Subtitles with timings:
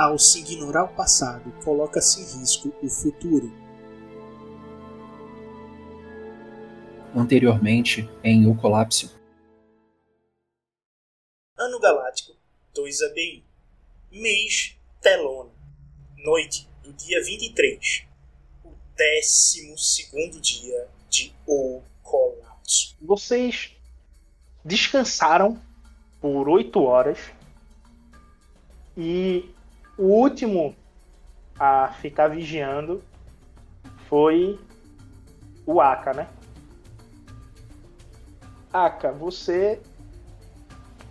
[0.00, 3.52] Ao se ignorar o passado, coloca-se em risco o futuro.
[7.14, 9.14] Anteriormente, em O Colapso.
[11.54, 12.34] Ano Galáctico
[12.74, 13.44] 2 ABI.
[14.10, 15.52] Mês Telona.
[16.24, 18.06] Noite do dia 23.
[18.64, 22.96] O 12 dia de O Colapso.
[23.02, 23.76] Vocês
[24.64, 25.60] descansaram
[26.22, 27.18] por 8 horas
[28.96, 29.59] e
[30.00, 30.74] o último
[31.58, 33.04] a ficar vigiando
[34.08, 34.58] foi
[35.66, 36.28] o Aka, né?
[38.72, 39.78] Aka, você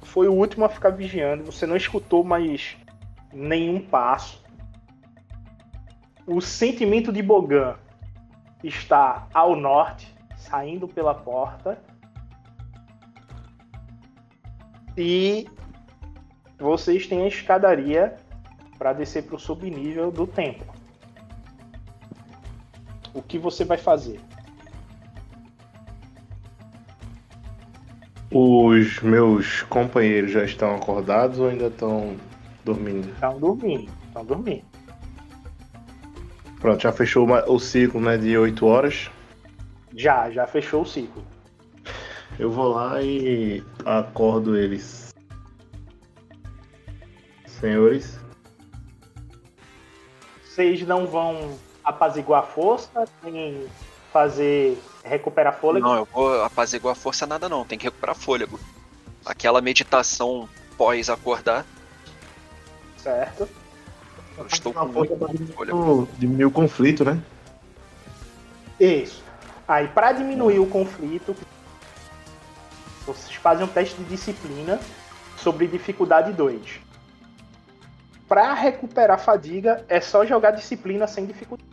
[0.02, 2.78] foi o último a ficar vigiando, você não escutou mais
[3.32, 4.44] nenhum passo.
[6.26, 7.76] O sentimento de Bogan
[8.64, 11.80] está ao norte, saindo pela porta.
[14.98, 15.48] E
[16.58, 18.18] vocês têm a escadaria
[18.80, 20.66] para descer para o subnível do templo.
[23.14, 24.22] O que você vai fazer?
[28.32, 32.16] Os meus companheiros já estão acordados ou ainda estão
[32.64, 33.10] dormindo?
[33.10, 34.66] Estão dormindo, estão dormindo.
[36.62, 39.10] Pronto, já fechou o ciclo né, de 8 horas?
[39.96, 41.24] Já, já fechou o ciclo.
[42.38, 45.14] Eu vou lá e acordo eles.
[47.48, 48.20] Senhores,
[50.60, 53.66] vocês não vão apaziguar a força, nem
[54.12, 55.88] fazer recuperar fôlego?
[55.88, 58.60] Não, eu vou apaziguar a força nada não, tem que recuperar fôlego.
[59.26, 61.66] Aquela meditação pós acordar.
[62.98, 63.48] Certo.
[64.38, 66.10] Eu estou com muito fôlego.
[66.18, 67.22] Diminuir o conflito, né?
[68.78, 69.24] Isso.
[69.66, 71.34] Aí, para diminuir o conflito,
[73.06, 74.78] vocês fazem um teste de disciplina
[75.38, 76.89] sobre dificuldade 2
[78.30, 81.68] para recuperar fadiga é só jogar disciplina sem dificuldade.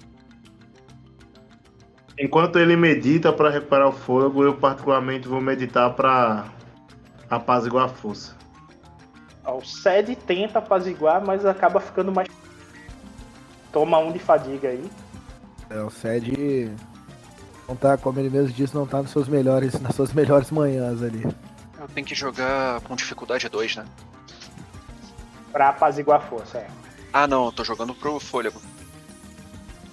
[2.18, 6.46] Enquanto ele medita para recuperar o fogo, eu particularmente vou meditar para
[7.28, 8.34] apaziguar a força.
[9.44, 12.26] O Sed tenta apaziguar, mas acaba ficando mais.
[13.70, 14.90] Toma um de fadiga aí.
[15.68, 16.74] É, o Sed
[17.68, 21.02] não tá, como ele mesmo disse, não tá nos seus melhores, nas suas melhores manhãs
[21.02, 21.22] ali.
[21.78, 23.84] Eu tenho que jogar com dificuldade 2, né?
[25.56, 26.68] Pra apaziguar a força, é.
[27.10, 28.60] Ah, não, eu tô jogando pro fôlego.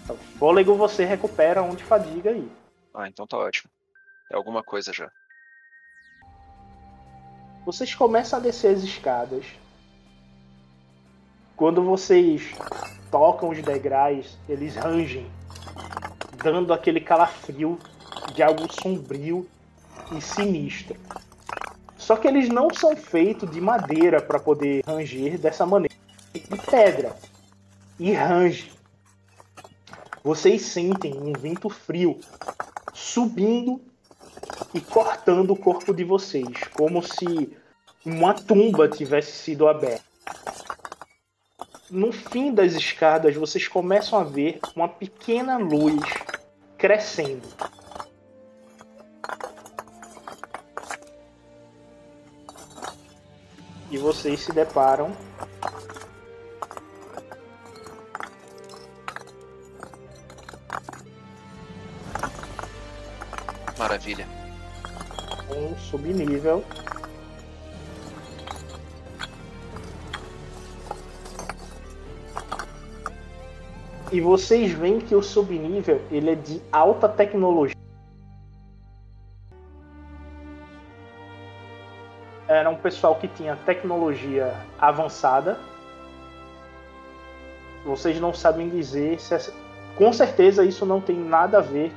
[0.04, 2.52] Então, fôlego você recupera um de fadiga aí.
[2.94, 3.72] Ah, então tá ótimo.
[4.30, 5.10] É alguma coisa já.
[7.66, 9.46] Vocês começam a descer as escadas.
[11.56, 12.54] Quando vocês
[13.10, 15.32] tocam os degraus, eles rangem,
[16.44, 17.80] dando aquele calafrio
[18.34, 19.50] de algo sombrio
[20.12, 21.00] e sinistro.
[22.04, 25.96] Só que eles não são feitos de madeira para poder ranger dessa maneira.
[26.34, 27.16] De pedra.
[27.98, 28.74] E range.
[30.22, 32.20] Vocês sentem um vento frio
[32.94, 33.82] subindo
[34.74, 37.56] e cortando o corpo de vocês, como se
[38.06, 40.04] uma tumba tivesse sido aberta.
[41.90, 46.04] No fim das escadas, vocês começam a ver uma pequena luz
[46.78, 47.48] crescendo.
[53.94, 55.16] E vocês se deparam
[63.78, 64.26] Maravilha.
[65.50, 66.64] Um subnível.
[74.10, 77.73] E vocês veem que o subnível ele é de alta tecnologia.
[82.54, 85.60] Era um pessoal que tinha tecnologia avançada.
[87.86, 89.54] Vocês não sabem dizer se essa...
[89.96, 91.92] com certeza isso não tem nada a ver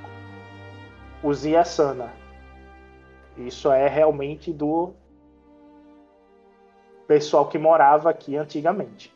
[1.20, 2.12] com os Yasana.
[3.36, 4.94] Isso é realmente do
[7.06, 9.12] pessoal que morava aqui antigamente.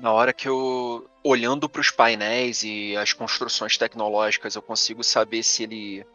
[0.00, 5.42] Na hora que eu, olhando para os painéis e as construções tecnológicas, eu consigo saber
[5.42, 6.06] se ele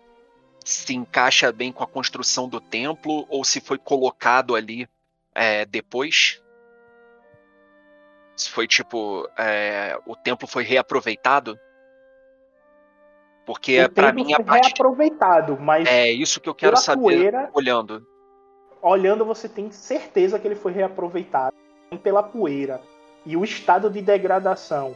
[0.69, 4.87] se encaixa bem com a construção do templo ou se foi colocado ali
[5.33, 6.41] é, depois?
[8.35, 9.27] Se foi tipo.
[9.37, 11.59] É, o templo foi reaproveitado?
[13.45, 14.67] Porque para mim a parte.
[14.67, 15.87] reaproveitado, mas.
[15.87, 18.05] É isso que eu quero saber poeira, olhando.
[18.81, 21.55] Olhando, você tem certeza que ele foi reaproveitado
[22.03, 22.79] pela poeira
[23.25, 24.95] e o estado de degradação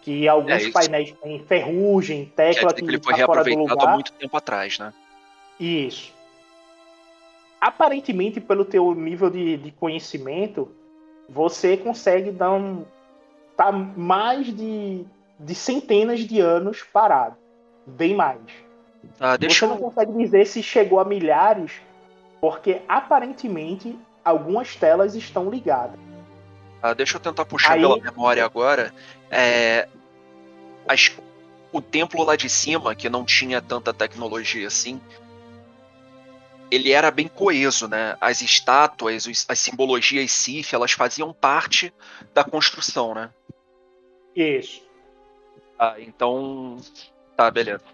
[0.00, 4.36] que alguns é, painéis têm ferrugem, tecla que, que ele foi reaproveitado há muito tempo
[4.36, 4.92] atrás, né?
[5.62, 6.12] Isso.
[7.60, 10.68] Aparentemente, pelo teu nível de, de conhecimento,
[11.28, 12.84] você consegue dar um.
[13.56, 15.04] tá mais de,
[15.38, 17.36] de centenas de anos parado.
[17.86, 18.40] Bem mais.
[19.20, 19.68] Ah, você eu...
[19.68, 21.80] não consegue dizer se chegou a milhares,
[22.40, 25.98] porque aparentemente algumas telas estão ligadas.
[26.82, 27.80] Ah, deixa eu tentar puxar Aí...
[27.80, 28.92] pela memória agora.
[29.30, 29.88] É,
[30.88, 31.16] as,
[31.72, 35.00] o templo lá de cima, que não tinha tanta tecnologia assim,
[36.72, 38.16] ele era bem coeso, né?
[38.18, 41.92] As estátuas, as simbologias Sif, elas faziam parte
[42.32, 43.28] da construção, né?
[44.34, 44.82] Isso.
[45.78, 46.78] Ah, então.
[47.36, 47.84] Tá, beleza.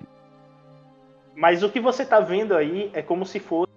[1.34, 3.72] Mas o que você tá vendo aí é como se fosse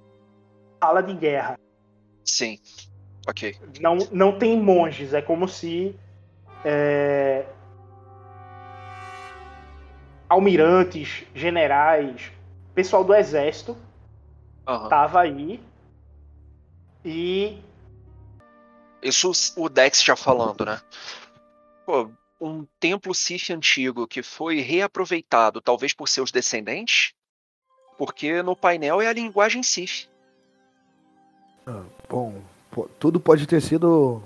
[0.80, 1.60] sala de guerra.
[2.24, 2.60] Sim.
[3.28, 3.56] Ok.
[3.80, 5.96] Não, não tem monges, é como se.
[6.64, 7.44] É...
[10.30, 12.32] Almirantes, generais,
[12.76, 13.76] pessoal do exército
[14.72, 14.90] uhum.
[14.90, 15.62] tava aí.
[17.04, 17.58] E.
[19.02, 20.80] Isso o Dex já falando, né?
[21.86, 27.14] Pô, um templo Sith antigo que foi reaproveitado, talvez por seus descendentes?
[27.98, 30.08] Porque no painel é a linguagem Sith.
[31.66, 32.42] Ah, bom,
[33.00, 34.22] tudo pode ter sido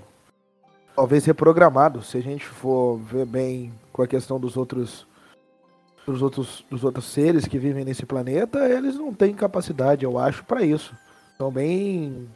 [0.94, 5.06] talvez reprogramado, se a gente for ver bem com a questão dos outros
[6.06, 10.44] dos outros dos outros seres que vivem nesse planeta, eles não têm capacidade, eu acho,
[10.44, 10.94] para isso.
[11.36, 12.28] São bem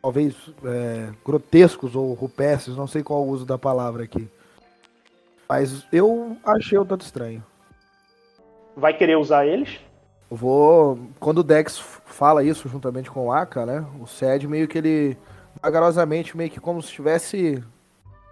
[0.00, 4.28] talvez é, grotescos ou rupestres, não sei qual o uso da palavra aqui.
[5.48, 7.44] Mas eu achei o tanto estranho.
[8.76, 9.80] Vai querer usar eles?
[10.34, 10.98] vou.
[11.20, 13.86] Quando o Dex fala isso juntamente com o Aka, né?
[14.00, 15.16] O Sed meio que ele
[15.62, 17.62] vagarosamente, meio que como se estivesse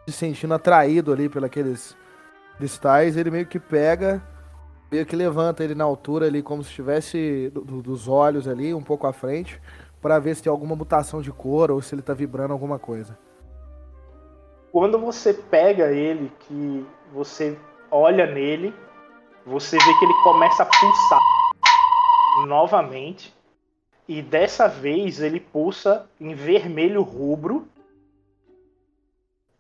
[0.07, 1.97] se sentindo atraído ali pelos
[2.57, 4.23] cristais, ele meio que pega,
[4.91, 8.83] meio que levanta ele na altura ali, como se estivesse do, dos olhos ali, um
[8.83, 9.61] pouco à frente,
[10.01, 13.17] para ver se tem alguma mutação de cor ou se ele tá vibrando alguma coisa.
[14.73, 17.59] Quando você pega ele, que você
[17.91, 18.75] olha nele,
[19.45, 21.21] você vê que ele começa a pulsar
[22.47, 23.35] novamente
[24.09, 27.69] e dessa vez ele pulsa em vermelho rubro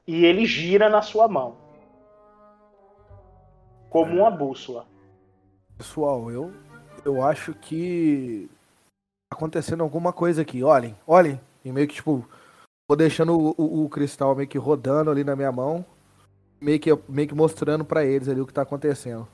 [0.06, 1.56] e ele gira na sua mão.
[3.88, 4.89] Como uma bússola.
[5.80, 6.52] Pessoal, eu,
[7.06, 8.50] eu acho que
[9.30, 10.62] tá acontecendo alguma coisa aqui.
[10.62, 11.40] Olhem, olhem.
[11.64, 12.28] E meio que tipo,
[12.86, 15.82] vou deixando o, o, o cristal meio que rodando ali na minha mão.
[16.60, 19.26] Meio que, meio que mostrando para eles ali o que tá acontecendo.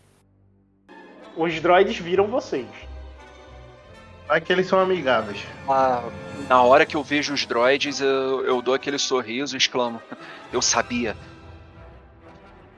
[1.37, 2.69] Os droids viram vocês.
[4.29, 5.45] Vai que eles são amigáveis.
[5.69, 6.09] Ah,
[6.49, 10.01] na hora que eu vejo os droids, eu, eu dou aquele sorriso e exclamo:
[10.53, 11.17] Eu sabia.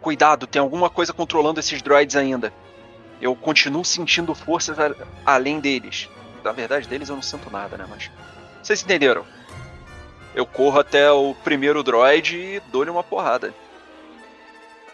[0.00, 2.50] Cuidado, tem alguma coisa controlando esses droids ainda.
[3.20, 4.76] Eu continuo sentindo forças
[5.26, 6.08] além deles.
[6.44, 7.86] Na verdade, deles eu não sinto nada, né?
[7.88, 8.10] Mas.
[8.62, 9.24] Vocês entenderam?
[10.34, 13.52] Eu corro até o primeiro droid e dou-lhe uma porrada.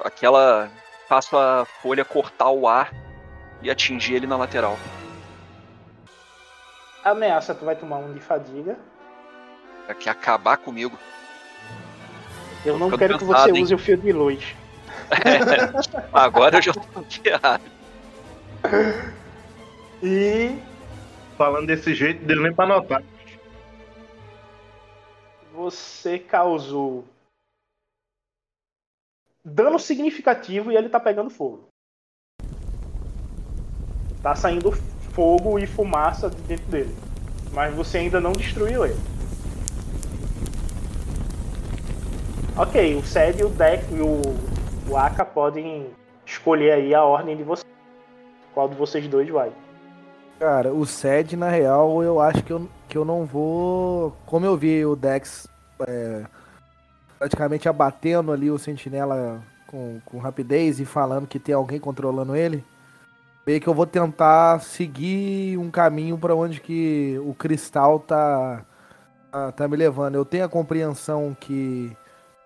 [0.00, 0.70] Aquela.
[1.08, 2.90] Faço a folha cortar o ar
[3.62, 4.78] e atingir ele na lateral
[7.04, 8.76] ameaça, tu vai tomar um de fadiga.
[10.00, 10.98] Quer acabar comigo.
[12.64, 13.62] Eu não quero que você hein?
[13.62, 14.42] use o fio de luz.
[15.10, 15.70] É,
[16.12, 17.62] agora eu já tô ferrado.
[20.02, 20.58] E.
[21.36, 23.02] Falando desse jeito, deu nem pra notar.
[25.52, 27.04] Você causou
[29.44, 31.68] dano significativo e ele tá pegando fogo.
[34.22, 34.72] Tá saindo
[35.12, 36.94] fogo e fumaça dentro dele.
[37.52, 38.98] Mas você ainda não destruiu ele.
[42.56, 44.22] Ok, o Sed e o Deck e o,
[44.90, 45.90] o Aka podem
[46.24, 47.73] escolher aí a ordem de vocês.
[48.54, 49.52] Qual de vocês dois vai?
[50.38, 54.16] Cara, o SED, na real, eu acho que eu, que eu não vou.
[54.24, 55.48] Como eu vi o Dex
[55.86, 56.24] é,
[57.18, 62.64] praticamente abatendo ali o sentinela com, com rapidez e falando que tem alguém controlando ele,
[63.46, 68.64] meio que eu vou tentar seguir um caminho para onde que o cristal tá,
[69.30, 70.14] tá, tá me levando.
[70.14, 71.96] Eu tenho a compreensão que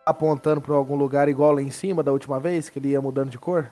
[0.05, 3.01] tá apontando para algum lugar igual lá em cima da última vez, que ele ia
[3.01, 3.71] mudando de cor.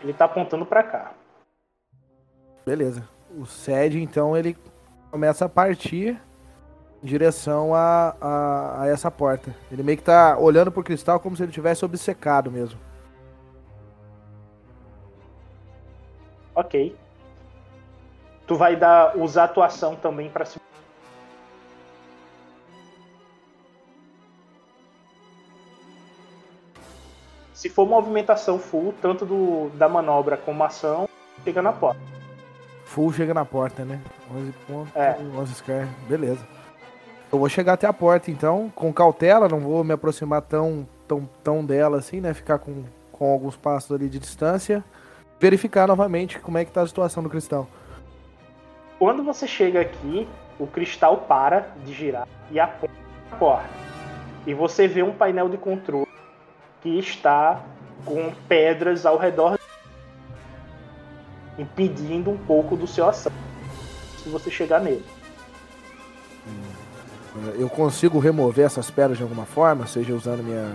[0.00, 1.12] Ele tá apontando para cá.
[2.64, 3.08] Beleza.
[3.36, 4.56] O SED, então, ele
[5.10, 6.20] começa a partir
[7.02, 9.54] em direção a, a, a, essa porta.
[9.70, 12.78] Ele meio que tá olhando pro cristal como se ele tivesse obcecado mesmo.
[16.54, 16.96] Ok.
[18.46, 20.58] Tu vai dar usar atuação também para se
[27.58, 31.08] Se for movimentação full, tanto do, da manobra como ação,
[31.42, 32.00] chega na porta.
[32.84, 34.00] Full chega na porta, né?
[34.32, 35.16] 11 pontos, É.
[35.36, 36.46] 11 scar, beleza.
[37.32, 41.28] Eu vou chegar até a porta então, com cautela, não vou me aproximar tão, tão,
[41.42, 42.32] tão dela assim, né?
[42.32, 44.84] Ficar com, com alguns passos ali de distância.
[45.40, 47.66] Verificar novamente como é que tá a situação do cristal.
[49.00, 50.28] Quando você chega aqui,
[50.60, 52.94] o cristal para de girar e aponta
[53.32, 53.68] a porta.
[54.46, 56.07] E você vê um painel de controle
[56.82, 57.62] que está
[58.04, 59.58] com pedras ao redor,
[61.58, 63.32] impedindo um pouco do seu ação.
[64.18, 65.04] Se você chegar nele.
[67.58, 70.74] Eu consigo remover essas pedras de alguma forma, seja usando minha,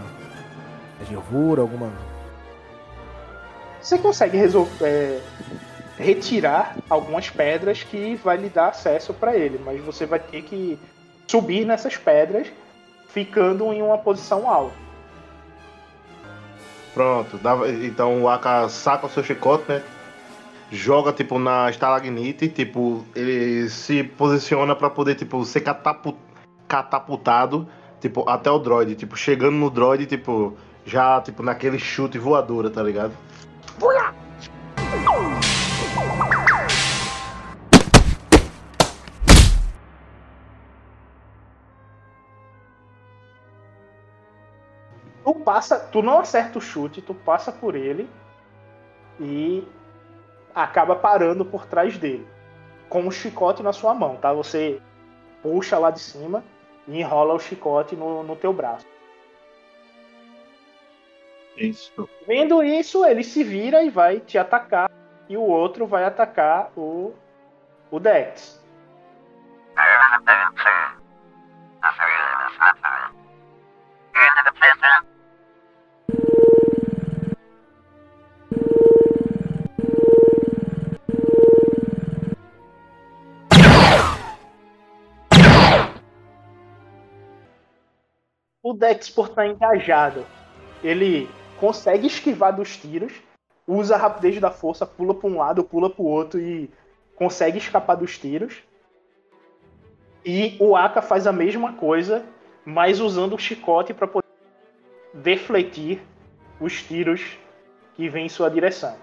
[1.10, 1.91] gervura, alguma.
[3.81, 5.19] Você consegue resol- é,
[5.98, 10.79] retirar algumas pedras que vai lhe dar acesso para ele, mas você vai ter que
[11.27, 12.48] subir nessas pedras,
[13.10, 14.75] ficando em uma posição alta.
[16.93, 19.81] Pronto, dá- então o Aka saca o seu chicote, né?
[20.71, 26.17] Joga, tipo, na estalagnite, tipo, ele se posiciona pra poder, tipo, ser catapu-
[26.67, 27.67] catapultado,
[28.00, 28.95] tipo, até o droid.
[28.95, 33.13] Tipo, chegando no droid, tipo, já, tipo, naquele chute voadora, tá ligado?
[33.79, 33.91] Tu
[45.43, 48.09] passa, tu não acerta o chute, tu passa por ele
[49.19, 49.67] e
[50.53, 52.27] acaba parando por trás dele,
[52.89, 54.33] com o chicote na sua mão, tá?
[54.33, 54.81] Você
[55.41, 56.43] puxa lá de cima
[56.88, 58.85] e enrola o chicote no, no teu braço.
[61.57, 62.09] Isso.
[62.27, 64.89] Vendo isso, ele se vira e vai te atacar,
[65.29, 67.13] e o outro vai atacar o,
[67.91, 68.62] o Dex.
[88.63, 90.25] O Dex, por estar engajado,
[90.82, 91.29] ele
[91.60, 93.12] consegue esquivar dos tiros,
[93.67, 96.72] usa a rapidez da força, pula para um lado, pula para o outro e
[97.13, 98.63] consegue escapar dos tiros.
[100.25, 102.25] E o Aka faz a mesma coisa,
[102.65, 104.27] mas usando o chicote para poder
[105.13, 106.00] defletir
[106.58, 107.38] os tiros
[107.96, 108.96] que vêm em sua direção.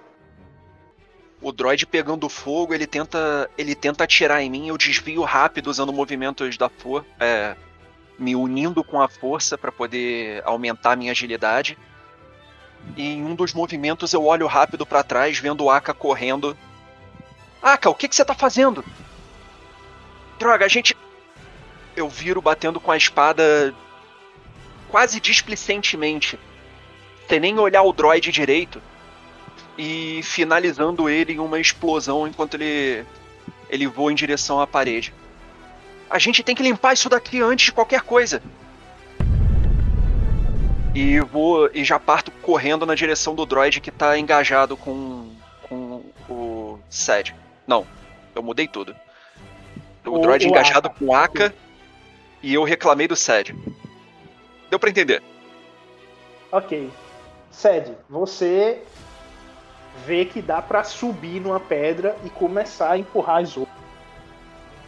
[1.43, 5.93] O droid pegando fogo, ele tenta, ele tenta atirar em mim, eu desvio rápido usando
[5.93, 7.57] movimentos da força, é,
[8.21, 11.77] me unindo com a força para poder aumentar minha agilidade.
[12.97, 16.57] E em um dos movimentos eu olho rápido para trás, vendo o Aka correndo.
[17.63, 18.85] Aka, o que, que você tá fazendo?
[20.39, 20.95] Droga, a gente.
[21.97, 23.75] Eu viro batendo com a espada
[24.89, 26.39] quase displicentemente,
[27.29, 28.83] sem nem olhar o droid direito
[29.79, 33.05] e finalizando ele em uma explosão enquanto ele
[33.69, 35.15] ele voa em direção à parede.
[36.11, 38.43] A gente tem que limpar isso daqui antes de qualquer coisa.
[40.95, 45.31] E vou e já parto correndo na direção do droid que tá engajado com
[45.69, 47.33] com o Sed.
[47.65, 47.87] Não,
[48.35, 48.95] eu mudei tudo.
[50.05, 50.99] O, O- droid o engajado Aka.
[50.99, 51.55] com o Aka
[52.43, 53.55] e eu reclamei do Sed.
[54.69, 55.23] Deu pra entender?
[56.51, 56.91] Ok.
[57.53, 58.83] Sed, você
[60.05, 63.80] vê que dá pra subir numa pedra e começar a empurrar as outras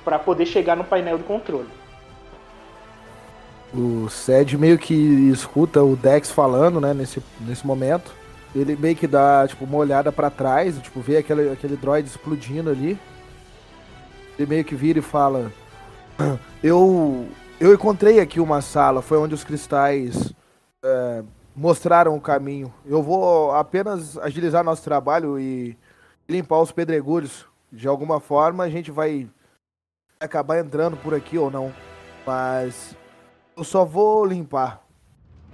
[0.04, 1.68] para poder chegar no painel de controle.
[3.74, 4.94] O Sed meio que
[5.30, 8.12] escuta o Dex falando, né, nesse, nesse momento.
[8.54, 12.68] Ele meio que dá, tipo, uma olhada pra trás, tipo, vê aquele, aquele droid explodindo
[12.68, 12.98] ali.
[14.38, 15.50] Ele meio que vira e fala:
[16.62, 17.26] Eu
[17.62, 20.32] eu encontrei aqui uma sala, foi onde os cristais
[20.84, 21.22] é,
[21.54, 22.74] mostraram o caminho.
[22.84, 25.78] Eu vou apenas agilizar nosso trabalho e
[26.28, 27.46] limpar os pedregulhos.
[27.70, 29.28] de alguma forma a gente vai
[30.24, 31.72] acabar entrando por aqui ou não.
[32.26, 32.96] Mas
[33.56, 34.84] eu só vou limpar.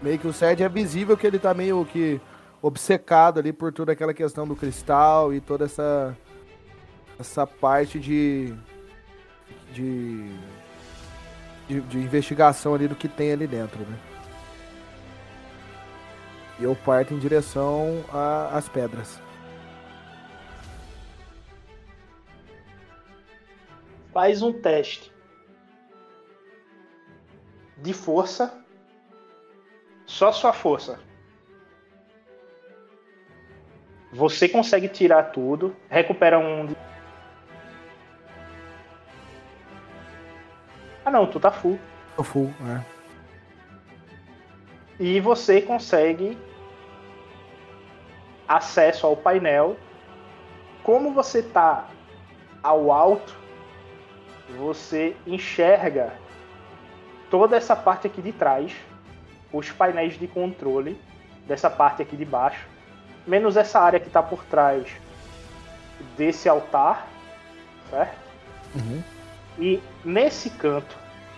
[0.01, 2.21] Meio que o Sed é visível que ele tá meio que
[2.63, 6.17] obcecado ali por toda aquela questão do cristal e toda essa
[7.19, 8.55] essa parte de
[9.73, 10.31] de,
[11.69, 13.99] de, de investigação ali do que tem ali dentro, né?
[16.59, 18.05] E eu parto em direção
[18.53, 19.21] às pedras.
[24.19, 25.13] Faz um teste
[27.77, 28.65] de força.
[30.07, 30.99] Só sua força.
[34.13, 35.77] Você consegue tirar tudo.
[35.89, 36.67] Recupera um.
[41.05, 41.79] Ah não, tu tá full.
[42.17, 42.85] Eu full, né?
[44.99, 46.37] E você consegue
[48.49, 49.77] acesso ao painel.
[50.83, 51.89] Como você tá
[52.65, 53.39] ao alto,
[54.57, 56.13] você enxerga
[57.31, 58.73] toda essa parte aqui de trás,
[59.53, 60.99] os painéis de controle
[61.47, 62.67] dessa parte aqui de baixo,
[63.27, 64.89] menos essa área que está por trás
[66.17, 67.09] desse altar,
[67.91, 68.19] certo?
[68.75, 69.03] Uhum.
[69.59, 70.97] E nesse canto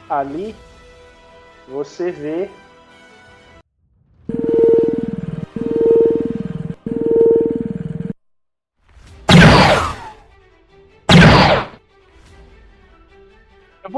[0.09, 0.55] ali,
[1.68, 2.51] você vê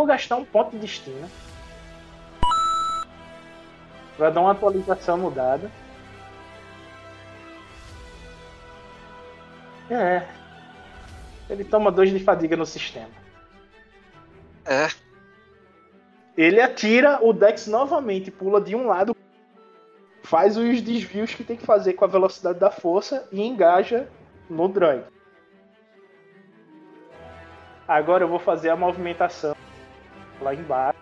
[0.02, 1.30] vou gastar um ponto de destino.
[4.18, 5.70] Vai dar uma atualização mudada.
[9.88, 10.26] É.
[11.48, 13.10] Ele toma dois de fadiga no sistema.
[14.64, 14.88] É.
[16.36, 19.14] Ele atira, o Dex novamente pula de um lado,
[20.24, 24.08] faz os desvios que tem que fazer com a velocidade da força e engaja
[24.50, 25.04] no droid.
[27.86, 29.54] Agora eu vou fazer a movimentação
[30.42, 30.98] lá embaixo.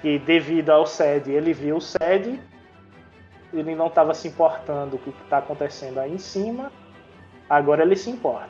[0.00, 2.40] Que devido ao SED, ele viu o SED,
[3.52, 6.72] ele não estava se importando com o que está acontecendo aí em cima.
[7.48, 8.48] Agora ele se importa.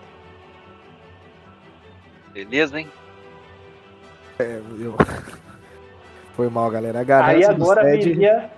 [2.33, 2.89] Beleza, hein?
[4.39, 4.97] Eu...
[6.35, 7.01] Foi mal, galera.
[7.01, 8.51] A Aí agora Sed- viria.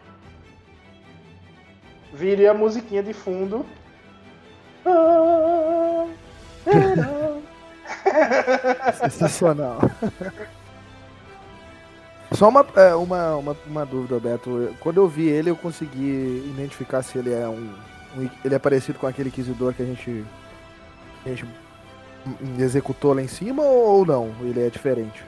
[2.12, 3.66] Viria a musiquinha de fundo.
[9.00, 9.78] Sensacional.
[12.36, 14.74] Só uma, é, uma, uma, uma dúvida, Beto.
[14.80, 17.74] Quando eu vi ele, eu consegui identificar se ele é um,
[18.16, 20.24] um- Ele é parecido com aquele inquisidor que a gente.
[21.24, 21.46] a gente
[22.58, 24.34] executou lá em cima ou não?
[24.40, 25.22] Ele é diferente?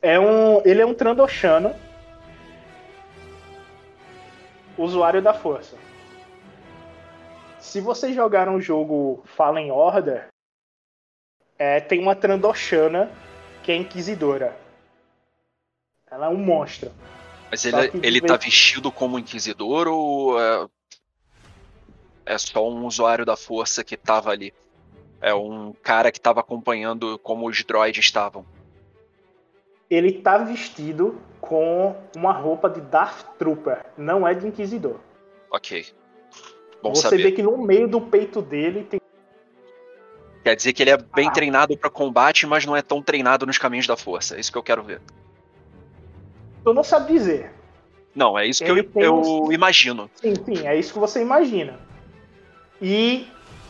[0.00, 1.74] É um, ele é um Trandoshano.
[4.78, 5.76] Usuário da força.
[7.60, 10.26] Se vocês jogaram o jogo Fallen Order,
[11.58, 13.10] é, tem uma Trandoshana
[13.62, 14.56] que é Inquisidora.
[16.10, 16.90] Ela é um monstro.
[17.50, 20.66] Mas ele, ele vez- tá vestido como inquisidor ou é,
[22.26, 24.52] é só um usuário da força que tava ali?
[25.20, 28.44] É um cara que tava acompanhando como os droids estavam.
[29.88, 34.98] Ele tá vestido com uma roupa de Darth Trooper, não é de Inquisidor.
[35.50, 35.86] Ok.
[36.82, 37.22] Bom Você saber.
[37.24, 39.00] vê que no meio do peito dele tem
[40.42, 41.32] Quer dizer que ele é bem Ah.
[41.32, 44.36] treinado pra combate, mas não é tão treinado nos caminhos da força.
[44.36, 45.00] É isso que eu quero ver.
[46.64, 47.50] Tu não sabe dizer.
[48.14, 50.10] Não, é isso que Ele eu, tem eu uns- imagino.
[50.16, 51.78] Sim, sim, é isso que você imagina.
[52.80, 53.26] E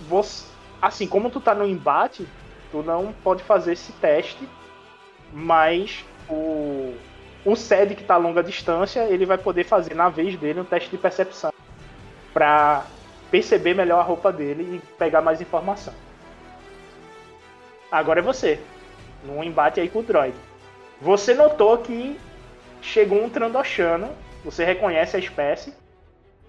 [0.08, 0.46] você,
[0.80, 2.26] assim, como tu tá no embate,
[2.70, 4.48] tu não pode fazer esse teste,
[5.32, 6.94] mas o
[7.44, 10.64] o SED que tá a longa distância, ele vai poder fazer na vez dele um
[10.64, 11.52] teste de percepção
[12.32, 12.87] pra
[13.32, 15.92] perceber melhor a roupa dele e pegar mais informação.
[17.92, 18.59] Agora é você,
[19.22, 20.35] num embate aí com o droid.
[20.98, 22.18] Você notou que
[22.81, 24.11] chegou um Trandoshano,
[24.42, 25.74] você reconhece a espécie,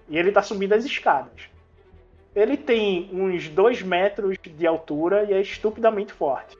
[0.08, 1.42] e ele tá subindo as escadas.
[2.34, 6.56] Ele tem uns 2 metros de altura e é estupidamente forte.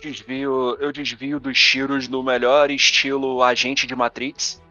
[0.00, 4.62] Desvio, eu desvio dos tiros no melhor estilo agente de Matrix.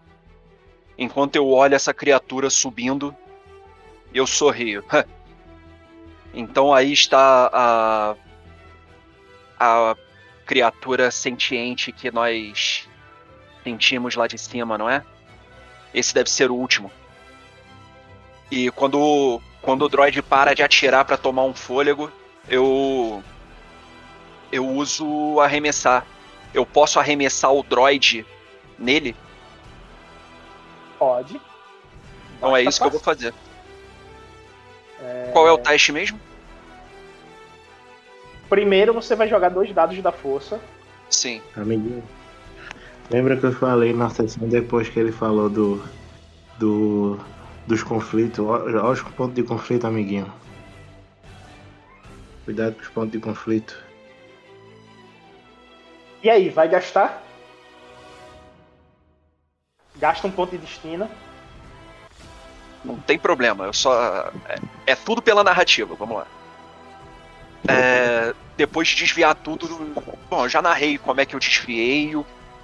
[0.98, 3.16] Enquanto eu olho essa criatura subindo,
[4.12, 4.84] eu sorrio.
[6.34, 8.16] então aí está a
[9.60, 9.96] a
[10.46, 12.88] criatura sentiente que nós
[13.64, 15.04] sentimos lá de cima, não é?
[15.94, 16.92] Esse deve ser o último.
[18.50, 22.12] E quando quando o droid para de atirar para tomar um fôlego,
[22.48, 23.24] eu
[24.52, 26.06] eu uso arremessar.
[26.54, 28.26] Eu posso arremessar o droid
[28.80, 29.16] nele?
[30.98, 31.40] Pode.
[32.38, 33.34] Então é isso que eu vou fazer.
[35.34, 36.20] Qual é o teste mesmo?
[38.50, 40.60] Primeiro você vai jogar dois dados da força.
[41.10, 41.42] Sim.
[41.56, 42.04] Amiguinho.
[43.10, 45.84] Lembra que eu falei na sessão depois que ele falou do.
[46.58, 47.20] do
[47.66, 48.40] dos conflitos?
[48.40, 50.32] Olha os pontos de conflito, amiguinho.
[52.46, 53.78] Cuidado com os pontos de conflito.
[56.24, 57.22] E aí, vai gastar?
[59.98, 61.10] Gasta um ponto de destino.
[62.86, 64.32] Não tem problema, eu só.
[64.48, 66.28] É, é tudo pela narrativa, vamos lá.
[67.68, 69.68] É, depois de desviar tudo.
[70.30, 72.14] Bom, eu já narrei como é que eu desviei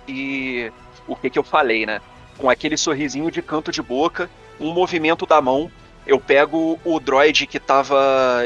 [0.07, 0.71] e
[1.07, 2.01] o que, que eu falei, né?
[2.37, 4.29] Com aquele sorrisinho de canto de boca,
[4.59, 5.71] um movimento da mão,
[6.05, 7.97] eu pego o droid que tava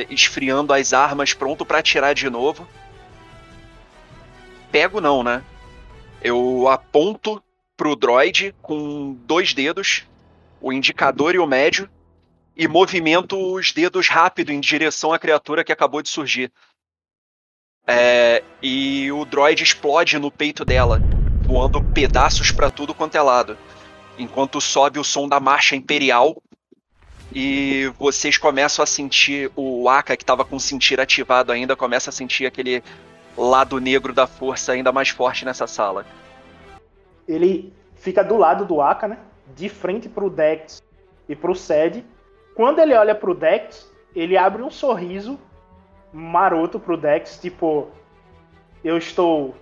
[0.09, 2.67] esfriando as armas, pronto pra atirar de novo.
[4.71, 5.43] Pego não, né?
[6.21, 7.41] Eu aponto
[7.75, 10.03] pro droid com dois dedos,
[10.59, 11.89] o indicador e o médio,
[12.57, 16.51] e movimento os dedos rápido em direção à criatura que acabou de surgir.
[17.85, 20.99] É, e o droid explode no peito dela,
[21.43, 23.55] voando pedaços pra tudo quanto é lado.
[24.17, 26.41] Enquanto sobe o som da marcha imperial
[27.31, 32.09] e vocês começam a sentir o Aka que estava com o sentir ativado ainda começa
[32.09, 32.83] a sentir aquele
[33.37, 36.05] lado negro da força ainda mais forte nessa sala.
[37.27, 39.19] Ele fica do lado do Aka, né?
[39.55, 40.81] De frente pro Dex
[41.29, 42.03] e pro Sed.
[42.57, 45.37] Quando ele olha pro Dex, ele abre um sorriso
[46.11, 47.89] maroto pro Dex, tipo,
[48.83, 49.55] eu estou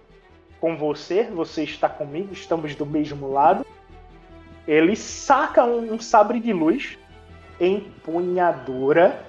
[0.62, 3.66] com você, você está comigo, estamos do mesmo lado.
[4.66, 6.98] Ele saca um, um sabre de luz,
[7.60, 9.26] empunhadura,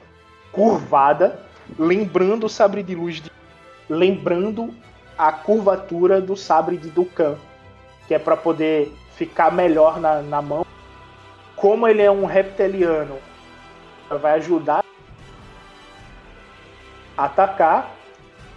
[0.52, 1.40] curvada,
[1.76, 3.32] lembrando o sabre de luz, de-
[3.88, 4.72] lembrando
[5.18, 7.34] a curvatura do sabre de Dukan,
[8.06, 10.64] que é para poder ficar melhor na, na mão.
[11.56, 13.16] Como ele é um reptiliano,
[14.14, 14.84] vai ajudar
[17.16, 17.94] a atacar.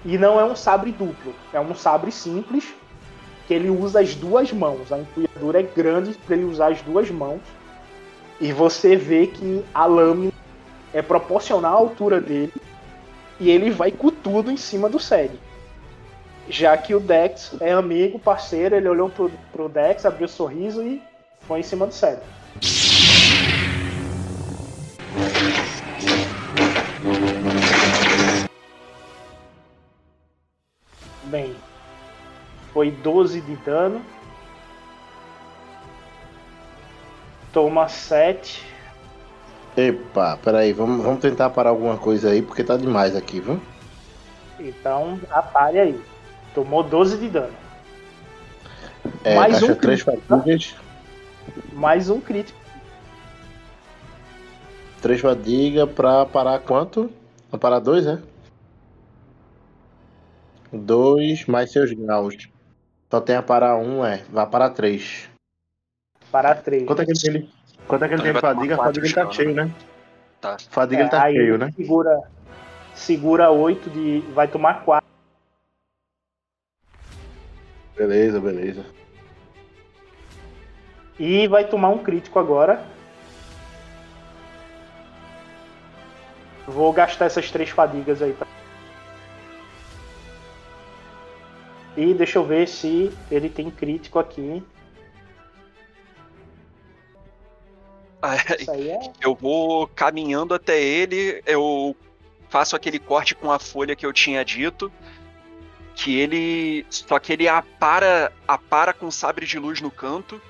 [0.06, 2.74] E não é um sabre duplo, é um sabre simples
[3.48, 4.94] que ele usa as duas mãos.
[4.94, 7.42] A empunhadura é grande para ele usar as duas mãos.
[8.40, 10.32] E você vê que a lâmina
[10.94, 12.54] é proporcional à altura dele
[13.40, 15.32] e ele vai com tudo em cima do Sed.
[16.48, 20.82] Já que o Dex é amigo, parceiro, ele olhou pro, pro Dex, abriu o sorriso
[20.82, 21.02] e
[21.42, 22.20] foi em cima do Sed.
[31.30, 31.56] Bem,
[32.74, 34.02] foi 12 de dano.
[37.54, 38.66] Toma 7.
[39.78, 43.60] Epa, peraí, vamos, vamos tentar parar alguma coisa aí, porque tá demais aqui, viu?
[44.60, 46.02] Então, apare aí.
[46.54, 47.54] Tomou 12 de dano.
[49.24, 50.38] É, Mais um três crítico, tá?
[50.38, 50.76] fadigas.
[51.72, 52.60] Mais um crítico.
[55.02, 57.10] Três fadigas pra parar quanto?
[57.50, 58.20] Pra parar dois, é?
[60.72, 62.50] Dois mais seus graus.
[63.10, 64.24] Só tem a parar um, é.
[64.30, 65.30] Vai parar três.
[66.32, 66.86] Para 3.
[66.86, 67.50] Quanto é que ele tem?
[67.88, 68.76] Quanto é que ele tem ele de vai tomar fadiga?
[68.76, 69.76] quatro Fadiga ele tá já, cheio, né?
[70.40, 70.58] Tá.
[70.70, 71.72] Fadiga ele tá aí cheio, ele né?
[71.76, 72.22] Segura,
[72.94, 74.20] segura 8 de.
[74.34, 75.10] Vai tomar 4.
[77.98, 78.86] Beleza, beleza.
[81.20, 82.82] E vai tomar um crítico agora.
[86.66, 88.32] Vou gastar essas três fadigas aí.
[88.32, 88.48] Pra...
[92.00, 94.64] E deixa eu ver se ele tem crítico aqui.
[98.58, 99.00] Isso aí é.
[99.20, 101.94] Eu vou caminhando até ele, eu
[102.48, 104.90] faço aquele corte com a folha que eu tinha dito.
[105.94, 106.86] Que ele.
[106.90, 110.42] Só que ele apara, apara com sabre de luz no canto.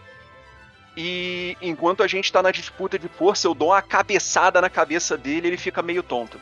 [0.95, 5.17] E enquanto a gente tá na disputa de força, eu dou uma cabeçada na cabeça
[5.17, 6.39] dele e ele fica meio tonto.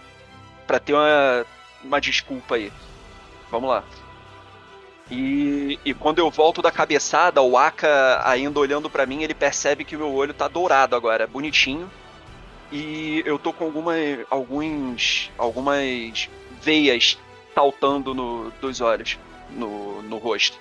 [0.65, 1.45] Pra ter uma,
[1.81, 2.73] uma desculpa aí.
[3.49, 3.85] Vamos lá.
[5.09, 9.85] E, e quando eu volto da cabeçada, o Aka ainda olhando pra mim, ele percebe
[9.85, 11.89] que o meu olho tá dourado agora, bonitinho.
[12.71, 13.93] E eu tô com alguma,
[14.29, 16.29] alguns, algumas
[16.61, 17.17] veias
[17.55, 19.17] saltando no, dos olhos,
[19.51, 20.59] no, no rosto.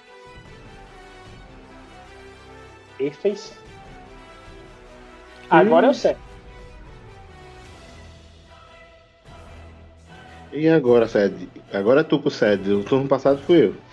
[2.97, 3.57] Perfeição.
[5.51, 6.17] Agora eu sei.
[10.53, 11.49] E agora, Sed?
[11.73, 12.73] Agora é tu com o Sed.
[12.73, 13.86] O turno passado fui eu.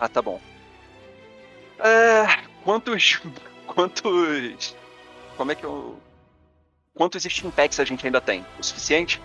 [0.00, 0.40] Ah, tá bom.
[1.80, 2.24] É,
[2.62, 3.20] quantos.
[3.66, 4.76] Quantos.
[5.36, 5.98] Como é que eu.
[6.94, 8.46] Quantos Steam Packs a gente ainda tem?
[8.58, 9.20] O suficiente?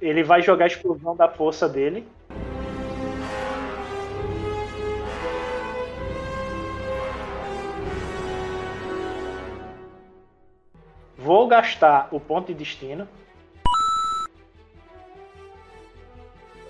[0.00, 2.06] Ele vai jogar a explosão da força dele.
[11.16, 13.06] Vou gastar o ponto de destino.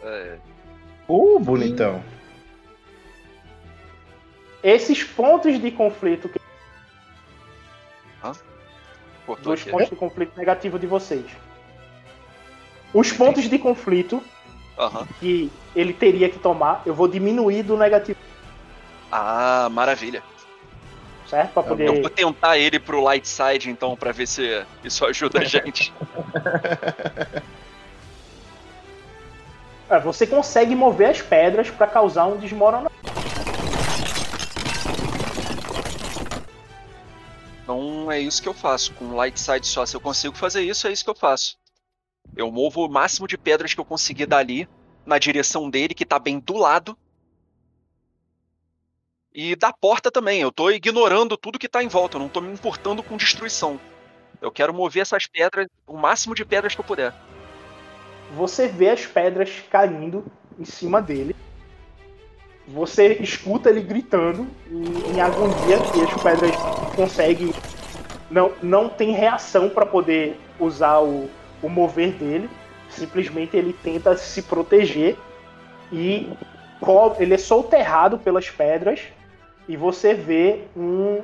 [0.03, 0.39] É,
[1.13, 2.03] Uh, bonitão.
[4.63, 6.39] Esses pontos de conflito, que-
[9.27, 9.71] cortou dos aqui.
[9.71, 11.25] pontos de conflito negativo de vocês.
[12.93, 14.23] Os pontos de conflito
[14.79, 15.07] Aham.
[15.19, 18.19] que ele teria que tomar, eu vou diminuir do negativo,
[19.11, 20.23] Ah, maravilha.
[21.29, 21.53] certo?
[21.53, 22.01] Pra Eu poder.
[22.01, 25.93] vou tentar ele pro light side, então, pra ver se isso ajuda a gente.
[29.91, 32.95] É, você consegue mover as pedras pra causar um desmoronamento.
[37.65, 38.95] Então é isso que eu faço.
[38.95, 41.59] Com light side só, se eu consigo fazer isso, é isso que eu faço.
[42.37, 44.69] Eu movo o máximo de pedras que eu conseguir dali
[45.05, 46.97] na direção dele, que tá bem do lado.
[49.35, 50.41] E da porta também.
[50.41, 52.17] Eu tô ignorando tudo que tá em volta.
[52.17, 53.81] Eu não tô me importando com destruição.
[54.41, 57.13] Eu quero mover essas pedras, o máximo de pedras que eu puder.
[58.37, 60.25] Você vê as pedras caindo
[60.59, 61.35] em cima dele.
[62.69, 66.55] Você escuta ele gritando em, em agonia e as pedras
[66.95, 67.53] conseguem.
[68.31, 71.29] Não, não tem reação para poder usar o,
[71.63, 72.49] o mover dele.
[72.89, 75.17] Simplesmente ele tenta se proteger
[75.93, 76.29] e
[77.19, 79.01] ele é solterrado pelas pedras.
[79.69, 81.23] E você vê um-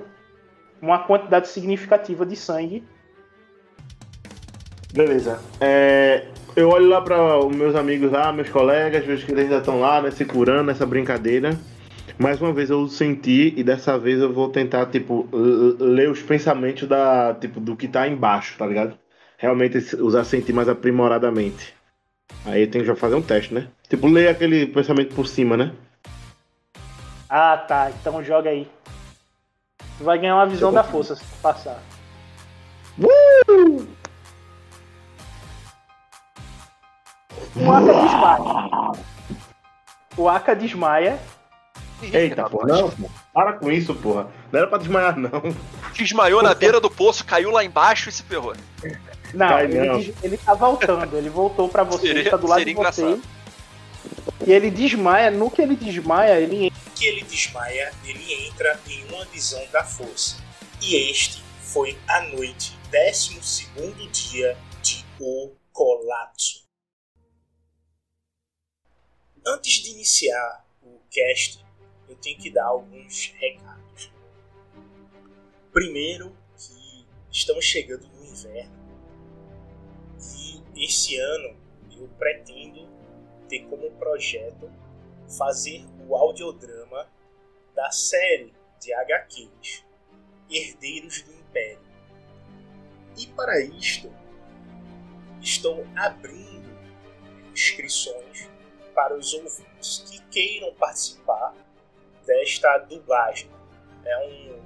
[0.83, 2.85] uma quantidade significativa de sangue
[4.96, 5.38] Beleza.
[5.61, 6.24] É,
[6.56, 9.78] eu olho lá para os meus amigos lá, meus colegas, vejo que eles já estão
[9.78, 11.50] lá, né, se curando nessa brincadeira.
[12.18, 15.28] Mais uma vez eu senti e dessa vez eu vou tentar, tipo,
[15.78, 18.96] ler os pensamentos da, tipo, do que tá embaixo, tá ligado?
[19.37, 21.74] Realmente usar sentir mais aprimoradamente.
[22.46, 23.68] Aí tem que já fazer um teste, né?
[23.90, 25.72] Tipo, ler aquele pensamento por cima, né?
[27.28, 27.90] Ah, tá.
[27.90, 28.66] Então joga aí.
[29.98, 31.82] Tu vai ganhar uma visão da força se tu passar.
[37.66, 39.02] O Aka desmaia.
[40.16, 41.18] O Aka desmaia.
[42.02, 42.92] Eita, porra, não.
[43.33, 44.29] Para com isso, porra.
[44.52, 45.31] Não era pra desmaiar, não.
[45.94, 48.55] Desmaiou na beira do poço, caiu lá embaixo e se ferrou.
[49.35, 49.98] Não, Cai ele, não.
[49.98, 51.16] des- ele tá voltando.
[51.16, 53.18] Ele voltou pra você, Seria- tá do lado de você.
[54.46, 55.31] E ele desmaia.
[55.31, 60.37] No que ele desmaia, ele que ele desmaia, ele entra em uma visão da força.
[60.81, 66.65] E este foi a noite, 12 dia de O Colapso.
[69.48, 71.64] Antes de iniciar o cast,
[72.09, 74.11] eu tenho que dar alguns recados.
[75.72, 78.76] Primeiro, que estamos chegando no inverno
[80.74, 81.56] e esse ano
[81.96, 82.88] eu pretendo
[83.48, 84.68] ter como projeto
[85.38, 87.09] fazer o audiodrama
[87.72, 89.85] da série de HQs
[90.50, 91.87] Herdeiros do Império.
[93.16, 94.12] E para isto,
[95.40, 96.68] estou abrindo
[97.52, 98.56] inscrições
[98.96, 101.54] para os ouvintes que queiram participar
[102.24, 103.50] desta dublagem.
[104.02, 104.61] É um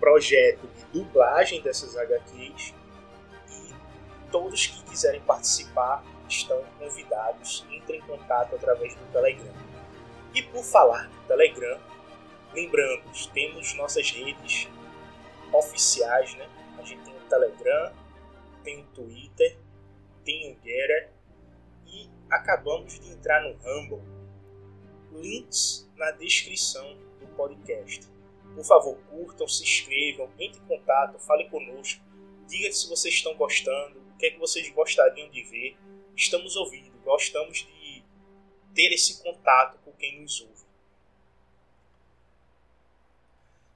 [0.00, 2.74] projeto de dublagem dessas HQs
[3.48, 3.74] e
[4.32, 7.64] todos que quiserem participar estão convidados.
[7.70, 9.54] Entrem em contato através do Telegram.
[10.34, 11.78] E por falar do Telegram,
[12.52, 14.68] lembrando, temos nossas redes
[15.52, 16.48] oficiais, né?
[16.76, 17.92] A gente tem o Telegram,
[18.64, 19.56] tem o Twitter,
[20.24, 21.19] tem o Getter
[22.30, 24.02] acabamos de entrar no Rumble.
[25.12, 28.06] Links na descrição do podcast.
[28.54, 32.02] Por favor, curtam, se inscrevam, entrem em contato, falem conosco,
[32.48, 35.76] digam se vocês estão gostando, o que é que vocês gostariam de ver.
[36.16, 38.04] Estamos ouvindo, gostamos de
[38.74, 40.60] ter esse contato com quem nos ouve.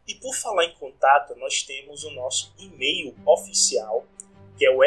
[0.06, 4.06] E por falar em contato, nós temos o nosso e-mail oficial,
[4.56, 4.84] que é o.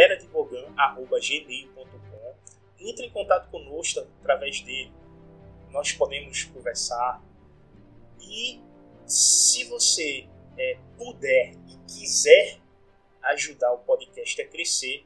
[2.79, 4.91] Entre em contato conosco através dele.
[5.71, 7.21] Nós podemos conversar.
[8.21, 8.61] E
[9.05, 12.59] se você é, puder e quiser
[13.23, 15.05] ajudar o podcast a crescer,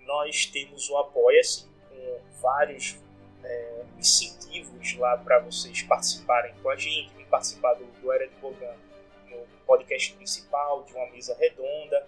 [0.00, 2.96] nós temos o Apoia-se com vários
[3.42, 8.74] é, incentivos lá para vocês participarem com a gente, participar do, do Era de Bogan
[9.28, 12.06] no podcast principal, de uma mesa redonda,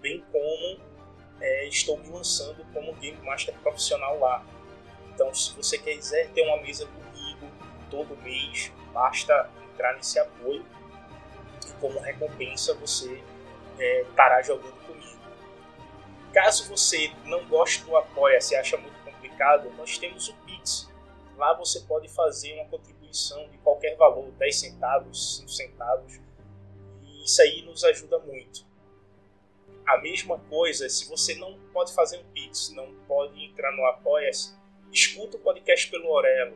[0.00, 0.80] bem como
[1.40, 4.44] é, estou me lançando como Game Master profissional lá.
[5.14, 7.50] Então, se você quiser ter uma mesa comigo
[7.90, 10.64] todo mês, basta entrar nesse apoio
[11.68, 13.22] e como recompensa você
[13.78, 15.20] é, estará jogando comigo.
[16.32, 20.90] Caso você não goste do apoia, se acha muito complicado, nós temos o Pix.
[21.36, 26.20] Lá você pode fazer uma contribuição de qualquer valor, 10 centavos, 5 centavos,
[27.02, 28.71] e isso aí nos ajuda muito.
[29.86, 34.54] A mesma coisa, se você não pode fazer um Pix, não pode entrar no Apoia-se,
[34.92, 36.54] Escuta o podcast pelo Orelo.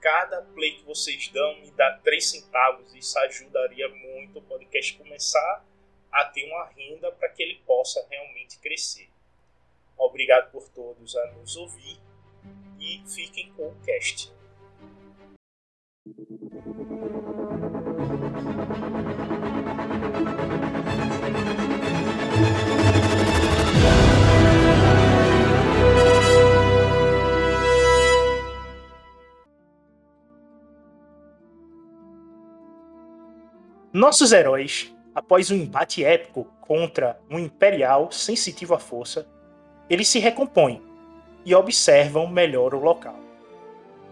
[0.00, 2.92] Cada play que vocês dão me dá 3 centavos.
[2.92, 5.64] Isso ajudaria muito o podcast começar
[6.10, 9.08] a ter uma renda para que ele possa realmente crescer.
[9.96, 12.00] Obrigado por todos a nos ouvir
[12.80, 14.32] e fiquem com o cast.
[33.92, 39.26] Nossos heróis, após um embate épico contra um imperial sensitivo à força,
[39.88, 40.80] eles se recompõem
[41.44, 43.18] e observam melhor o local.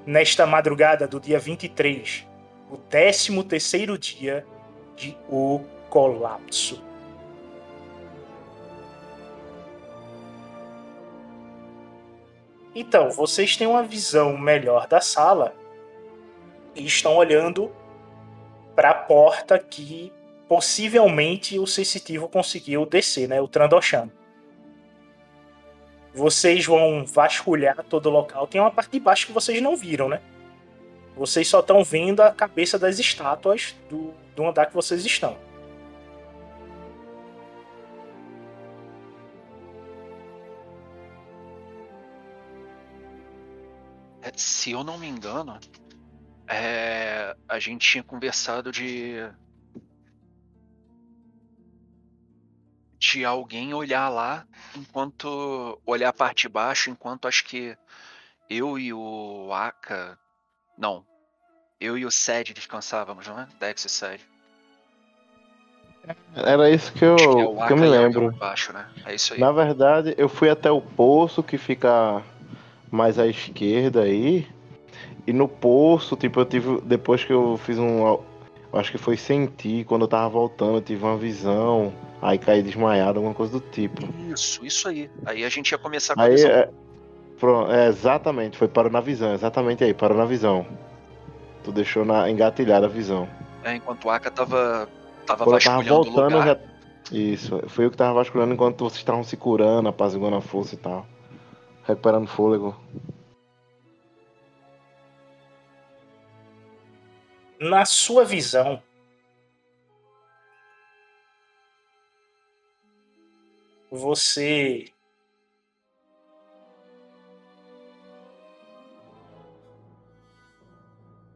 [0.04, 2.26] Nesta madrugada do dia 23,
[2.68, 4.44] o 13 terceiro dia
[4.96, 6.82] de O Colapso.
[12.74, 15.54] Então, vocês têm uma visão melhor da sala
[16.74, 17.70] e estão olhando
[18.78, 20.12] para a porta que
[20.48, 23.40] possivelmente o sensitivo conseguiu descer, né?
[23.40, 24.08] O Trandoshan.
[26.14, 28.46] Vocês vão vasculhar todo o local.
[28.46, 30.20] Tem uma parte de baixo que vocês não viram, né?
[31.16, 35.36] Vocês só estão vendo a cabeça das estátuas do, do andar que vocês estão.
[44.22, 45.58] É, se eu não me engano,
[46.48, 49.16] é, a gente tinha conversado de.
[52.98, 55.80] De alguém olhar lá enquanto.
[55.87, 57.76] olhar a parte de baixo, enquanto acho que
[58.48, 60.18] eu e o Aka.
[60.76, 61.04] Não.
[61.80, 63.48] Eu e o Sed descansávamos, não é?
[63.61, 64.20] Dex e Sed.
[66.34, 68.32] Era isso que eu, que, é que eu me lembro.
[68.32, 68.88] Baixo, né?
[69.04, 69.38] É.
[69.38, 72.22] Na verdade, eu fui até o poço que fica
[72.90, 74.48] mais à esquerda aí.
[75.26, 76.80] E no poço, tipo, eu tive.
[76.82, 78.06] Depois que eu fiz um.
[78.06, 78.24] eu
[78.72, 81.92] Acho que foi sentir, quando eu tava voltando, eu tive uma visão.
[82.20, 84.02] Aí caí desmaiado, alguma coisa do tipo.
[84.30, 85.11] Isso, isso aí.
[85.24, 86.50] Aí a gente ia começar com a Aí visão.
[86.50, 86.68] é,
[87.38, 90.66] pronto, é, exatamente, foi parou na visão, exatamente aí, parou na visão.
[91.64, 93.28] Tu deixou na, engatilhada a visão.
[93.64, 94.88] É, enquanto o Aka tava,
[95.24, 96.58] tava Quando tava vasculhando o voltando, eu lugar.
[97.11, 97.16] já.
[97.16, 100.78] Isso, foi eu que tava vasculhando enquanto vocês estavam se curando, apaziguando a força e
[100.78, 101.06] tal.
[101.84, 102.76] Recuperando fôlego.
[107.60, 108.80] Na sua visão,
[113.90, 114.92] você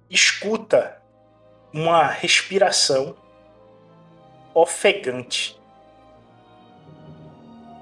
[0.08, 1.02] escuta
[1.72, 3.16] uma respiração
[4.54, 5.60] ofegante,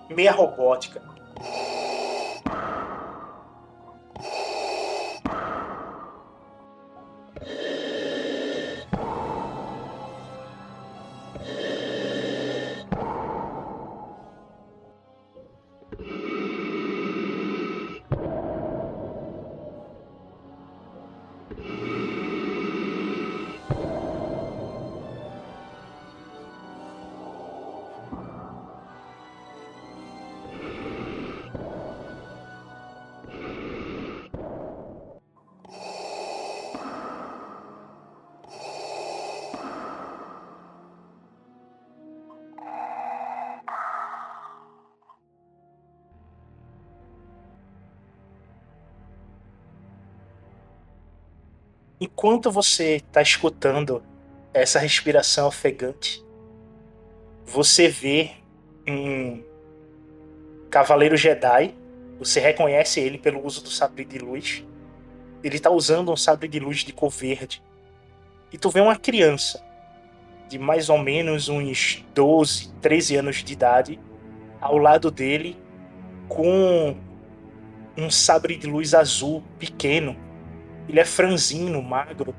[0.08, 1.02] meia robótica.
[52.20, 54.02] Enquanto você está escutando
[54.52, 56.22] essa respiração ofegante,
[57.46, 58.32] você vê
[58.86, 59.42] um
[60.70, 61.74] cavaleiro Jedi.
[62.18, 64.62] Você reconhece ele pelo uso do sabre de luz.
[65.42, 67.62] Ele está usando um sabre de luz de cor verde.
[68.52, 69.64] E tu vê uma criança
[70.46, 73.98] de mais ou menos uns 12, 13 anos de idade
[74.60, 75.56] ao lado dele
[76.28, 76.94] com
[77.96, 80.28] um sabre de luz azul pequeno
[80.90, 82.34] ele é franzino, magro.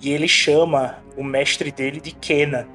[0.00, 2.68] E ele chama o mestre dele de Kena.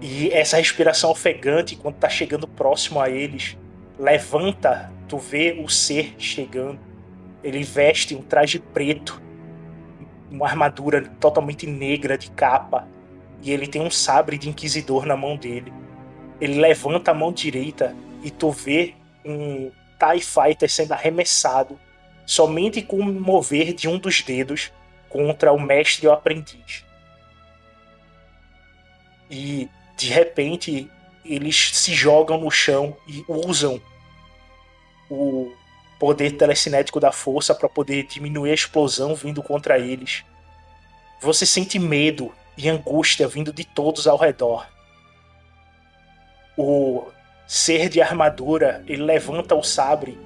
[0.00, 3.58] E essa respiração ofegante, quando tá chegando próximo a eles,
[3.98, 6.80] levanta, tu vê o ser chegando.
[7.44, 9.20] Ele veste um traje preto,
[10.30, 12.88] uma armadura totalmente negra de capa,
[13.42, 15.72] e ele tem um sabre de inquisidor na mão dele.
[16.40, 18.94] Ele levanta a mão direita e tu vê
[19.24, 19.70] um
[20.00, 21.78] TIE Fighter sendo arremessado
[22.24, 24.72] somente com o mover de um dos dedos
[25.08, 26.84] contra o mestre e o aprendiz.
[29.30, 30.90] E de repente
[31.24, 33.80] eles se jogam no chão e usam
[35.10, 35.52] o
[35.98, 40.24] poder telecinético da força para poder diminuir a explosão vindo contra eles.
[41.20, 44.66] Você sente medo e angústia vindo de todos ao redor.
[46.56, 47.06] O
[47.50, 50.16] ser de armadura, ele levanta o sabre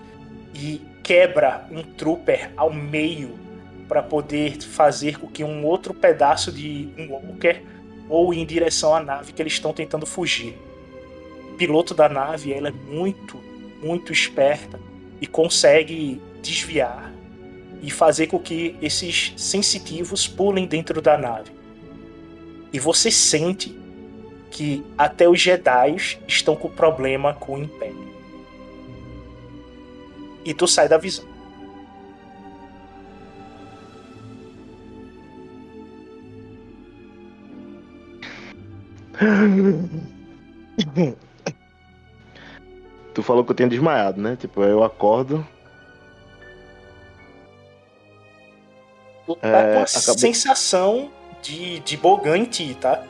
[0.54, 3.38] e quebra um trooper ao meio
[3.88, 7.62] para poder fazer com que um outro pedaço de um walker
[8.10, 10.54] ou em direção à nave que eles estão tentando fugir.
[11.50, 13.40] O piloto da nave ela é muito,
[13.82, 14.78] muito esperta
[15.18, 17.10] e consegue desviar
[17.80, 21.52] e fazer com que esses sensitivos pulem dentro da nave.
[22.70, 23.74] E você sente
[24.54, 25.96] que até os Jedi
[26.28, 28.14] estão com problema com o Império.
[30.44, 31.24] E tu sai da visão.
[43.12, 44.36] Tu falou que eu tinha desmaiado, né?
[44.36, 45.46] Tipo, eu acordo.
[49.26, 53.02] Tu tá É, com a acabou- sensação de, de Bogan em ti, tá?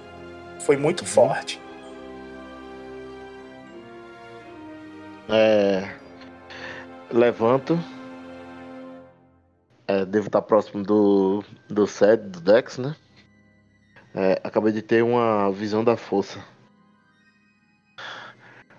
[0.65, 1.07] Foi muito Uhum.
[1.07, 1.61] forte.
[5.29, 5.95] É,
[7.13, 7.79] levanto.
[9.87, 12.97] É, devo estar próximo do, do set, do Dex, né?
[14.15, 16.43] É, acabei de ter uma visão da força.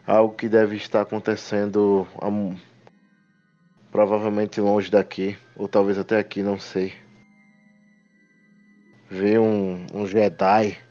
[0.08, 2.28] Algo que deve estar acontecendo a
[3.92, 6.94] provavelmente longe daqui, ou talvez até aqui, não sei.
[9.10, 10.85] Ver um, um Jedi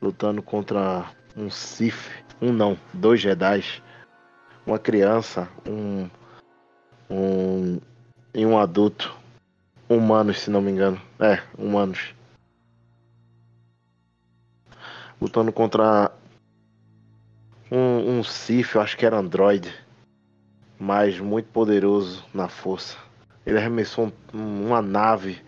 [0.00, 2.10] lutando contra um Sith.
[2.40, 3.82] Um não, dois Jedis
[4.68, 6.10] uma criança, um,
[7.08, 7.80] um
[8.34, 9.16] e um adulto,
[9.88, 12.14] humanos se não me engano, é, humanos,
[15.18, 16.12] lutando contra
[17.70, 19.74] um, um Sith, eu acho que era Android,
[20.78, 22.98] mas muito poderoso na força.
[23.46, 25.42] Ele arremessou um- uma nave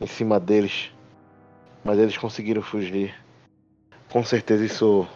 [0.00, 0.92] em cima deles,
[1.84, 3.14] mas eles conseguiram fugir.
[4.10, 5.06] Com certeza isso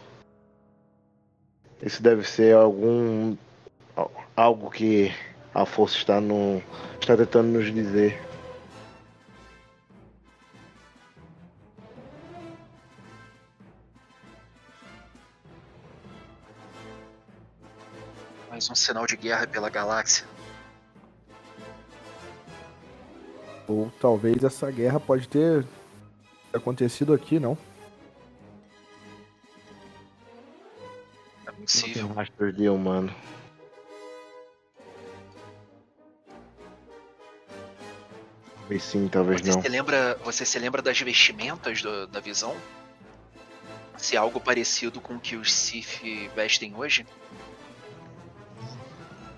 [1.83, 3.37] isso deve ser algum
[3.97, 5.11] al- algo que
[5.55, 6.63] a força está no
[7.01, 8.21] está tentando nos dizer.
[18.49, 20.27] Mais um sinal de guerra pela galáxia.
[23.67, 25.65] Ou talvez essa guerra pode ter
[26.53, 27.57] acontecido aqui, não?
[31.63, 32.07] É Não possível.
[32.09, 33.15] tem rastro de humano.
[38.61, 39.63] Talvez sim, talvez Você não.
[39.63, 42.57] se lembra, você se lembra das vestimentas do- da visão?
[43.97, 46.01] Se é algo parecido com o que os Sith
[46.35, 47.07] vestem hoje?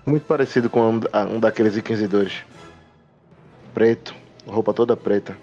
[0.05, 2.43] Muito parecido com um, da- um daqueles inquisidores.
[3.73, 4.15] Preto,
[4.47, 5.37] roupa toda preta.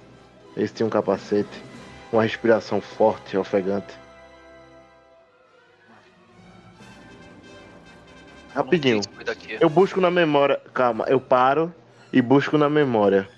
[0.57, 1.63] Esse tinha um capacete,
[2.13, 3.93] uma respiração forte e ofegante.
[8.55, 9.01] Rapidinho.
[9.61, 10.61] Eu busco na memória.
[10.75, 11.73] Calma, eu paro
[12.13, 13.29] e busco na memória.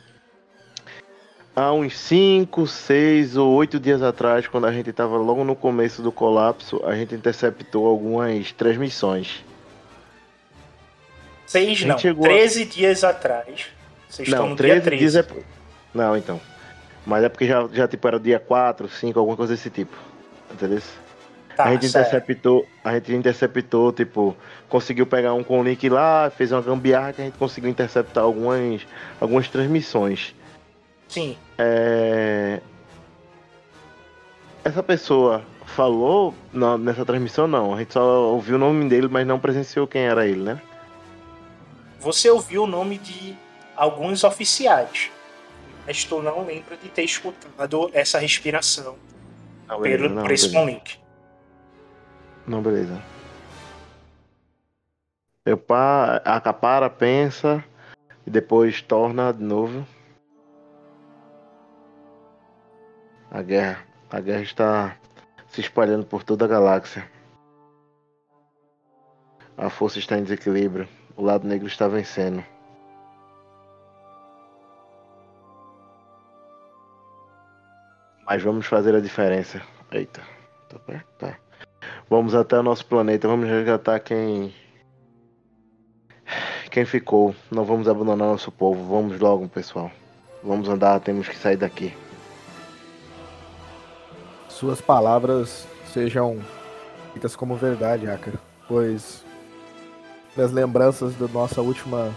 [1.56, 6.02] Há uns 5, 6 ou 8 dias atrás, quando a gente estava logo no começo
[6.02, 9.44] do colapso, a gente interceptou algumas transmissões.
[11.46, 13.66] Seis gente não, chegou a- 13 dias atrás.
[14.08, 14.98] Vocês estão Não, no 13 dia 13.
[15.00, 15.26] dias é.
[15.94, 16.40] Não, então.
[17.06, 19.96] Mas é porque já, já tipo, era dia 4, 5, alguma coisa desse tipo.
[20.52, 20.80] Entendeu?
[21.56, 22.08] Tá, a gente certo.
[22.08, 24.36] interceptou, a gente interceptou, tipo,
[24.68, 28.82] conseguiu pegar um com link lá, fez uma gambiarra que a gente conseguiu interceptar algumas,
[29.20, 30.34] algumas transmissões.
[31.08, 31.36] Sim.
[31.56, 32.60] É...
[34.64, 38.02] Essa pessoa falou na- nessa transmissão não, a gente só
[38.32, 40.60] ouviu o nome dele, mas não presenciou quem era ele, né?
[42.00, 43.36] Você ouviu o nome de
[43.76, 45.10] alguns oficiais,
[45.86, 48.96] mas tu não lembra de ter escutado essa respiração
[49.68, 50.70] Não, pelo, não, por esse beleza.
[50.70, 51.03] link.
[52.46, 53.00] Não, beleza.
[55.46, 56.16] Eu pa...
[56.24, 57.64] acapara, pensa
[58.26, 59.86] e depois torna de novo.
[63.30, 63.84] A guerra.
[64.10, 64.96] A guerra está
[65.48, 67.10] se espalhando por toda a galáxia.
[69.56, 70.88] A força está em desequilíbrio.
[71.16, 72.44] O lado negro está vencendo.
[78.26, 79.62] Mas vamos fazer a diferença.
[79.92, 80.22] Eita.
[80.68, 81.06] Tá perto?
[81.18, 81.43] Tá.
[82.08, 83.28] Vamos até o nosso planeta.
[83.28, 84.54] Vamos resgatar quem.
[86.70, 87.34] Quem ficou.
[87.50, 88.84] Não vamos abandonar nosso povo.
[88.84, 89.90] Vamos logo, pessoal.
[90.42, 91.00] Vamos andar.
[91.00, 91.92] Temos que sair daqui.
[94.48, 96.40] Suas palavras sejam
[97.12, 98.32] feitas como verdade, Aka.
[98.68, 99.24] Pois
[100.36, 102.12] minhas lembranças da nossa última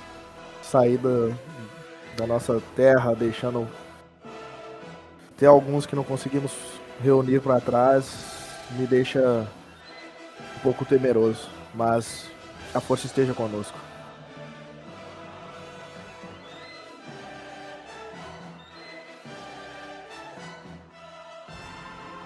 [0.61, 1.31] saída
[2.17, 3.67] da nossa terra, deixando
[5.37, 6.51] ter alguns que não conseguimos
[7.01, 9.47] reunir para trás, me deixa
[10.57, 12.25] um pouco temeroso, mas
[12.73, 13.77] a força esteja conosco.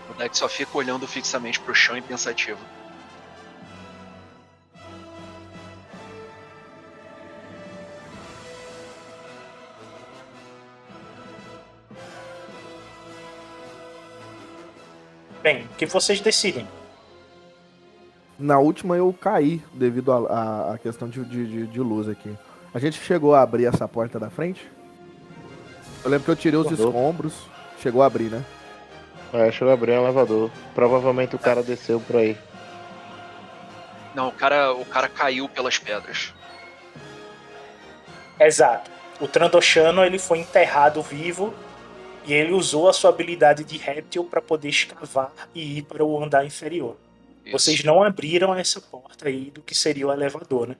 [0.09, 2.59] O Dex só fica olhando fixamente pro chão e pensativo.
[15.43, 16.67] Bem, o que vocês decidem?
[18.41, 22.35] Na última eu caí devido à questão de, de, de, luz aqui.
[22.73, 24.67] A gente chegou a abrir essa porta da frente?
[26.03, 27.35] Eu lembro que eu tirei os escombros.
[27.79, 28.43] Chegou a abrir, né?
[29.31, 30.49] É, chegou a abrir o elevador.
[30.73, 32.35] Provavelmente o cara desceu por aí.
[34.15, 36.33] Não, o cara, o cara caiu pelas pedras.
[38.39, 38.89] Exato.
[39.19, 41.53] O Trandoshano ele foi enterrado vivo
[42.25, 46.23] e ele usou a sua habilidade de réptil para poder escavar e ir para o
[46.23, 46.97] andar inferior.
[47.43, 47.51] Isso.
[47.51, 50.77] Vocês não abriram essa porta aí do que seria o elevador, né?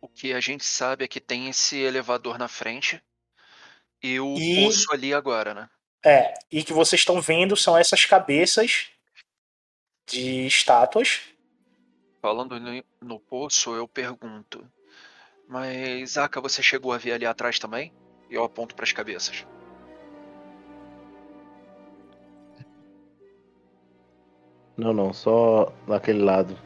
[0.00, 3.02] O que a gente sabe é que tem esse elevador na frente
[4.02, 4.64] e o e...
[4.64, 5.70] poço ali agora, né?
[6.04, 8.86] É, e que vocês estão vendo são essas cabeças
[10.06, 11.22] de estátuas.
[12.22, 14.64] Falando no, no poço, eu pergunto:
[15.48, 17.92] Mas, Aka, você chegou a ver ali atrás também?
[18.30, 19.44] E eu aponto para as cabeças.
[24.78, 26.56] Não, não, só naquele lado.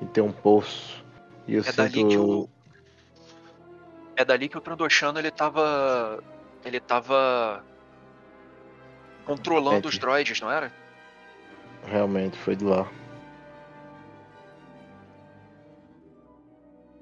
[0.00, 1.04] E tem um poço.
[1.44, 1.76] E eu é sinto...
[1.76, 2.48] dali que o.
[4.14, 6.22] É dali que o Trandoshano ele tava.
[6.64, 7.64] Ele tava.
[9.24, 10.72] controlando é, os droids, não era?
[11.84, 12.88] Realmente, foi de lá.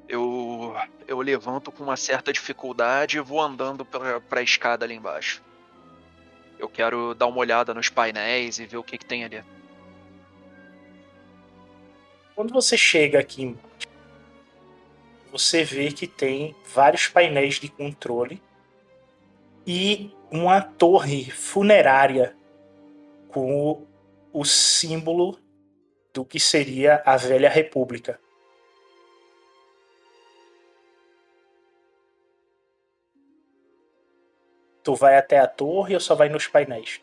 [0.08, 0.74] Eu.
[1.06, 5.42] Eu levanto com uma certa dificuldade e vou andando pra, pra escada ali embaixo.
[6.58, 9.44] Eu quero dar uma olhada nos painéis e ver o que, que tem ali.
[12.36, 13.56] Quando você chega aqui
[15.32, 18.42] você vê que tem vários painéis de controle
[19.66, 22.36] e uma torre funerária
[23.28, 23.86] com o,
[24.32, 25.38] o símbolo
[26.12, 28.18] do que seria a velha república.
[34.82, 37.02] Tu vai até a torre ou só vai nos painéis?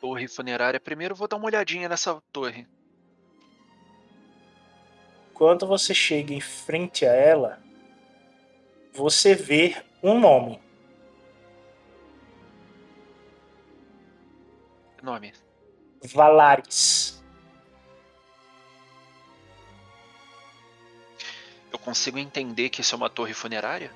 [0.00, 0.80] Torre funerária.
[0.80, 2.66] Primeiro vou dar uma olhadinha nessa torre.
[5.34, 7.58] Quando você chega em frente a ela,
[8.92, 10.60] você vê um nome.
[15.02, 15.32] Nome.
[16.04, 17.22] Valaris.
[21.72, 23.90] Eu consigo entender que isso é uma torre funerária?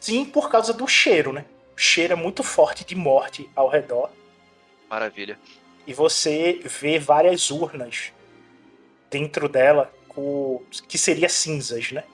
[0.00, 1.44] Sim, por causa do cheiro, né?
[1.76, 4.10] O cheiro é muito forte de morte ao redor.
[4.88, 5.38] Maravilha.
[5.86, 8.12] E você vê várias urnas
[9.10, 12.04] dentro dela com, que seria cinzas, né?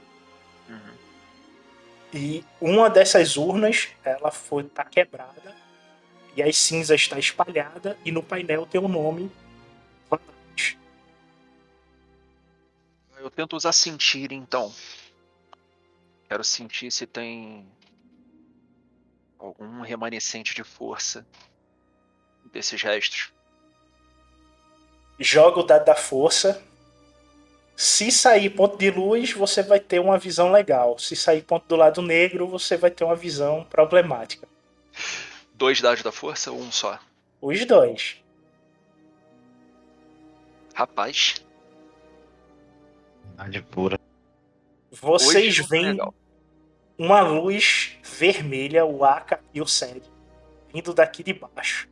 [0.69, 0.95] Uhum.
[2.13, 5.55] E uma dessas urnas, ela foi tá quebrada
[6.37, 9.31] e as cinzas está espalhada e no painel tem o um nome
[13.25, 14.71] Eu tento usar sentir então.
[16.29, 17.67] Quero sentir se tem
[19.39, 21.27] algum remanescente de força
[22.53, 23.33] desses gestos.
[25.19, 26.63] Joga o dado da força
[27.77, 30.99] se sair ponto de luz, você vai ter uma visão legal.
[30.99, 34.47] Se sair ponto do lado negro, você vai ter uma visão problemática.
[35.55, 36.99] Dois dados da força ou um só?
[37.41, 38.23] Os dois.
[40.75, 41.35] Rapaz.
[43.25, 44.01] Verdade pura.
[44.91, 45.99] Vocês veem
[46.97, 50.03] uma luz vermelha, o Aka e o Seg,
[50.73, 51.89] vindo daqui de baixo.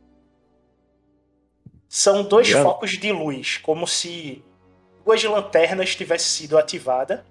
[1.89, 4.43] São dois focos de luz, como se
[5.05, 7.25] duas lanternas tivesse sido ativada.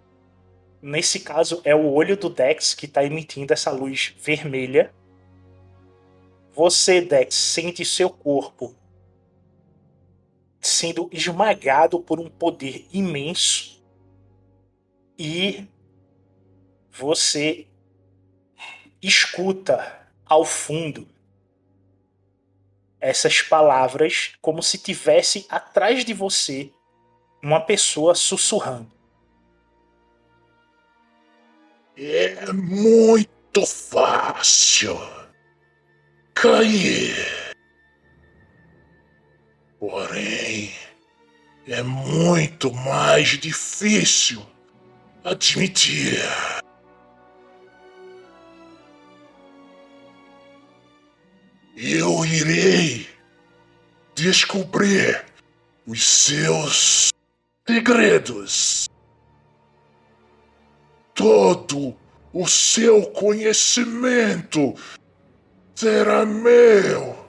[0.81, 4.93] Nesse caso, é o olho do Dex que está emitindo essa luz vermelha.
[6.55, 8.75] Você, Dex, sente seu corpo
[10.61, 13.83] sendo esmagado por um poder imenso
[15.18, 15.66] e
[16.91, 17.66] você
[19.01, 21.09] escuta ao fundo
[23.01, 26.73] essas palavras como se tivesse atrás de você
[27.43, 28.90] uma pessoa sussurrando.
[31.97, 34.97] É muito fácil
[36.34, 37.16] cair.
[39.78, 40.72] Porém,
[41.66, 44.47] é muito mais difícil
[45.24, 46.18] admitir.
[51.76, 53.09] Eu irei
[54.14, 55.24] descobrir
[55.86, 57.11] os seus
[57.66, 58.88] segredos.
[61.14, 61.96] Todo
[62.32, 64.74] o seu conhecimento
[65.74, 67.28] será meu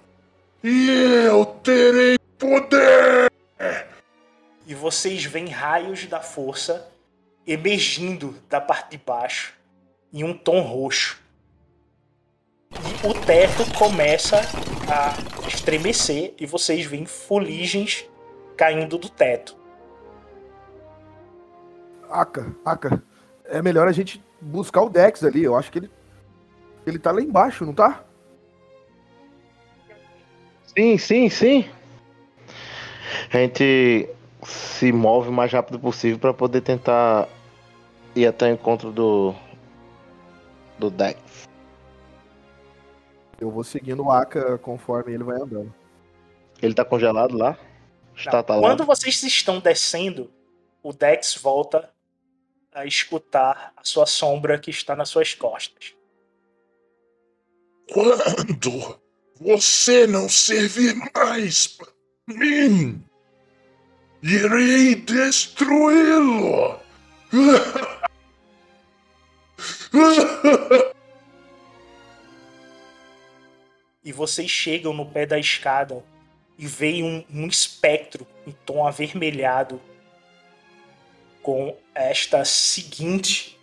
[0.63, 0.89] e
[1.27, 3.29] eu terei poder.
[4.65, 6.89] E vocês veem raios da força
[7.45, 9.53] emergindo da parte de baixo
[10.11, 11.21] em um tom roxo.
[12.71, 14.41] E o teto começa
[14.89, 18.05] a estremecer e vocês veem fuligens
[18.55, 19.62] caindo do teto.
[22.09, 23.01] Aka, Aka,
[23.45, 25.43] é melhor a gente buscar o Dex ali.
[25.43, 25.91] Eu acho que ele.
[26.85, 28.03] Ele tá lá embaixo, não tá?
[30.75, 31.69] Sim, sim, sim.
[33.31, 34.09] A gente
[34.43, 37.27] se move o mais rápido possível para poder tentar
[38.15, 39.33] ir até o encontro do
[40.77, 41.47] do Dex.
[43.39, 45.73] Eu vou seguindo o Aka conforme ele vai andando.
[46.61, 47.57] Ele tá congelado lá?
[48.15, 48.61] Está tá lá.
[48.61, 50.31] Quando vocês estão descendo,
[50.81, 51.92] o Dex volta
[52.73, 55.93] a escutar a sua sombra que está nas suas costas.
[57.91, 58.99] Quando
[59.39, 61.87] você não servir mais para
[62.27, 63.03] mim,
[64.21, 66.79] irei destruí-lo.
[74.03, 76.03] E vocês chegam no pé da escada
[76.57, 79.81] e veem um, um espectro em tom avermelhado
[81.41, 83.59] com esta seguinte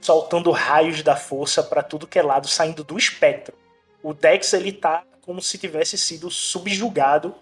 [0.00, 3.56] soltando raios da força para tudo que é lado saindo do espectro.
[4.02, 7.34] O Dex ele tá como se tivesse sido subjugado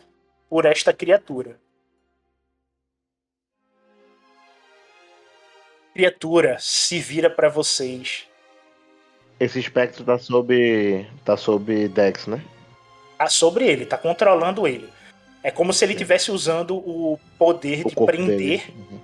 [0.48, 1.58] por esta criatura.
[5.94, 8.28] Criatura se vira para vocês.
[9.38, 11.08] Esse espectro tá sob.
[11.24, 12.44] tá sob Dex, né?
[13.16, 14.88] Tá sobre ele, tá controlando ele.
[15.42, 18.70] É como se ele estivesse usando o poder O de prender.
[18.70, 19.00] Uhum.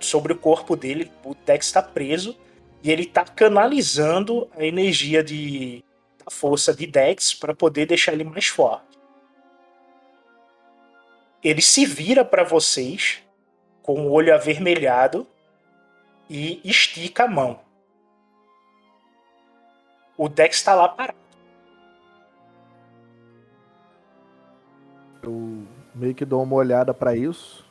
[0.00, 1.10] sobre o corpo dele.
[1.24, 2.36] O Dex está preso
[2.82, 5.82] e ele tá canalizando a energia de
[6.24, 8.98] da força de Dex para poder deixar ele mais forte.
[11.42, 13.22] Ele se vira para vocês
[13.80, 15.26] com o olho avermelhado
[16.28, 17.60] e estica a mão.
[20.16, 21.18] O Dex está lá parado.
[25.22, 25.66] Eu
[25.96, 27.64] meio que dou uma olhada pra isso.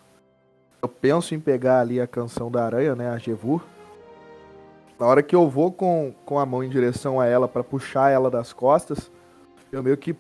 [0.82, 3.64] Eu penso em pegar ali a canção da aranha, né, a Jevur.
[5.00, 8.10] Na hora que eu vou com, com a mão em direção a ela pra puxar
[8.10, 9.12] ela das costas,
[9.72, 10.16] eu meio que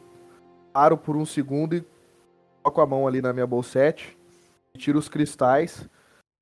[0.71, 1.85] paro por um segundo e
[2.61, 4.17] coloco a mão ali na minha bolsete,
[4.77, 5.87] tiro os cristais,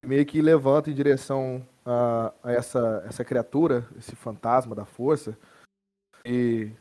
[0.04, 5.38] meio que levanto em direção a, a essa, essa criatura, esse fantasma da força.
[6.26, 6.72] E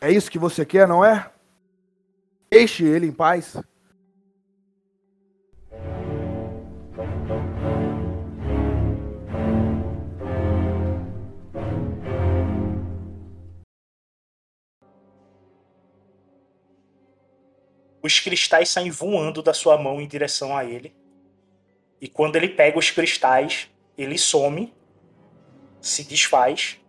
[0.00, 1.30] é isso que você quer, não é?
[2.52, 3.56] Deixe ele em paz.
[18.02, 20.92] Os cristais saem voando da sua mão em direção a ele.
[22.00, 24.74] E quando ele pega os cristais, ele some,
[25.80, 26.80] se desfaz,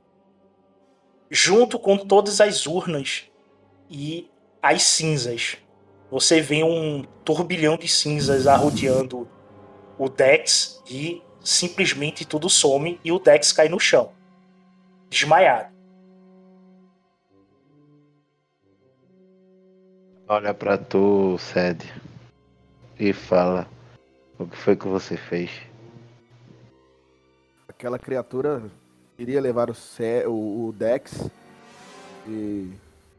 [1.30, 3.26] junto com todas as urnas
[3.88, 4.31] e
[4.62, 5.58] as cinzas.
[6.10, 9.28] Você vê um turbilhão de cinzas arrodeando
[9.98, 14.12] o Dex e simplesmente tudo some e o Dex cai no chão,
[15.10, 15.72] desmaiado.
[20.28, 21.84] Olha pra tu, Sed,
[23.00, 23.68] e fala
[24.40, 25.50] o que foi que você fez.
[27.68, 28.64] Aquela criatura
[29.18, 31.30] iria levar o, Ce- o, o Dex
[32.28, 32.72] e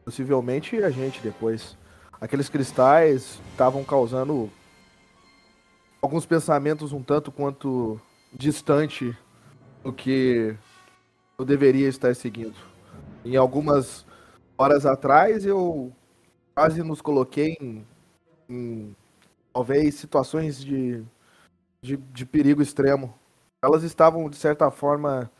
[0.03, 1.77] possivelmente a gente depois.
[2.19, 4.49] Aqueles cristais estavam causando
[6.01, 7.99] alguns pensamentos um tanto quanto
[8.31, 9.17] distante
[9.83, 10.55] do que
[11.37, 12.55] eu deveria estar seguindo.
[13.25, 14.05] Em algumas
[14.57, 15.91] horas atrás eu
[16.55, 17.85] quase nos coloquei em,
[18.49, 18.95] em
[19.53, 21.03] talvez situações de,
[21.81, 23.13] de, de perigo extremo.
[23.61, 25.31] Elas estavam, de certa forma,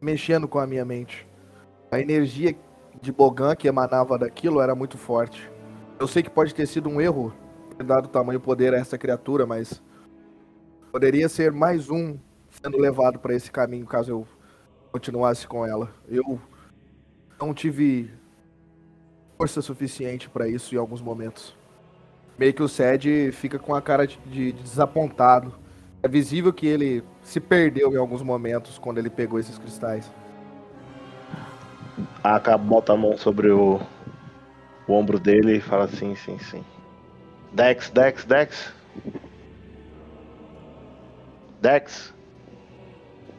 [0.00, 1.26] mexendo com a minha mente.
[1.90, 2.56] A energia
[3.00, 5.50] de Bogan que emanava daquilo era muito forte.
[5.98, 7.32] Eu sei que pode ter sido um erro
[7.76, 9.82] ter dado tamanho poder a essa criatura, mas
[10.90, 12.18] poderia ser mais um
[12.50, 14.26] sendo levado para esse caminho caso eu
[14.90, 15.92] continuasse com ela.
[16.08, 16.40] Eu
[17.40, 18.10] não tive
[19.36, 21.56] força suficiente para isso em alguns momentos.
[22.36, 25.54] Meio que o Sed fica com a cara de, de desapontado.
[26.02, 30.10] É visível que ele se perdeu em alguns momentos quando ele pegou esses cristais.
[32.22, 33.80] A Aka bota a mão sobre o,
[34.86, 36.64] o ombro dele e fala assim, sim, sim.
[37.52, 38.72] Dex, Dex, Dex.
[41.60, 42.14] Dex.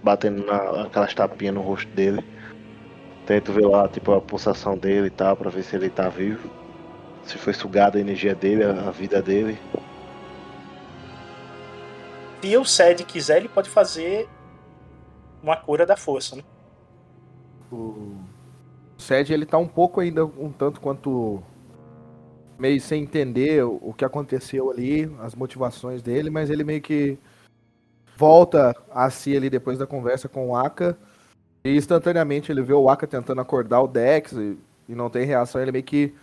[0.02, 2.24] Batendo na, aquelas tapinhas no rosto dele.
[3.26, 6.50] Tento ver lá, tipo, a pulsação dele e tal, pra ver se ele tá vivo.
[7.24, 9.60] Se foi sugada a energia dele, a, a vida dele.
[12.42, 14.28] Se o Sed quiser, ele pode fazer
[15.44, 16.44] uma cura da força, né?
[17.72, 18.18] O
[19.00, 21.42] Sed, ele tá um pouco ainda, um tanto quanto
[22.60, 27.18] meio sem entender o, que aconteceu ali, as motivações dele, mas ele meio que
[28.18, 30.98] volta a si ali depois da conversa com o Aka
[31.64, 34.58] e instantaneamente ele vê o Aka tentando acordar o Dex e,
[34.90, 36.14] e não tem reação, ele meio que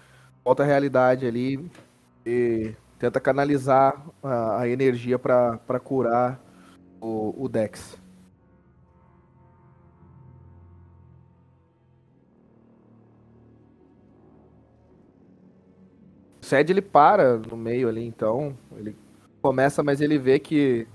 [0.45, 1.71] volta à realidade ali
[2.27, 6.39] e tenta canalizar a, a energia para curar
[7.01, 7.99] o, o Dex.
[16.47, 18.95] Sed ele para no meio ali, então ele
[19.43, 20.87] começa, mas ele vê que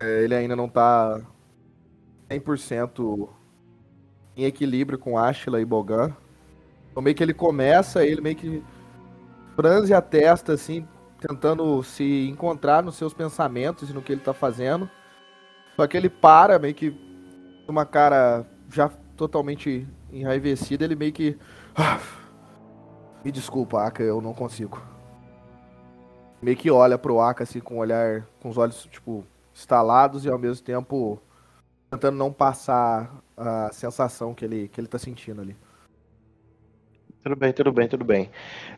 [0.00, 1.20] é, ele ainda não tá
[2.28, 3.28] 100%
[4.36, 6.12] em equilíbrio com Ashla e Bogan.
[6.90, 8.64] Então meio que ele começa, ele meio que
[9.54, 10.84] franze a testa, assim,
[11.20, 14.90] tentando se encontrar nos seus pensamentos e no que ele tá fazendo.
[15.76, 16.92] Só que ele para, meio que
[17.68, 21.38] uma cara já totalmente enraivecida, ele meio que.
[23.22, 24.82] "Ah, me desculpa, Aka, eu não consigo.
[26.40, 30.28] Meio que olha pro Aka assim com um olhar, com os olhos, tipo, estalados e
[30.28, 31.20] ao mesmo tempo
[31.90, 35.56] tentando não passar a sensação que ele, que ele tá sentindo ali.
[37.22, 38.30] Tudo bem, tudo bem, tudo bem.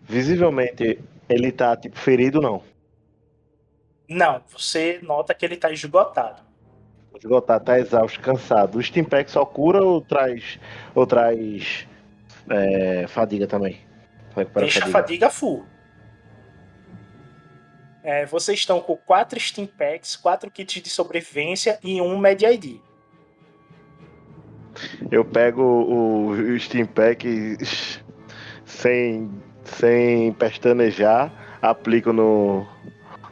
[0.03, 2.63] Visivelmente, ele tá, tipo, ferido não.
[4.09, 6.43] Não, você nota que ele tá esgotado.
[7.17, 8.77] Esgotado, tá exausto, cansado.
[8.77, 10.59] O Steam Pack só cura ou traz.
[10.95, 11.89] ou traz.
[12.51, 13.84] é, fadiga também?
[14.57, 15.65] Deixa a fadiga full.
[18.03, 22.77] É, vocês estão com quatro Steam Packs, quatro kits de sobrevivência e um Med ID.
[25.11, 27.57] Eu pego o, Steam Pack
[28.67, 29.31] sem,
[29.65, 31.33] sem pestanejar,
[31.63, 32.67] aplico no,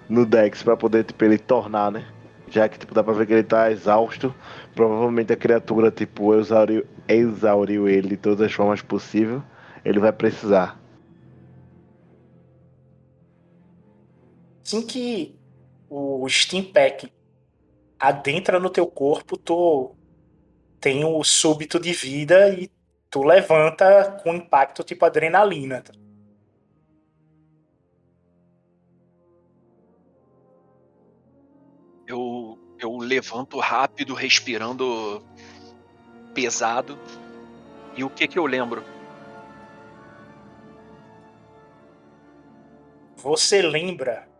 [0.08, 2.06] no Dex pra poder tipo, ele tornar, né?
[2.48, 4.34] Já que tipo, dá pra ver que ele tá exausto.
[4.74, 9.42] Provavelmente a criatura tipo, exauriu, exauriu ele de todas as formas possíveis.
[9.84, 10.81] Ele vai precisar.
[14.64, 15.36] Assim que
[15.88, 17.12] o Steam Pack
[17.98, 19.94] adentra no teu corpo, tu
[20.80, 22.70] tem o súbito de vida e
[23.10, 25.82] tu levanta com impacto tipo adrenalina.
[25.82, 25.92] tá?
[32.06, 35.24] Eu, eu levanto rápido, respirando
[36.34, 36.98] pesado.
[37.96, 38.82] E o que que eu lembro?
[43.16, 44.31] Você lembra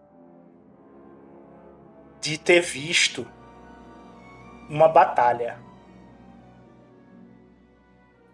[2.22, 3.26] de ter visto
[4.70, 5.60] uma batalha.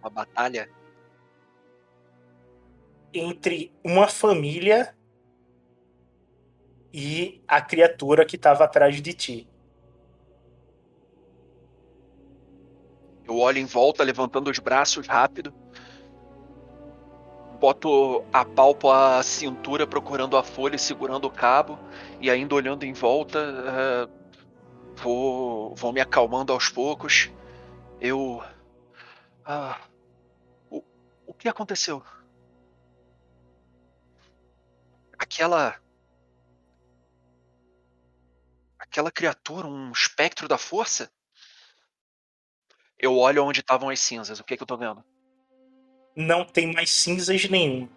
[0.00, 0.70] A batalha?
[3.12, 4.94] entre uma família
[6.92, 9.48] e a criatura que estava atrás de ti.
[13.24, 15.52] Eu olho em volta, levantando os braços rápido.
[17.60, 21.78] Boto a palpa à cintura, procurando a folha e segurando o cabo.
[22.20, 24.08] E ainda olhando em volta, eh,
[24.96, 27.30] vou, vou me acalmando aos poucos.
[28.00, 28.42] Eu.
[29.44, 29.80] Ah,
[30.70, 30.84] o,
[31.26, 32.02] o que aconteceu?
[35.18, 35.76] Aquela.
[38.78, 41.10] Aquela criatura, um espectro da força?
[42.98, 44.38] Eu olho onde estavam as cinzas.
[44.40, 45.04] O que, que eu tô vendo?
[46.20, 47.88] Não tem mais cinzas nenhum.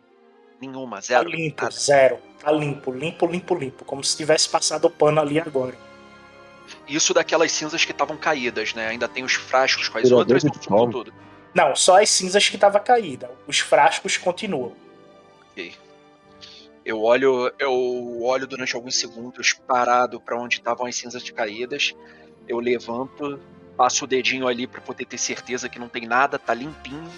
[0.62, 1.30] Nenhuma, Tá zero.
[1.30, 1.76] limpo, nada.
[1.76, 2.20] zero.
[2.40, 3.84] Tá limpo, limpo, limpo, limpo.
[3.84, 5.76] Como se tivesse passado o pano ali agora.
[6.88, 8.88] Isso daquelas cinzas que estavam caídas, né?
[8.90, 10.90] Ainda tem os frascos com as Tirador outras de ou ficou sol.
[10.92, 11.14] tudo?
[11.54, 13.32] Não, só as cinzas que tava caída.
[13.48, 14.74] Os frascos continuam.
[15.52, 15.74] Ok.
[16.86, 21.96] Eu olho, eu olho durante alguns segundos parado para onde estavam as cinzas caídas.
[22.48, 23.40] Eu levanto,
[23.76, 27.10] passo o dedinho ali para poder ter certeza que não tem nada, tá limpinho.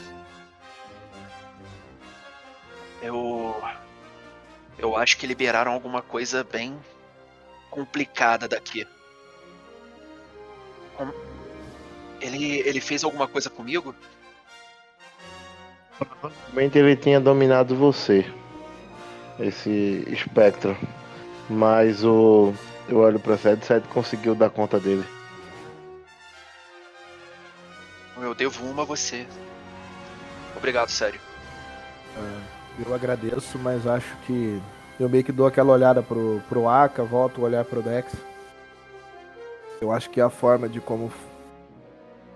[3.03, 3.61] Eu
[4.79, 6.79] eu acho que liberaram alguma coisa bem
[7.69, 8.87] complicada daqui.
[12.21, 13.93] Ele ele fez alguma coisa comigo?
[15.97, 18.25] Provavelmente ele tinha dominado você.
[19.39, 20.77] esse espectro.
[21.49, 22.53] Mas o.
[22.87, 25.05] Eu olho pra Sed, Sed conseguiu dar conta dele.
[28.17, 29.27] Eu devo uma a você.
[30.55, 31.19] Obrigado, sério.
[32.79, 34.59] Eu agradeço, mas acho que
[34.99, 38.11] eu meio que dou aquela olhada pro, pro Aka, volto a olhar pro Dex.
[39.79, 41.11] Eu acho que a forma de como,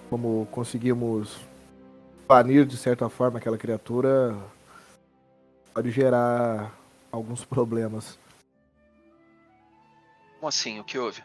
[0.09, 1.39] como conseguimos
[2.27, 4.37] banir de certa forma aquela criatura
[5.73, 6.71] pode gerar
[7.11, 8.19] alguns problemas.
[10.35, 10.79] Como assim?
[10.79, 11.23] O que houve?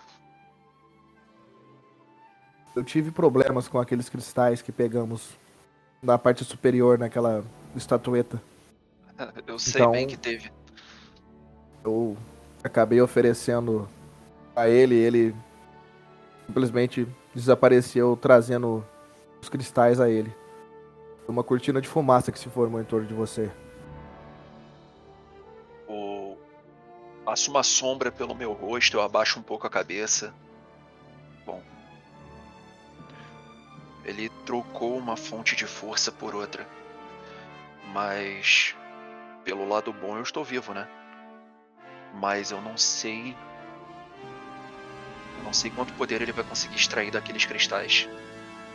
[2.74, 5.30] Eu tive problemas com aqueles cristais que pegamos
[6.02, 7.44] na parte superior naquela
[7.76, 8.40] estatueta.
[9.46, 10.50] Eu sei Então- bem que teve.
[11.84, 12.16] Eu
[12.62, 13.88] acabei oferecendo
[14.54, 15.34] a ele, ele
[16.46, 18.84] simplesmente desapareceu trazendo
[19.40, 20.34] os cristais a ele.
[21.26, 23.50] Uma cortina de fumaça que se formou em torno de você.
[25.88, 26.36] O...
[27.24, 30.34] Passo uma sombra pelo meu rosto, eu abaixo um pouco a cabeça.
[31.46, 31.62] Bom.
[34.04, 36.66] Ele trocou uma fonte de força por outra.
[37.92, 38.74] Mas.
[39.44, 40.88] Pelo lado bom, eu estou vivo, né?
[42.14, 43.36] Mas eu não sei.
[45.38, 48.08] Eu não sei quanto poder ele vai conseguir extrair daqueles cristais.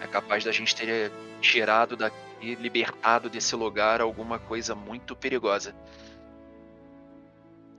[0.02, 5.76] É capaz da gente ter tirado daqui, libertado desse lugar alguma coisa muito perigosa.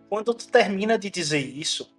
[0.08, 1.94] Quando tu termina de dizer isso,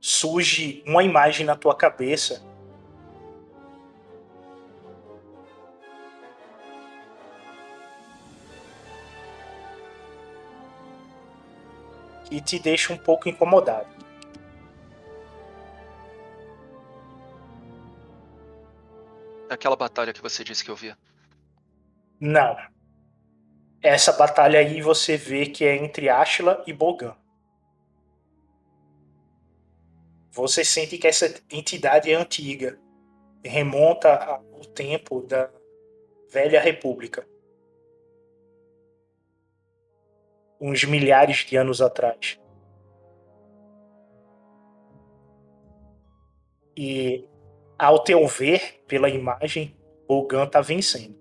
[0.00, 2.42] surge uma imagem na tua cabeça.
[12.28, 13.88] Que te deixa um pouco incomodado.
[19.48, 20.94] Aquela batalha que você disse que eu vi.
[22.20, 22.56] Não.
[23.80, 27.16] Essa batalha aí você vê que é entre Ashla e Bogan.
[30.32, 32.78] Você sente que essa entidade é antiga.
[33.44, 35.48] Remonta ao tempo da
[36.28, 37.26] Velha República.
[40.60, 42.40] Uns milhares de anos atrás.
[46.76, 47.26] E,
[47.78, 49.76] ao teu ver, pela imagem,
[50.06, 51.16] Bogan tá vencendo.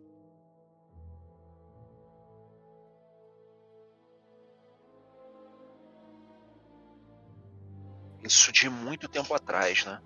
[8.26, 10.02] Isso de muito tempo atrás, né?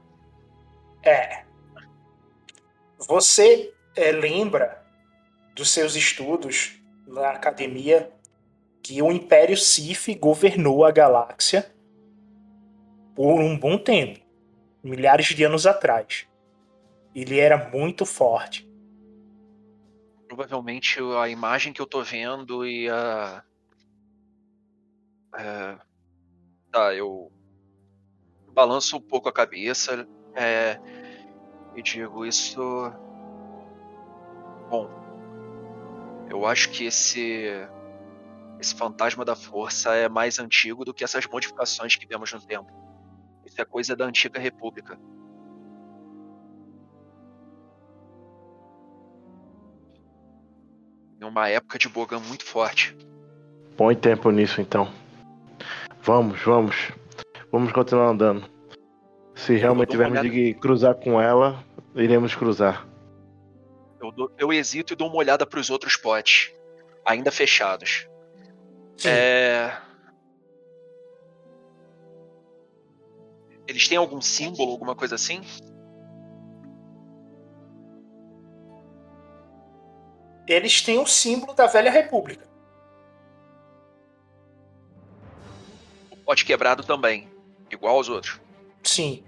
[1.04, 1.46] É.
[3.08, 4.86] Você é, lembra
[5.56, 8.12] dos seus estudos na academia
[8.90, 11.72] que o Império Sif governou a galáxia
[13.16, 14.20] por um bom tempo,
[14.84, 16.28] milhares de anos atrás.
[17.14, 18.68] Ele era muito forte.
[20.28, 23.44] Provavelmente a imagem que eu tô vendo e a.
[25.38, 25.78] É...
[26.72, 27.32] Tá, eu
[28.52, 30.80] balanço um pouco a cabeça é...
[31.76, 32.60] e digo isso.
[34.68, 34.90] Bom,
[36.28, 37.70] eu acho que esse
[38.60, 42.70] esse fantasma da força é mais antigo do que essas modificações que vemos no tempo.
[43.46, 45.00] Isso é coisa da antiga república.
[51.22, 52.96] Em uma época de Bogan muito forte.
[53.78, 54.92] Põe tempo nisso então.
[56.02, 56.76] Vamos, vamos.
[57.52, 58.46] Vamos continuar andando.
[59.36, 61.64] Se realmente tivermos de cruzar com ela,
[61.96, 62.86] iremos cruzar.
[64.02, 66.52] Eu, dou- eu hesito e dou uma olhada para os outros potes,
[67.06, 68.08] ainda fechados.
[69.06, 69.78] É...
[73.68, 75.42] Eles têm algum símbolo, alguma coisa assim?
[80.48, 82.48] Eles têm o símbolo da Velha República.
[86.10, 87.30] O pote quebrado também,
[87.70, 88.42] igual aos outros.
[88.84, 89.24] Sim.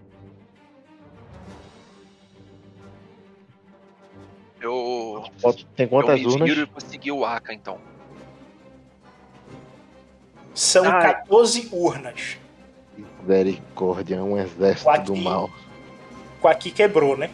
[4.60, 5.24] Eu,
[5.76, 6.50] Tem eu quantas me urnas?
[6.50, 7.80] viro e consegui o Aka, então.
[10.54, 11.02] São Ah.
[11.02, 12.38] 14 urnas.
[13.22, 15.06] Misericórdia, um exército Aqui.
[15.06, 15.50] do mal.
[16.60, 17.30] Que quebrou, né?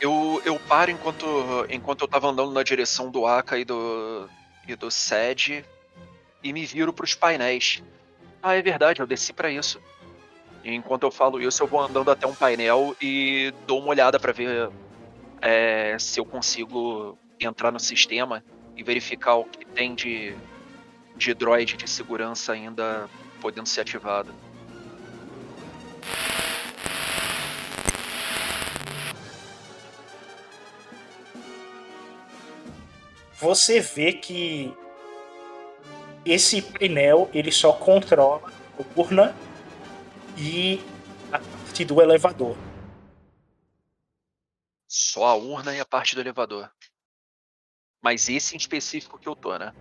[0.00, 1.26] Eu, eu paro enquanto,
[1.70, 4.28] enquanto eu tava andando na direção do Aka e do,
[4.66, 5.64] e do SED
[6.42, 7.82] e me viro pros painéis.
[8.42, 9.80] Ah, é verdade, eu desci pra isso.
[10.62, 14.18] E enquanto eu falo isso, eu vou andando até um painel e dou uma olhada
[14.20, 14.70] pra ver
[15.40, 18.42] é, se eu consigo entrar no sistema
[18.76, 20.36] e verificar o que tem de,
[21.18, 23.10] de droid de segurança ainda
[23.40, 24.32] podendo ser ativado.
[33.40, 34.74] Você vê que
[36.24, 39.36] esse painel ele só controla a urna
[40.36, 40.80] e
[41.32, 42.56] a parte do elevador.
[44.88, 46.70] Só a urna e a parte do elevador.
[48.02, 49.72] Mas esse em específico que eu tô, né?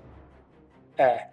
[0.98, 1.28] É.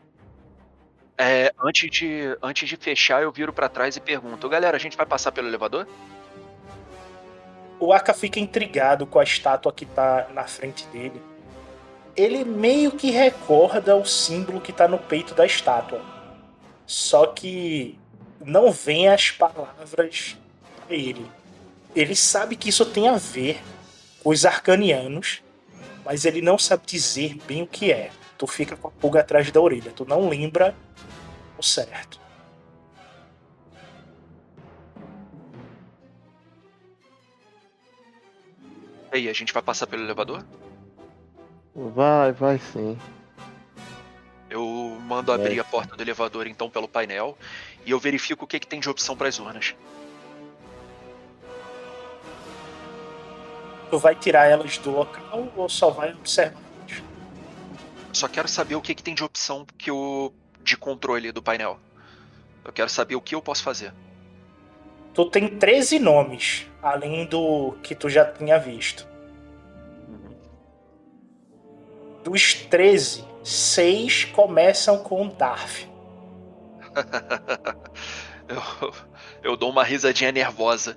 [1.16, 4.96] É, antes de, antes de fechar, eu viro pra trás e pergunto: Galera, a gente
[4.96, 5.86] vai passar pelo elevador?
[7.78, 11.20] O Aka fica intrigado com a estátua que tá na frente dele.
[12.16, 16.00] Ele meio que recorda o símbolo que tá no peito da estátua.
[16.86, 17.98] Só que
[18.40, 20.36] não vem as palavras
[20.88, 21.26] a ele.
[21.94, 23.60] Ele sabe que isso tem a ver
[24.22, 25.42] com os arcanianos,
[26.04, 28.10] mas ele não sabe dizer bem o que é.
[28.36, 30.74] Tu fica com a pulga atrás da orelha, tu não lembra
[31.56, 32.18] o certo.
[39.12, 40.44] E aí, a gente vai passar pelo elevador?
[41.74, 42.98] Vai, vai sim.
[44.50, 45.60] Eu mando abrir É.
[45.60, 47.36] a porta do elevador então pelo painel
[47.84, 49.74] e eu verifico o que, que tem de opção para as urnas.
[53.90, 56.62] Tu vai tirar elas do local ou só vai observar?
[58.14, 61.80] Só quero saber o que, que tem de opção que eu, de controle do painel.
[62.64, 63.92] Eu quero saber o que eu posso fazer.
[65.12, 69.06] Tu tem 13 nomes, além do que tu já tinha visto.
[72.22, 75.86] Dos 13, 6 começam com Darf.
[78.48, 78.94] eu,
[79.42, 80.96] eu dou uma risadinha nervosa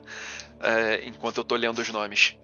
[0.59, 2.37] é, enquanto eu tô lendo os nomes.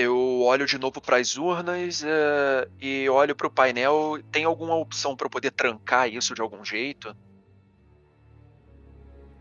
[0.00, 4.18] Eu olho de novo para as urnas é, e olho para o painel.
[4.32, 7.14] Tem alguma opção para eu poder trancar isso de algum jeito?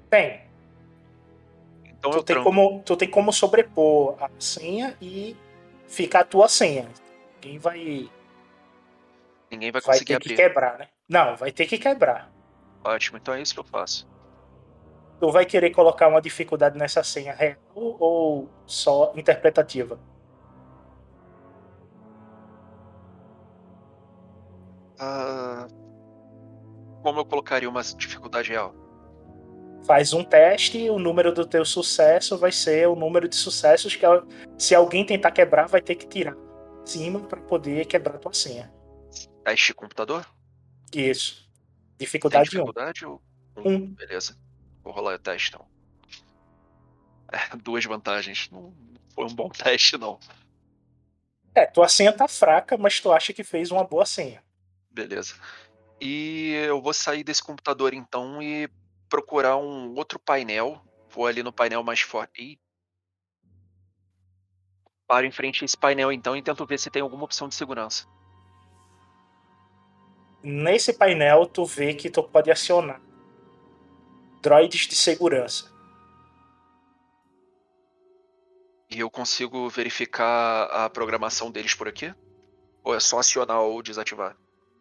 [0.10, 0.42] Tem.
[1.86, 2.44] Então Tu tem, tranco.
[2.44, 5.36] como, tu tem como sobrepor a senha e
[5.88, 6.90] fica a tua senha.
[7.36, 8.10] Ninguém vai,
[9.52, 10.36] Ninguém vai vai conseguir ter que abrir.
[10.36, 10.88] quebrar, né?
[11.08, 12.32] Não, vai ter que quebrar.
[12.84, 14.08] Ótimo, então é isso que eu faço.
[15.20, 20.00] Tu vai querer colocar uma dificuldade nessa senha real ou só interpretativa?
[25.00, 25.68] Ah,
[27.02, 28.76] como eu colocaria uma dificuldade real?
[29.86, 33.96] Faz um teste e o número do teu sucesso vai ser o número de sucessos
[33.96, 34.06] que
[34.58, 36.36] se alguém tentar quebrar vai ter que tirar
[36.84, 38.72] de cima para poder quebrar a tua senha.
[39.46, 40.26] Teste de computador?
[40.94, 41.50] Isso.
[41.98, 42.52] Tem Dificuldade 1.
[42.52, 43.06] dificuldade?
[43.06, 43.22] ou
[43.58, 43.94] Um.
[43.94, 44.38] Beleza.
[44.84, 45.66] Vou rolar o teste então.
[47.32, 48.50] É, duas vantagens.
[48.52, 48.74] Não
[49.14, 50.20] foi um bom teste, não.
[51.56, 54.44] É, tua senha tá fraca, mas tu acha que fez uma boa senha.
[54.90, 55.36] Beleza.
[56.02, 58.70] E eu vou sair desse computador então e
[59.10, 60.82] procurar um outro painel.
[61.10, 62.60] Vou ali no painel mais forte.
[65.08, 67.56] Paro em frente a esse painel então e tento ver se tem alguma opção de
[67.56, 68.08] segurança.
[70.42, 73.02] Nesse painel, tu vê que tu pode acionar
[74.42, 75.70] droids de segurança.
[78.90, 82.14] E eu consigo verificar a programação deles por aqui?
[82.84, 84.36] Ou é só acionar ou desativar?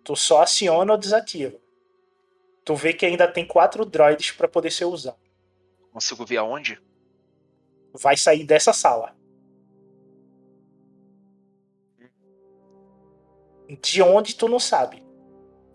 [0.08, 1.58] Tu só aciona ou desativa.
[2.64, 5.18] Tu vê que ainda tem quatro droids para poder ser usado.
[5.92, 6.80] Consigo ver aonde?
[7.92, 9.14] Vai sair dessa sala.
[13.82, 15.04] De onde tu não sabe.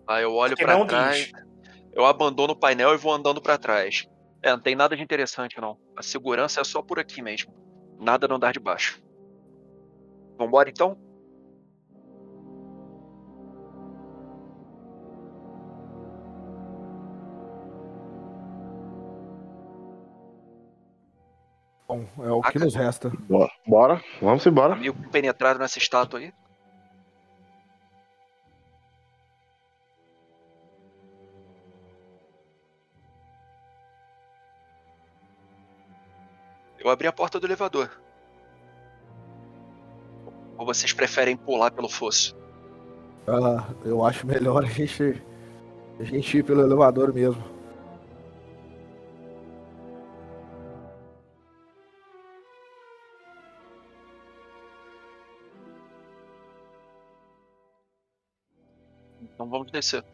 [0.04, 1.32] Aí eu olho não trás, diz.
[1.92, 4.08] eu abandono o painel e vou andando pra trás.
[4.42, 5.78] É, não tem nada de interessante não.
[5.96, 7.54] A segurança é só por aqui mesmo.
[8.00, 9.00] Nada no andar de baixo.
[10.36, 10.98] Vambora então?
[21.94, 23.10] Bom, é o que Ah, nos resta.
[23.28, 24.02] Bora, bora.
[24.20, 24.72] vamos embora.
[24.74, 26.32] Amigo penetrado nessa estátua aí.
[36.78, 37.90] Eu abri a porta do elevador.
[40.58, 42.36] Ou vocês preferem pular pelo fosso?
[43.26, 45.22] Ah, eu acho melhor a gente,
[45.98, 47.42] a gente ir pelo elevador mesmo.
[59.74, 60.04] Descer.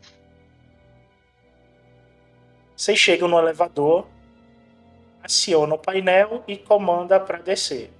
[2.74, 4.08] Vocês chegam no elevador,
[5.22, 7.92] aciona o painel e comanda para descer.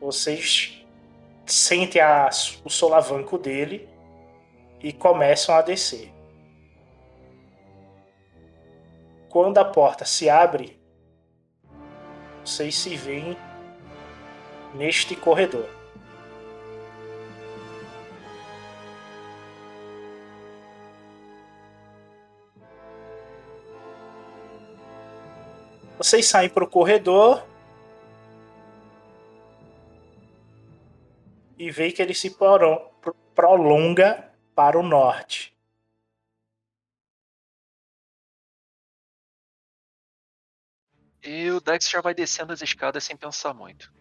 [0.00, 0.84] Vocês
[1.46, 2.28] sentem a-
[2.64, 3.88] o solavanco dele
[4.80, 6.12] e começam a descer.
[9.28, 10.80] Quando a porta se abre,
[12.44, 13.36] vocês se veem
[14.74, 15.79] neste corredor.
[26.00, 27.46] Vocês saem pro corredor.
[31.58, 35.54] E veem que ele se pro- pro- prolonga para o norte.
[41.22, 43.92] E o Dex já vai descendo as escadas sem pensar muito.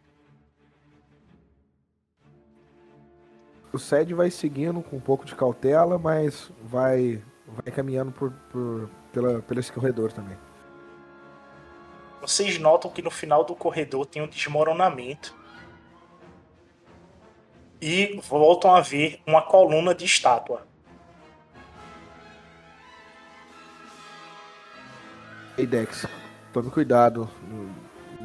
[3.73, 8.89] O Sed vai seguindo com um pouco de cautela, mas vai, vai caminhando por, por,
[9.11, 10.37] pela, pelo esse corredor também.
[12.21, 15.35] Vocês notam que no final do corredor tem um desmoronamento.
[17.81, 20.67] E voltam a ver uma coluna de estátua.
[25.57, 26.05] Ei, Dex,
[26.51, 27.29] tome cuidado.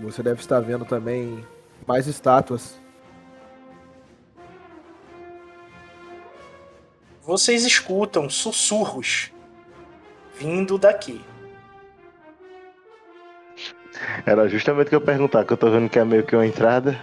[0.02, 1.46] Você deve estar vendo também
[1.86, 2.80] mais estátuas.
[7.22, 9.32] Vocês escutam sussurros
[10.36, 11.24] vindo daqui.
[14.26, 16.34] Era justamente o que eu ia perguntar, que eu tô vendo que é meio que
[16.34, 17.00] uma entrada.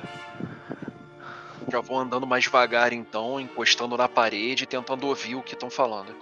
[1.70, 6.14] Já vou andando mais devagar então, encostando na parede, tentando ouvir o que estão falando.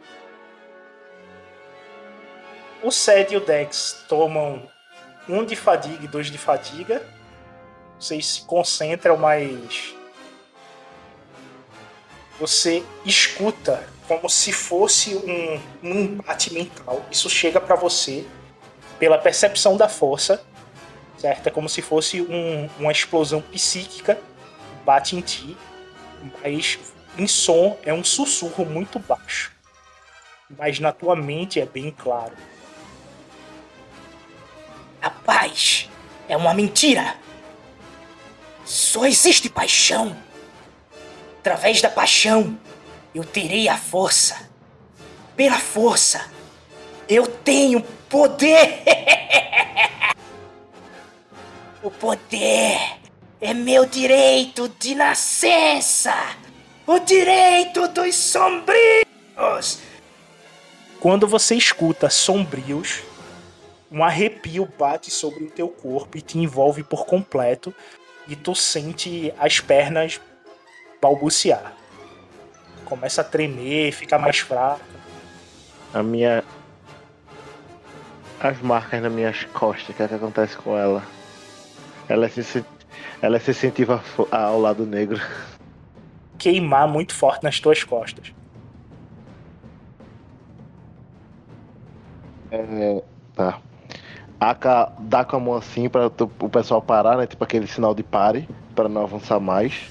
[2.84, 4.70] O Sed e o Dex tomam
[5.28, 7.06] um de fadiga e dois de fadiga.
[8.00, 9.96] Vocês se concentram, mas.
[12.40, 17.06] Você escuta como se fosse um, um embate mental.
[17.12, 18.26] Isso chega pra você
[18.98, 20.44] pela percepção da força,
[21.20, 21.48] certo?
[21.48, 24.20] É como se fosse um- uma explosão psíquica
[24.86, 25.58] bate em ti,
[26.42, 26.80] mas
[27.18, 29.52] em som é um sussurro muito baixo.
[30.58, 32.34] Mas na tua mente é bem claro.
[35.02, 35.90] A paz
[36.28, 37.16] é uma mentira.
[38.66, 40.16] Só existe paixão.
[41.40, 42.58] Através da paixão,
[43.14, 44.50] eu terei a força.
[45.36, 46.30] Pela força,
[47.08, 48.84] eu tenho poder.
[51.82, 52.98] o poder
[53.40, 56.14] é meu direito de nascença.
[56.86, 59.80] O direito dos sombrios.
[61.00, 63.02] Quando você escuta sombrios,
[63.92, 67.74] um arrepio bate sobre o teu corpo e te envolve por completo,
[68.28, 70.20] e tu sente as pernas
[71.02, 71.74] balbuciar.
[72.86, 74.82] Começa a tremer, fica mais fraco.
[75.94, 76.44] A minha.
[78.40, 81.04] As marcas nas minhas costas, o que é que acontece com ela?
[82.10, 82.66] Ela se...
[83.22, 85.22] ela sensitiva fo- ao lado negro.
[86.38, 88.34] Queimar muito forte nas tuas costas.
[92.52, 93.04] É,
[93.36, 93.60] tá.
[94.40, 97.28] Aka dá com a mão assim pra tu- o pessoal parar, né?
[97.28, 99.90] Tipo aquele sinal de pare, pra não avançar mais.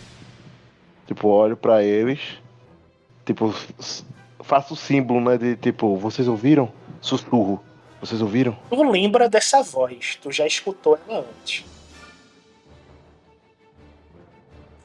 [1.07, 2.39] Tipo, olho pra eles.
[3.25, 3.55] Tipo,
[4.41, 5.37] faço o símbolo, né?
[5.39, 6.73] De tipo, vocês ouviram?
[7.01, 7.63] Sussurro.
[8.01, 8.57] Vocês ouviram?
[8.71, 11.65] Tu lembra dessa voz, tu já escutou ela antes.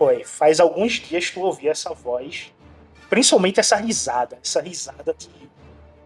[0.04, 2.54] Foi, faz alguns dias tu ouviu essa voz,
[3.10, 4.38] principalmente essa risada.
[4.44, 5.30] Essa risada te,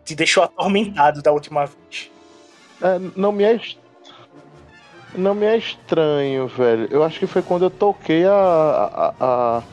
[0.06, 2.12] te deixou atormentado da última vez.
[2.80, 3.60] É, não me é.
[5.16, 6.88] Não me é estranho, velho.
[6.92, 8.32] Eu acho que foi quando eu toquei a.
[8.36, 9.64] a, a-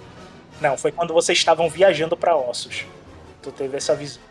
[0.58, 2.86] Não, foi quando vocês estavam viajando pra Ossos.
[3.42, 4.22] Tu teve essa visão.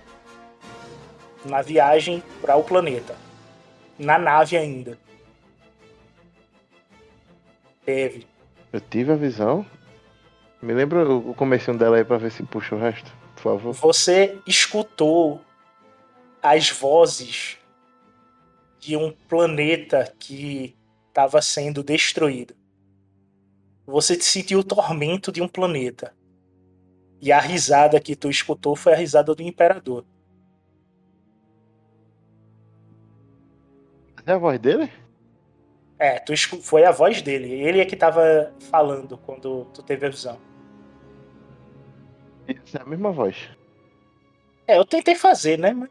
[1.45, 3.15] Na viagem para o planeta.
[3.99, 4.97] Na nave ainda.
[7.85, 8.25] Teve.
[8.71, 9.63] Eu tive a visão.
[10.63, 13.73] Me lembra o comecinho dela aí pra ver se puxa o resto, por favor.
[13.73, 15.41] Você escutou
[16.41, 17.57] as vozes
[18.79, 20.73] de um planeta que
[21.09, 22.55] estava sendo destruído.
[23.85, 26.15] Você sentiu o tormento de um planeta.
[27.19, 30.05] E a risada que tu escutou foi a risada do imperador.
[34.25, 34.89] É a voz dele?
[35.99, 37.51] É, tu foi a voz dele.
[37.51, 40.52] Ele é que tava falando quando tu teve a visão.
[42.47, 43.35] Isso é a mesma voz.
[44.67, 45.71] É, eu tentei fazer, né?
[45.73, 45.89] Mas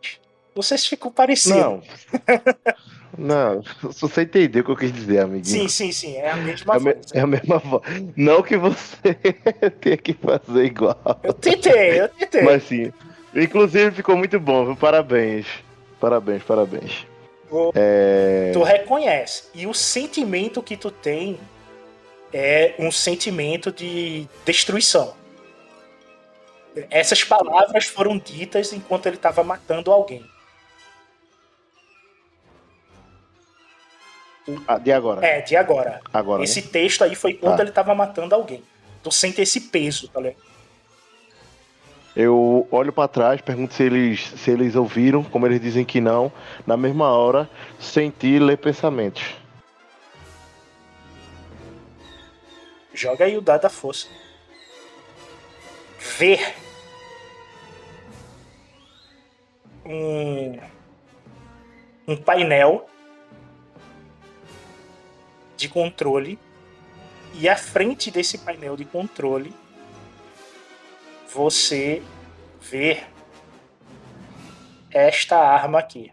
[0.54, 1.56] vocês ficam parecidos.
[1.58, 1.82] Não.
[3.18, 3.62] Não,
[3.92, 5.44] só você entendeu o que eu quis dizer, amiguinho.
[5.44, 6.16] Sim, sim, sim.
[6.16, 7.06] É a mesma É a, me- voz.
[7.12, 7.82] é a mesma voz.
[8.16, 9.14] Não que você
[9.82, 10.98] tenha que fazer igual.
[11.22, 12.40] Eu tentei, eu tentei.
[12.42, 12.90] Mas sim.
[13.34, 14.76] Inclusive ficou muito bom, viu?
[14.76, 15.46] Parabéns.
[16.00, 17.06] Parabéns, parabéns.
[17.74, 18.50] É...
[18.54, 19.44] Tu reconhece.
[19.54, 21.38] E o sentimento que tu tem
[22.32, 25.12] é um sentimento de destruição.
[26.90, 30.24] Essas palavras foram ditas enquanto ele estava matando alguém.
[34.66, 35.24] Ah, de agora.
[35.24, 36.01] É, de agora.
[36.12, 36.69] agora Esse né?
[36.73, 37.62] texto aí foi quando ah.
[37.62, 38.62] ele estava matando alguém.
[39.03, 40.53] Tu sente esse peso, tá ligado?
[42.15, 46.31] Eu olho para trás, pergunto se eles, se eles ouviram, como eles dizem que não.
[46.66, 49.35] Na mesma hora, senti ler pensamentos.
[52.93, 54.09] Joga aí o dado da força.
[56.23, 56.55] Ver
[59.85, 60.53] um,
[62.07, 62.89] um painel
[65.57, 66.39] de controle
[67.35, 69.53] e à frente desse painel de controle
[71.28, 72.01] você
[72.61, 73.03] vê
[74.93, 76.12] esta arma aqui.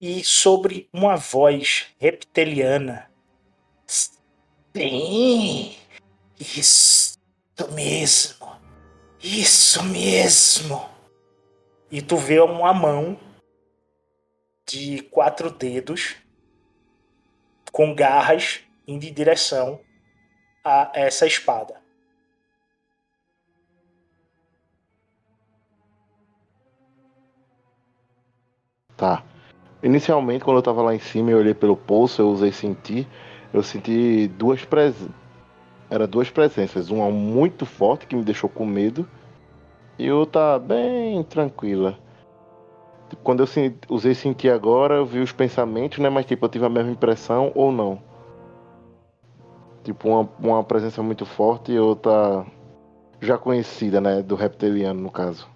[0.00, 3.11] E sobre uma voz reptiliana.
[4.74, 5.76] Sim,
[6.40, 7.18] isso
[7.72, 8.56] mesmo.
[9.22, 10.88] Isso mesmo.
[11.90, 13.18] E tu vê uma mão
[14.66, 16.16] de quatro dedos
[17.70, 19.78] com garras indo em direção
[20.64, 21.80] a essa espada.
[28.96, 29.24] Tá.
[29.82, 33.06] Inicialmente, quando eu tava lá em cima e olhei pelo pulso, eu usei sentir.
[33.52, 35.10] Eu senti duas presenças.
[35.90, 36.88] Era duas presenças.
[36.88, 39.08] Uma muito forte que me deixou com medo.
[39.98, 41.98] E outra bem tranquila.
[43.22, 46.08] Quando eu usei sentir agora, eu vi os pensamentos, né?
[46.08, 48.02] Mas tipo, eu tive a mesma impressão ou não.
[49.84, 52.46] Tipo, uma, uma presença muito forte e outra
[53.20, 54.22] já conhecida, né?
[54.22, 55.46] Do reptiliano, no caso.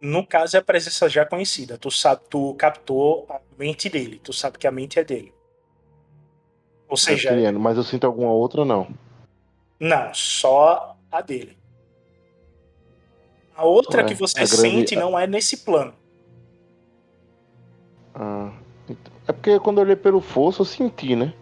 [0.00, 1.76] No caso é a presença já conhecida.
[1.76, 4.20] Tu sabe, tu captou a mente dele.
[4.22, 5.32] Tu sabe que a mente é dele.
[6.92, 8.86] Ou seja, Reptiliano, mas eu sinto alguma outra, não.
[9.80, 11.56] não, só a dele.
[13.56, 15.94] A outra É, que você grande- sente não é nesse plano.
[18.14, 18.52] Ah,
[18.86, 21.32] então- é porque quando eu olhei pelo fosso, eu senti, né?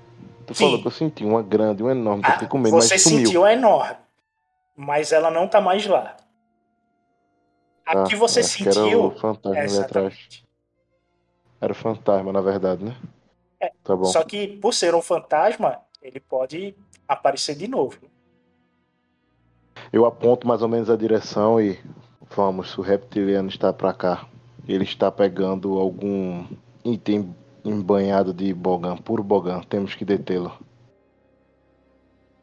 [0.47, 0.67] Tu Sim.
[0.67, 2.95] falou que eu senti uma grande, uma enorme, que eu Ah, fiquei com medo, você
[2.95, 3.19] mas sumiu.
[3.27, 3.97] sentiu a enorme,
[4.77, 6.17] mas ela não tá mais lá.
[7.85, 9.07] A Ah, que você acho que era sentiu.
[9.07, 10.15] o fantasma ali atrás.
[10.15, 10.45] Exatamente.
[11.61, 12.97] Era o fantasma, na verdade, né?
[13.61, 14.05] É, Tá bom.
[14.05, 16.75] Só que por ser um fantasma, ele pode
[17.07, 17.99] aparecer de novo.
[19.93, 21.79] Eu aponto mais ou menos a direção e
[22.31, 24.29] vamos, o reptiliano está pra cá.
[24.67, 26.47] Ele está pegando algum
[26.85, 27.35] item
[27.65, 29.63] embanhado de Bogan, puro Bogan.
[29.63, 30.57] Temos que detê-lo.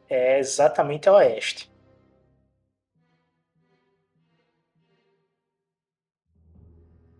[0.08, 1.70] É exatamente a oeste.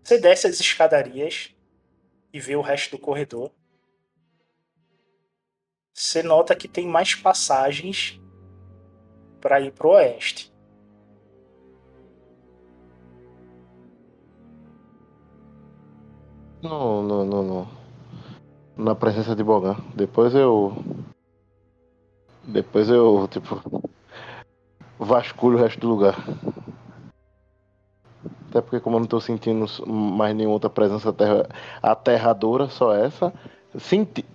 [0.03, 1.55] Você desce as escadarias
[2.33, 3.51] e vê o resto do corredor.
[5.99, 8.17] Você nota que tem mais passagens
[9.41, 10.49] para ir pro oeste.
[16.63, 17.67] Não, não, não, não.
[18.77, 19.75] Na presença de Bogan.
[19.93, 20.73] Depois eu.
[22.45, 23.61] Depois eu, tipo.
[24.97, 26.15] Vasculho o resto do lugar.
[28.47, 31.49] Até porque, como eu não tô sentindo mais nenhuma outra presença aterra-
[31.83, 33.33] aterradora, só essa.
[33.77, 34.25] Senti.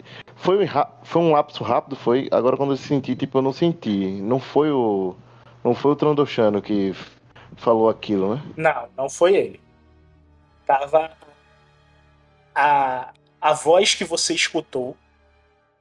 [0.45, 0.69] Foi, um
[1.03, 2.29] foi um lapso rápido, foi.
[2.31, 4.21] Agora, quando eu senti, tipo, eu não senti.
[4.21, 5.17] Não foi o.
[5.65, 6.95] Não foi o Trandoshano que
[7.57, 8.43] falou aquilo, né?
[8.55, 9.61] Não, não foi ele.
[10.67, 11.11] Tava
[12.55, 13.11] a
[13.41, 14.97] a voz que você escutou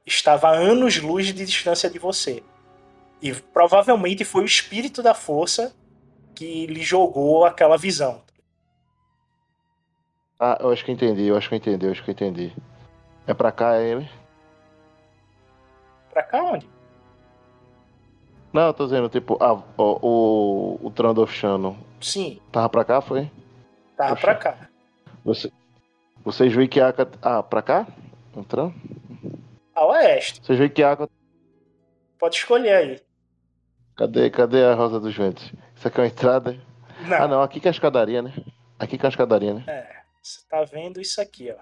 [0.06, 2.42] estava a anos-luz de distância de você.
[3.20, 5.74] E provavelmente foi o espírito da força
[6.34, 8.22] que lhe jogou aquela visão.
[10.40, 12.52] Ah, eu acho que entendi, eu acho que entendi, eu acho que entendi.
[13.26, 14.23] É pra cá, é ele?
[16.14, 16.66] Pra cá onde?
[18.52, 23.28] Não, eu tô dizendo, tipo, ah, o, o, o Sim, tava pra cá, foi?
[23.96, 24.20] tava Poxa.
[24.22, 24.68] pra cá.
[25.24, 25.50] Você,
[26.24, 26.94] vocês viram que a.
[27.20, 27.86] Ah, pra cá?
[28.36, 28.72] Entrando?
[29.74, 30.40] A oeste.
[30.40, 31.08] Vocês viram que a Aka.
[32.16, 33.00] Pode escolher aí.
[33.96, 35.52] Cadê, cadê a Rosa dos Ventos?
[35.74, 36.56] Isso aqui é uma entrada?
[37.08, 38.32] Não, Ah, não, aqui que é a escadaria, né?
[38.78, 39.64] Aqui que é a escadaria, né?
[40.22, 41.60] você tá vendo isso aqui, ó.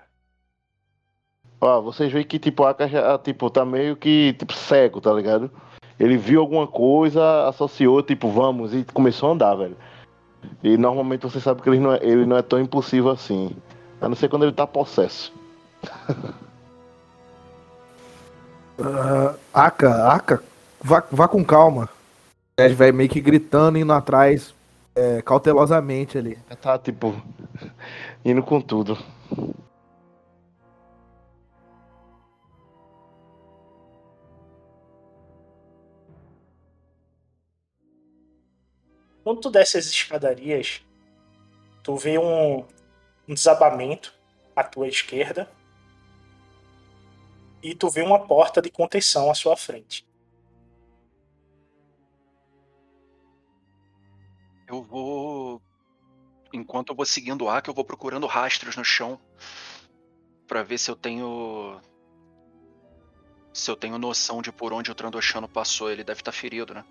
[1.62, 5.48] Ó, vocês veem que, tipo, Aka já, tipo, tá meio que, tipo, cego, tá ligado?
[5.98, 9.76] Ele viu alguma coisa, associou, tipo, vamos, e começou a andar, velho.
[10.60, 13.55] E normalmente você sabe que ele não é, ele não é tão impulsivo assim.
[14.01, 15.32] A não ser quando ele tá possesso.
[18.84, 20.43] Ah, Aka, Aka,
[20.80, 21.89] vá, vá com calma.
[22.56, 24.52] Ele vai meio que gritando, indo atrás,
[24.97, 26.36] é, cautelosamente ali.
[26.60, 27.14] Tá, tipo,
[28.24, 28.98] indo com tudo.
[39.22, 40.82] Quando tu desce as escadarias,
[41.82, 42.66] tu vê um,
[43.28, 44.14] um desabamento
[44.54, 45.50] à tua esquerda
[47.62, 50.06] e tu vê uma porta de contenção à sua frente.
[54.66, 55.62] Eu vou.
[56.52, 59.20] Enquanto eu vou seguindo o Aka, eu vou procurando rastros no chão.
[60.48, 61.80] Pra ver se eu tenho.
[63.52, 66.84] Se eu tenho noção de por onde o Trandoshano passou, ele deve estar ferido, né?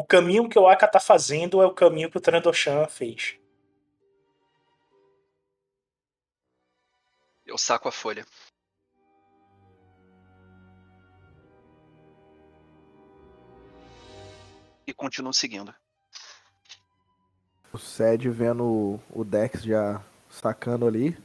[0.00, 3.38] O caminho que o Aka tá fazendo é o caminho que o Trandoshan fez.
[7.44, 8.24] Eu saco a folha.
[14.86, 15.72] E continuo seguindo.
[17.72, 21.16] O Sed vendo o- o Dex já sacando ali.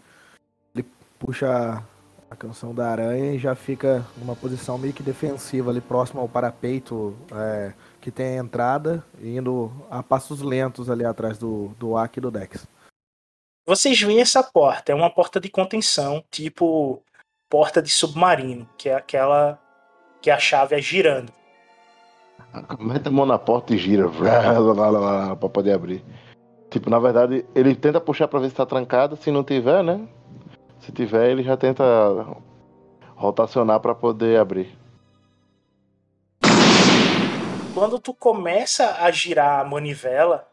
[0.76, 0.86] Ele
[1.18, 1.82] puxa
[2.30, 6.30] a canção da aranha e já fica numa posição meio que defensiva ali próximo ao
[6.30, 7.74] parapeito é,
[8.06, 12.30] que tem a entrada, indo a passos lentos ali atrás do, do Aki e do
[12.30, 12.68] Dex.
[13.66, 17.02] Vocês veem essa porta, é uma porta de contenção, tipo
[17.50, 19.60] porta de submarino, que é aquela
[20.22, 21.34] que a chave é girando.
[22.80, 24.08] Mete a mão na porta e gira
[25.40, 26.06] pra poder abrir.
[26.70, 29.16] Tipo, na verdade, ele tenta puxar pra ver se tá trancada.
[29.16, 30.08] Se não tiver, né?
[30.80, 31.84] Se tiver, ele já tenta
[33.16, 34.85] rotacionar pra poder abrir.
[37.76, 40.50] Quando tu começa a girar a manivela,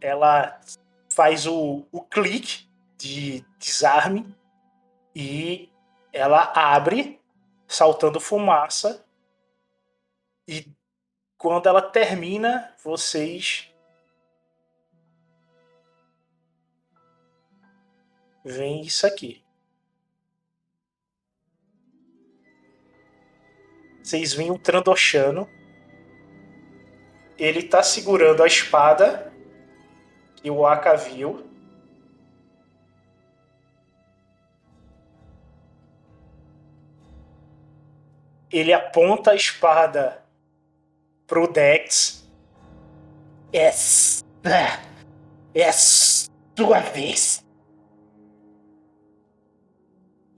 [0.00, 0.60] ela
[1.10, 4.32] faz o, o clique de desarme
[5.12, 5.68] e
[6.12, 7.20] ela abre,
[7.66, 9.04] saltando fumaça.
[10.46, 10.70] E
[11.36, 13.68] quando ela termina, vocês
[18.44, 19.44] veem isso aqui.
[24.00, 25.48] Vocês veem o Trandoshano.
[27.42, 29.32] Ele tá segurando a espada
[30.36, 31.44] que o Aka viu.
[38.48, 40.24] Ele aponta a espada
[41.26, 42.24] pro Dex.
[43.52, 44.22] Essa
[45.52, 47.44] é a sua vez.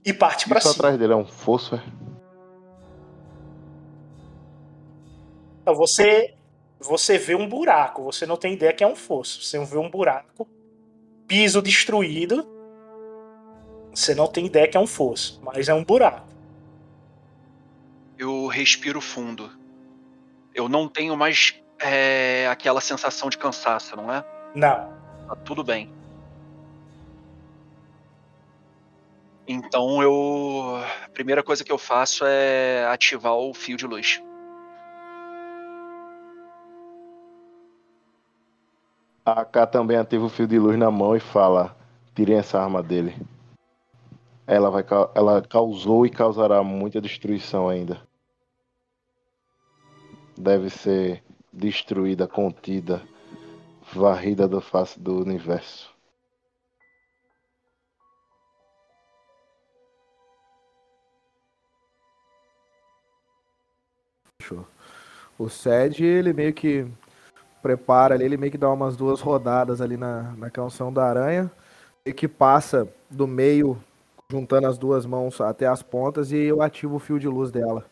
[0.03, 0.73] E parte Isso cima.
[0.73, 1.83] atrás dele é um fosso, é?
[5.61, 6.34] Então, Você,
[6.79, 9.41] você vê um buraco, você não tem ideia que é um fosso.
[9.41, 10.47] Você vê um buraco,
[11.27, 12.47] piso destruído.
[13.93, 16.27] Você não tem ideia que é um fosso, mas é um buraco.
[18.17, 19.49] Eu respiro fundo.
[20.53, 24.23] Eu não tenho mais é, aquela sensação de cansaço, não é?
[24.53, 24.93] Não.
[25.27, 25.91] Tá tudo bem.
[29.47, 30.81] Então eu.
[31.03, 34.21] A primeira coisa que eu faço é ativar o fio de luz.
[39.25, 41.75] A AK também ativa o fio de luz na mão e fala:
[42.13, 43.15] tirem essa arma dele.
[44.45, 44.85] Ela, vai,
[45.15, 47.99] ela causou e causará muita destruição ainda.
[50.37, 53.01] Deve ser destruída, contida,
[53.91, 55.91] varrida da face do universo.
[65.39, 66.87] O Sed, ele meio que
[67.65, 71.51] prepara ali, ele meio que dá umas duas rodadas ali na, na canção da aranha,
[72.05, 73.75] e que passa do meio,
[74.31, 77.83] juntando as duas mãos até as pontas, e eu ativo o fio de luz dela.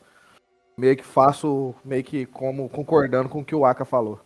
[0.77, 4.19] Meio que faço, meio que como concordando com o que o Aka falou.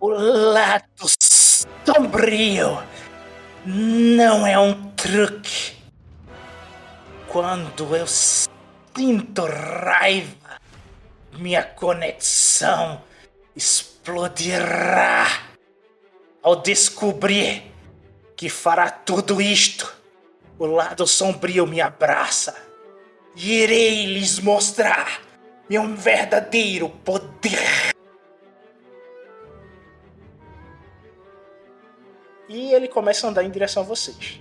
[0.00, 0.84] O lado
[1.86, 2.78] sombrio
[3.64, 5.76] não é um truque.
[7.28, 10.60] Quando eu sinto raiva,
[11.32, 13.02] minha conexão
[13.56, 15.26] explodirá
[16.42, 17.72] ao descobrir
[18.36, 19.90] que fará tudo isto.
[20.58, 22.54] O lado sombrio me abraça.
[23.36, 25.22] E irei lhes mostrar
[25.68, 27.94] meu verdadeiro poder.
[32.48, 34.40] E ele começa a andar em direção a vocês.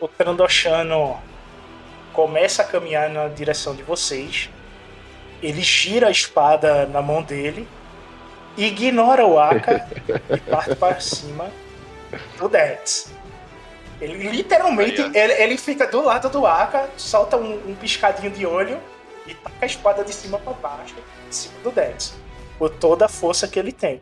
[0.00, 1.20] O Trandoshano
[2.12, 4.48] começa a caminhar na direção de vocês.
[5.42, 7.66] Ele gira a espada na mão dele,
[8.56, 9.88] ignora o Aka
[10.30, 11.50] e parte para cima
[12.38, 13.12] do Dex.
[14.00, 18.80] Ele literalmente ele, ele fica do lado do Aka, solta um, um piscadinho de olho
[19.26, 20.94] e taca a espada de cima para baixo,
[21.28, 22.14] em cima do Dex.
[22.58, 24.00] Por toda a força que ele tem.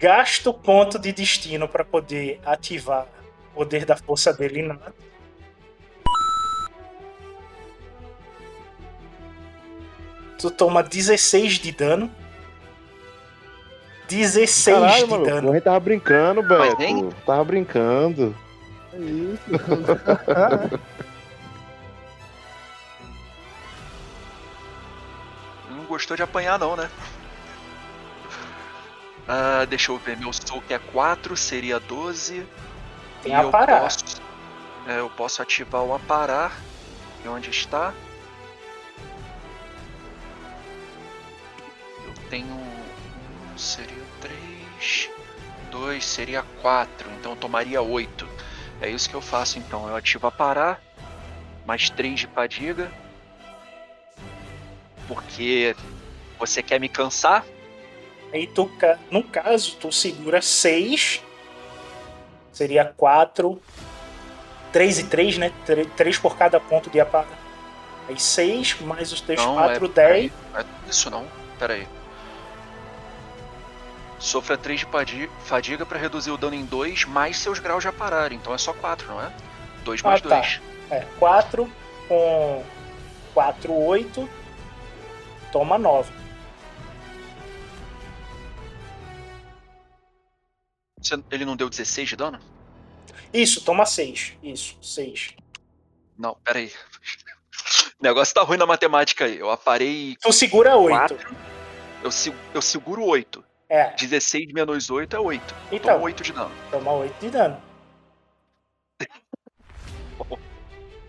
[0.00, 3.06] Gasta o ponto de destino para poder ativar
[3.52, 4.94] o poder da força dele inato.
[10.38, 12.10] Tu toma 16 de dano.
[14.08, 15.50] 16 Caralho, de mano, dano.
[15.50, 16.78] a gente tava brincando, Mas Beto.
[16.80, 18.34] nem- Tava brincando.
[18.92, 19.40] É isso.
[25.70, 26.90] Não gostou de apanhar, não, né?
[29.28, 30.16] Ah, deixa eu ver.
[30.16, 32.46] Meu soco é 4, seria 12.
[33.22, 33.82] Tem e a eu parar.
[33.82, 34.22] posso,
[34.86, 36.52] é, eu posso ativar o aparar.
[37.24, 37.92] E onde está?
[42.04, 42.46] Eu tenho.
[42.46, 45.10] um, Seria 3.
[45.70, 47.10] 2 seria 4.
[47.18, 48.26] Então eu tomaria 8.
[48.80, 49.86] É isso que eu faço então.
[49.88, 50.80] Eu ativo a parar.
[51.66, 52.90] Mais 3 de fadiga.
[55.06, 55.76] Porque
[56.38, 57.44] você quer me cansar?
[58.32, 58.70] Aí tu,
[59.10, 61.22] no caso, tu segura 6.
[62.52, 63.60] Seria 4.
[64.72, 65.52] 3 e 3, né?
[65.96, 67.38] 3 por cada ponto de aparar.
[68.08, 69.92] Aí 6 mais os teus Não, 4, é, 10.
[69.94, 71.26] peraí, não é isso não.
[71.58, 71.86] Pera aí.
[74.18, 78.32] Sofra 3 de fadiga para reduzir o dano em 2 mais seus graus de aparar.
[78.32, 79.32] Então é só 4, não é?
[79.84, 80.36] 2 mais Ah, tá.
[80.40, 80.60] 2.
[80.90, 81.72] É, 4
[82.06, 82.62] com
[83.32, 84.28] 4, 8.
[85.50, 86.12] Toma 9.
[91.30, 92.38] Ele não deu 16 de dano?
[93.32, 94.34] Isso, toma 6.
[94.42, 95.34] Isso, 6.
[96.18, 96.72] Não, pera aí.
[98.00, 99.38] O negócio tá ruim na matemática aí.
[99.38, 101.14] Eu aparei Tu segura 8.
[101.14, 101.36] 4.
[102.02, 102.10] Eu,
[102.54, 103.44] eu seguro 8.
[103.68, 105.54] É, 16 menos 8 é 8.
[105.70, 105.92] Então.
[105.94, 106.50] Toma 8 de dano.
[106.70, 107.62] toma 8 de dano.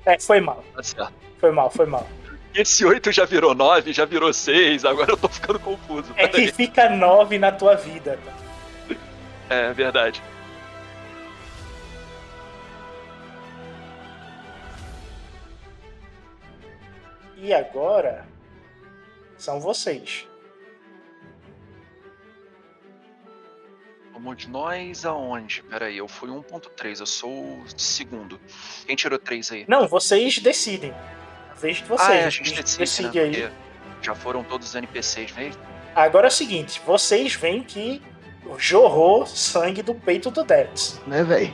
[0.06, 0.64] É, foi mal.
[0.76, 1.14] Tá certo.
[1.40, 2.08] Foi mal, foi mal.
[2.56, 4.84] Esse 8 já virou 9, já virou 6.
[4.84, 6.12] Agora eu tô ficando confuso.
[6.16, 6.48] É Pera aí.
[6.48, 8.20] que fica 9 na tua vida.
[8.26, 8.34] tá?
[9.52, 10.24] É verdade.
[17.36, 18.26] E agora
[19.38, 20.26] são vocês.
[24.14, 25.62] Vamos de nós aonde?
[25.64, 28.40] Pera aí, eu fui 1.3, eu sou o segundo.
[28.86, 29.66] Quem tirou 3 aí?
[29.68, 30.94] Não, vocês decidem.
[31.50, 32.10] A vez de vocês.
[32.10, 33.26] ah, é, a gente decide, decide né?
[33.26, 33.32] aí.
[33.32, 33.56] Porque
[34.02, 35.52] já foram todos os NPCs, veio?
[35.94, 38.02] Agora é o seguinte, vocês veem que
[38.58, 41.02] jorrou sangue do peito do Dex.
[41.08, 41.54] Né, velho?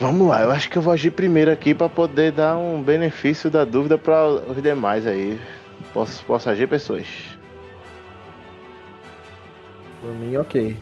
[0.00, 3.48] Vamos lá, eu acho que eu vou agir primeiro aqui pra poder dar um benefício
[3.48, 5.40] da dúvida pra os demais aí.
[5.92, 7.06] Posso, posso agir, pessoas?
[10.00, 10.76] Por mim, ok.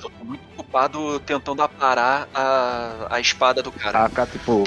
[0.00, 4.04] Tô muito ocupado tentando aparar a, a espada do cara.
[4.04, 4.64] A K, tipo,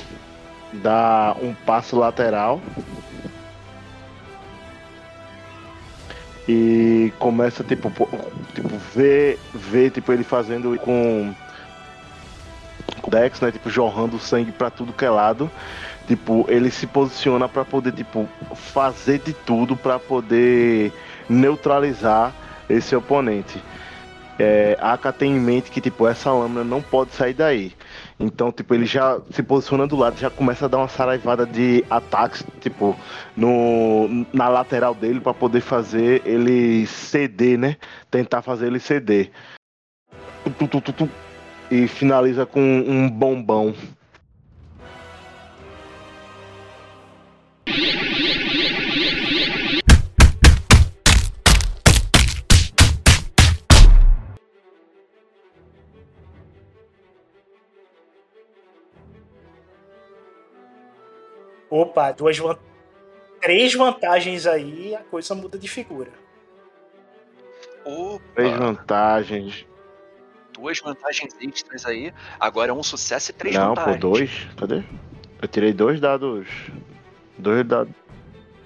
[0.72, 2.62] dá um passo lateral.
[6.48, 7.90] E começa, tipo,
[8.54, 11.34] tipo ver, ver tipo, ele fazendo com
[13.02, 13.52] o Dex, né?
[13.52, 15.50] Tipo, jorrando sangue pra tudo que é lado.
[16.08, 20.92] Tipo, ele se posiciona pra poder, tipo, fazer de tudo pra poder
[21.30, 22.34] neutralizar
[22.70, 23.64] esse oponente.
[24.38, 27.72] É, a Aka tem em mente que, tipo, essa lâmina não pode sair daí.
[28.24, 31.84] Então, tipo, ele já se posiciona do lado, já começa a dar uma saraivada de
[31.90, 32.96] ataques, tipo,
[33.36, 37.76] no, na lateral dele pra poder fazer ele ceder, né?
[38.10, 39.30] Tentar fazer ele ceder.
[40.58, 41.10] Tu, tu, tu.
[41.70, 43.74] E finaliza com um bombão.
[61.76, 62.56] Opa, duas van...
[63.42, 66.12] três vantagens aí, a coisa muda de figura.
[67.84, 69.66] Opa, Três vantagens.
[70.54, 72.14] duas vantagens extras aí.
[72.40, 74.00] Agora é um sucesso e três não, pô, vantagens.
[74.00, 74.48] dois.
[74.58, 74.84] Cadê?
[75.42, 76.48] Eu tirei dois dados.
[77.38, 77.92] Dois dados.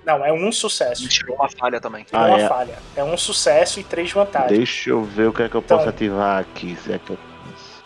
[0.05, 1.07] Não, é um sucesso.
[1.07, 2.05] tirou uma falha também.
[2.11, 2.47] Não Ah, uma é.
[2.47, 2.77] falha.
[2.95, 4.51] É um sucesso e três vantagens.
[4.57, 5.77] Deixa eu ver o que é que eu Então.
[5.77, 6.75] posso ativar aqui.
[6.75, 7.17] Se é que eu...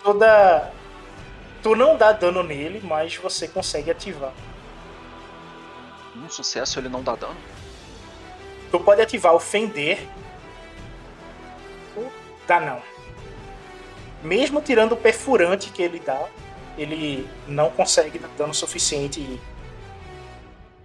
[0.03, 0.71] Toda.
[1.63, 4.31] Tu não dá dano nele, mas você consegue ativar.
[6.15, 7.37] Um sucesso ele não dá dano.
[8.69, 10.07] Tu pode ativar o fender.
[12.47, 12.81] Dá não.
[14.23, 16.27] Mesmo tirando o perfurante que ele dá,
[16.77, 19.39] ele não consegue dar dano suficiente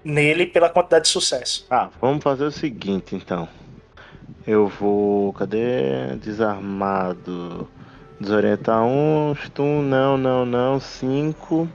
[0.05, 1.67] nele pela quantidade de sucesso.
[1.71, 3.49] Ah, vamos fazer o seguinte então.
[4.47, 5.33] Eu vou.
[5.33, 6.17] Cadê?
[6.17, 7.69] Desarmado.
[8.21, 9.35] Desorientar um.
[9.35, 10.81] Stun, não, não, não.
[10.81, 11.69] Cinco.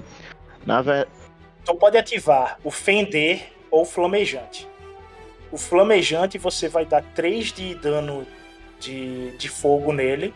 [0.65, 1.20] Na verdade.
[1.65, 4.67] Tu pode ativar o fender ou o flamejante.
[5.51, 8.25] O flamejante você vai dar 3 de dano
[8.79, 10.33] de, de fogo nele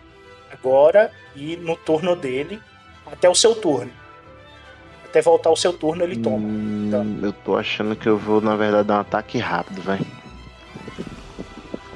[0.51, 2.61] agora e no turno dele
[3.05, 3.91] até o seu turno.
[5.05, 6.37] Até voltar o seu turno ele toma.
[6.37, 7.19] Hum, Então.
[7.21, 10.05] Eu tô achando que eu vou, na verdade, dar um ataque rápido, velho.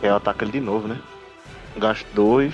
[0.02, 0.98] Eu ataco ele de novo, né?
[1.78, 2.54] Gasto dois.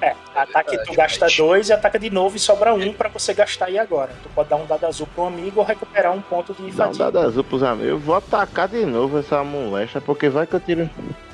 [0.00, 3.66] É, ataque tu gasta dois e ataca de novo e sobra um pra você gastar
[3.66, 4.12] aí agora.
[4.22, 6.92] Tu pode dar um dado azul pro amigo ou recuperar um ponto de Dá um
[6.92, 7.88] dado azul pros amigos.
[7.88, 10.90] Eu vou atacar de novo essa molesta, porque vai que eu tiro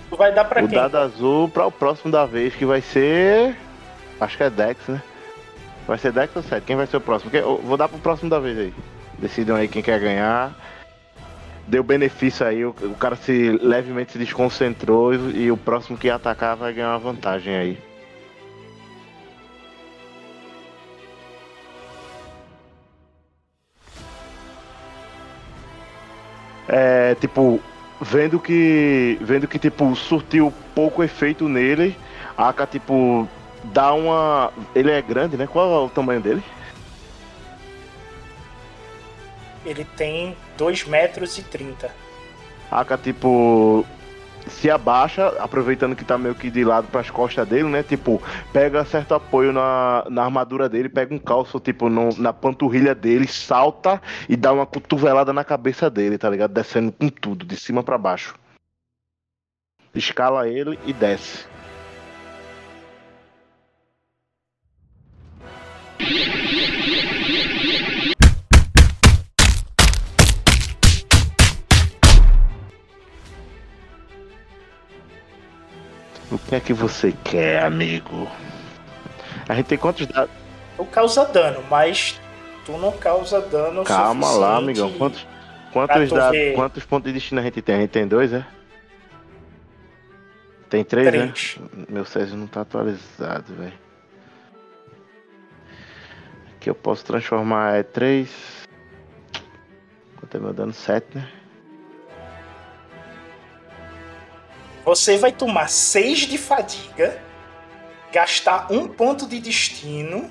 [0.08, 0.76] Tu vai dar pra o quem?
[0.78, 3.56] dado azul pra o próximo da vez, que vai ser.
[4.20, 5.00] Acho que é Dex, né?
[5.86, 6.64] Vai ser Dex ou 7?
[6.64, 7.30] Quem vai ser o próximo?
[7.34, 8.74] Eu Vou dar pro próximo da vez aí.
[9.18, 10.52] Decidam aí quem quer ganhar.
[11.66, 16.10] Deu benefício aí, o, o cara se levemente se desconcentrou e, e o próximo que
[16.10, 17.89] atacar vai ganhar uma vantagem aí.
[26.72, 27.60] É, tipo,
[28.00, 29.18] vendo que.
[29.20, 31.96] Vendo que, tipo, surtiu pouco efeito nele,
[32.38, 33.28] a Aka, tipo,
[33.64, 34.52] dá uma.
[34.72, 35.48] Ele é grande, né?
[35.48, 36.42] Qual é o tamanho dele?
[39.66, 41.90] Ele tem 2 metros e 30.
[42.70, 43.84] A Aka, tipo.
[44.46, 47.82] Se abaixa, aproveitando que tá meio que de lado pras costas dele, né?
[47.82, 48.20] Tipo,
[48.52, 53.26] pega certo apoio na, na armadura dele, pega um calço, tipo, no- na panturrilha dele,
[53.28, 56.52] salta e dá uma cotovelada na cabeça dele, tá ligado?
[56.52, 58.34] Descendo com tudo, de cima pra baixo.
[59.94, 61.49] Escala ele e desce.
[76.50, 78.28] Que é que você quer, amigo?
[79.48, 80.34] A gente tem quantos dados?
[80.76, 82.20] Tu causa dano, mas
[82.66, 84.92] tu não causa dano Calma lá, amigão.
[84.94, 85.24] Quantos,
[85.72, 86.54] quantos, dados, ver.
[86.56, 87.76] quantos pontos de destino a gente tem?
[87.76, 88.44] A gente tem dois, é?
[90.68, 91.58] Tem três, Três.
[91.72, 91.84] né?
[91.88, 93.78] Meu César não tá atualizado, velho.
[96.58, 98.66] Que eu posso transformar é três.
[100.16, 100.72] Quanto é meu dano?
[100.72, 101.28] Sete, né?
[104.84, 107.20] Você vai tomar 6 de fadiga,
[108.12, 110.30] gastar um ponto de destino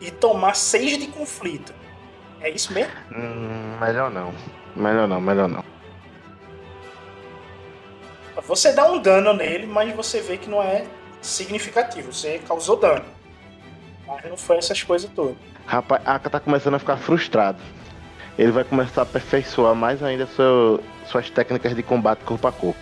[0.00, 1.72] e tomar 6 de conflito.
[2.40, 2.92] É isso mesmo?
[3.14, 4.34] Hum, melhor não.
[4.74, 5.64] Melhor não, melhor não.
[8.46, 10.84] Você dá um dano nele, mas você vê que não é
[11.20, 12.12] significativo.
[12.12, 13.04] Você causou dano.
[14.06, 15.36] Mas não foi essas coisas todas.
[15.66, 17.58] Rapaz, a Aka tá começando a ficar frustrado.
[18.36, 22.80] Ele vai começar a aperfeiçoar mais ainda seu- suas técnicas de combate corpo a corpo.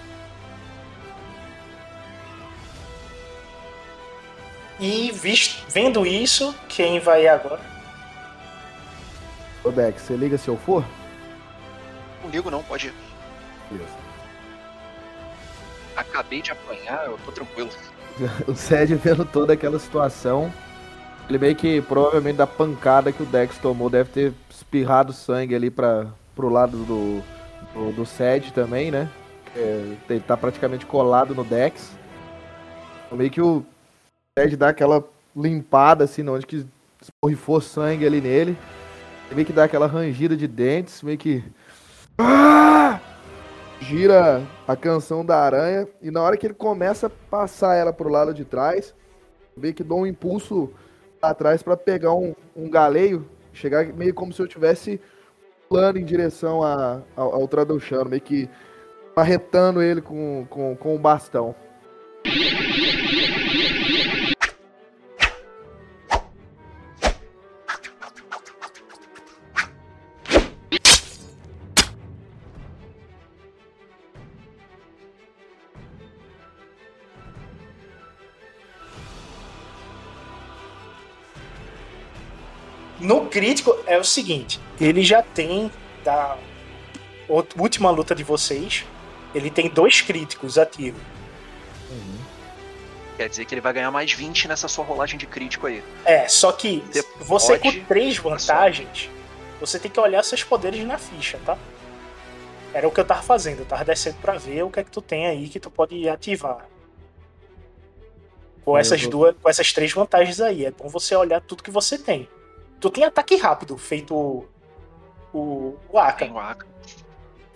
[4.81, 7.61] E visto, vendo isso, quem vai agora?
[9.63, 10.83] Ô Dex, você liga se eu for?
[12.23, 12.95] Não ligo não, pode ir.
[13.71, 13.93] Beleza.
[15.95, 17.71] Acabei de apanhar, eu tô tranquilo.
[18.49, 20.53] O Sed vendo toda aquela situação,
[21.29, 25.71] ele meio que provavelmente da pancada que o Dex tomou deve ter espirrado sangue ali
[25.71, 27.23] para pro lado do,
[27.75, 29.09] do, do Sed também, né?
[29.55, 31.93] É, ele tá praticamente colado no Dex.
[33.13, 33.65] Meio que o
[34.39, 35.05] Sed dá aquela
[35.37, 36.67] limpada assim, onde que
[37.01, 38.57] esporrifou sangue ali nele.
[39.27, 41.45] Ele meio que dá aquela rangida de dentes, meio que.
[42.19, 43.01] Ah!
[43.81, 48.11] gira a canção da aranha e na hora que ele começa a passar ela pro
[48.11, 48.95] lado de trás,
[49.57, 50.71] meio que dou um impulso
[51.19, 55.01] pra trás pra pegar um, um galeio, chegar meio como se eu tivesse
[55.69, 58.49] pulando em direção a, ao, ao Traduchano, meio que
[59.17, 61.55] marretando ele com, com, com o bastão.
[83.31, 85.71] Crítico é o seguinte: ele já tem
[86.05, 86.37] da
[87.29, 88.85] ult- última luta de vocês,
[89.35, 91.01] ele tem dois críticos ativos.
[93.17, 95.83] Quer dizer que ele vai ganhar mais 20 nessa sua rolagem de crítico aí.
[96.07, 99.11] É, só que Você você com três vantagens,
[99.61, 101.59] você tem que olhar seus poderes na ficha, tá?
[102.73, 104.91] Era o que eu tava fazendo, eu tava descendo pra ver o que é que
[104.91, 106.67] tu tem aí que tu pode ativar.
[108.65, 111.63] Com eu essas tô- duas, com essas três vantagens aí, é bom você olhar tudo
[111.63, 112.27] que você tem.
[112.81, 114.49] Tu tem ataque rápido, feito o,
[115.33, 116.25] o, o Aka.
[116.25, 116.67] Tem o Aka.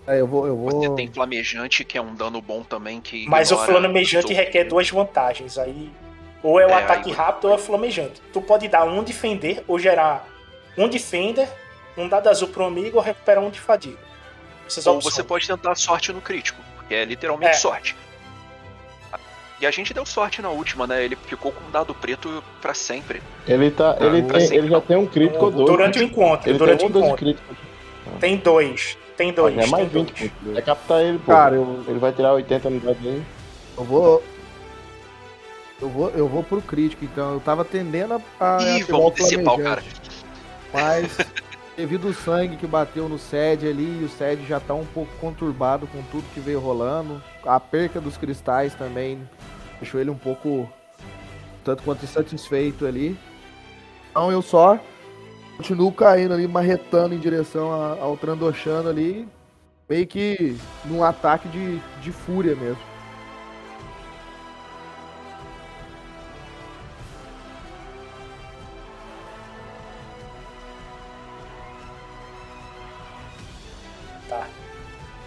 [0.06, 0.46] É, eu vou.
[0.46, 0.96] Eu Você vou...
[0.96, 5.56] tem flamejante, que é um dano bom também, que Mas o flamejante requer duas vantagens.
[5.56, 5.90] Aí,
[6.42, 8.20] ou é o É, ataque aí- rápido ou é o flamejante.
[8.32, 10.28] Tu pode dar um defender ou gerar
[10.76, 11.48] um defender,
[11.96, 13.98] um dado azul pro amigo ou recuperar um de fadiga.
[14.66, 15.14] Essas Ou opções.
[15.14, 17.54] você pode tentar sorte no crítico, porque é literalmente É.
[17.54, 17.96] sorte.
[19.64, 21.02] E a gente deu sorte na última, né?
[21.02, 23.22] Ele ficou com um dado preto pra sempre.
[23.48, 25.70] Ele, tá, ele, pra tem, sempre ele já tem um crítico ou dois.
[25.70, 26.06] Durante o né?
[26.06, 27.24] encontro, Ele durante tem o um dois encontro.
[27.24, 27.56] críticos.
[28.20, 28.98] Tem dois.
[29.16, 29.56] Tem dois.
[29.56, 30.18] É mais tem 20.
[30.18, 30.32] dois.
[30.32, 30.58] pô.
[30.58, 31.32] É captar ele, pô.
[31.32, 33.24] Cara, Ele vai tirar 80 no dado dele.
[33.78, 34.22] Eu vou.
[35.80, 37.32] Eu vou, eu vou pro crítico, então.
[37.32, 38.56] Eu tava tendendo a.
[38.58, 39.86] a Ih, vamos o decepar o flamejante,
[40.74, 41.16] Mas,
[41.74, 45.10] devido ao sangue que bateu no SED ali, e o SED já tá um pouco
[45.22, 47.22] conturbado com tudo que veio rolando.
[47.46, 49.28] A perca dos cristais também
[49.80, 50.68] deixou ele um pouco.
[51.62, 53.18] Tanto quanto insatisfeito ali.
[54.10, 54.78] Então eu só
[55.56, 59.26] continuo caindo ali, marretando em direção ao Trandoshano ali.
[59.88, 62.93] Meio que num ataque de, de fúria mesmo.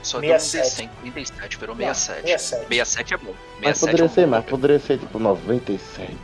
[0.08, 0.90] Só deu um 67.
[0.90, 2.22] D100, 37, virou Não, 67.
[2.28, 2.68] 67.
[2.70, 3.36] 67 é bom.
[3.62, 4.58] Mas 67 poderia é um ser bom mais, número.
[4.58, 6.18] poderia ser tipo 97.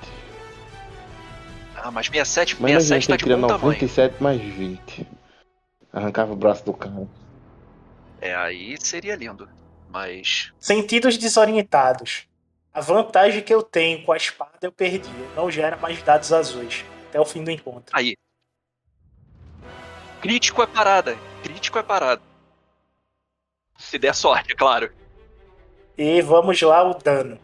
[1.76, 3.64] Ah, mas 67, Mas imagina 67 que tá de bom tamanho.
[3.66, 5.08] 97 mais 20.
[5.92, 7.08] Arrancava o braço do cara.
[8.22, 9.50] É, aí seria lindo.
[9.90, 10.54] Mas.
[10.60, 12.26] Sentidos desorientados.
[12.74, 15.12] A vantagem que eu tenho com a espada eu perdi.
[15.36, 16.86] Não gera mais dados azuis.
[17.10, 17.92] Até o fim do encontro.
[17.92, 18.16] Aí.
[20.22, 21.18] Crítico é parada.
[21.44, 22.22] Crítico é parada.
[23.84, 24.92] Se der sorte, é claro.
[25.98, 27.38] E vamos lá, o dano.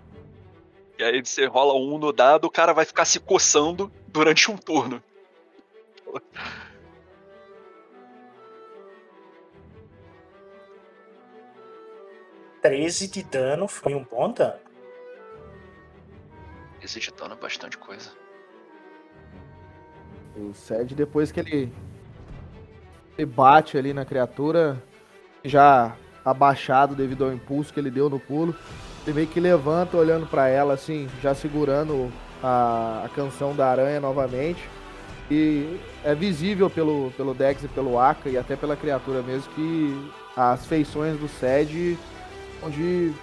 [0.97, 4.57] E aí você rola um no dado, o cara vai ficar se coçando durante um
[4.57, 5.03] turno.
[12.61, 14.59] 13 de dano foi um bom dano.
[16.81, 18.11] Esse de dano é bastante coisa.
[20.35, 21.71] O Sed, depois que ele,
[23.17, 24.81] ele bate ali na criatura,
[25.43, 28.55] já abaixado devido ao impulso que ele deu no pulo,
[29.05, 32.11] ele meio que levanta olhando pra ela, assim, já segurando
[32.43, 34.61] a, a canção da aranha novamente.
[35.31, 40.11] E é visível pelo, pelo Dex e pelo Aka e até pela criatura mesmo que
[40.35, 41.97] as feições do Sed
[42.59, 43.13] são de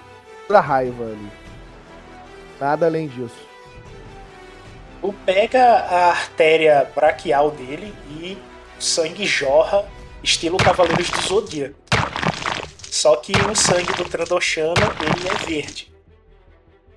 [0.47, 1.31] pura raiva ali.
[2.61, 3.47] Nada além disso.
[5.03, 8.39] O pega a artéria braquial dele e
[8.79, 9.85] o sangue jorra,
[10.23, 11.75] estilo Cavaleiros do Zodíaco.
[12.97, 15.93] Só que o sangue do Trandoshano ele é verde.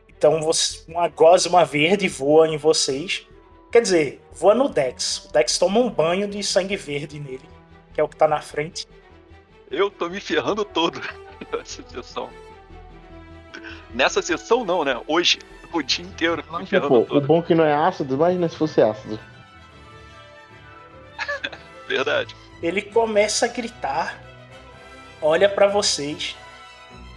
[0.08, 3.28] Então você- uma gosma verde voa em vocês.
[3.70, 5.26] Quer dizer, voa no Dex.
[5.26, 7.42] O Dex toma um banho de sangue verde nele,
[7.94, 8.88] que é o que tá na frente.
[9.70, 11.02] Eu tô me ferrando todo
[11.52, 12.30] nessa sessão.
[13.94, 15.02] Nessa sessão não, né?
[15.06, 15.40] Hoje,
[15.74, 17.28] o dia inteiro me ferrando Pô, o todo.
[17.28, 19.20] bom que não é ácido, imagina se fosse ácido.
[21.90, 22.34] Verdade.
[22.64, 24.18] Ele começa a gritar,
[25.22, 26.36] olha pra vocês.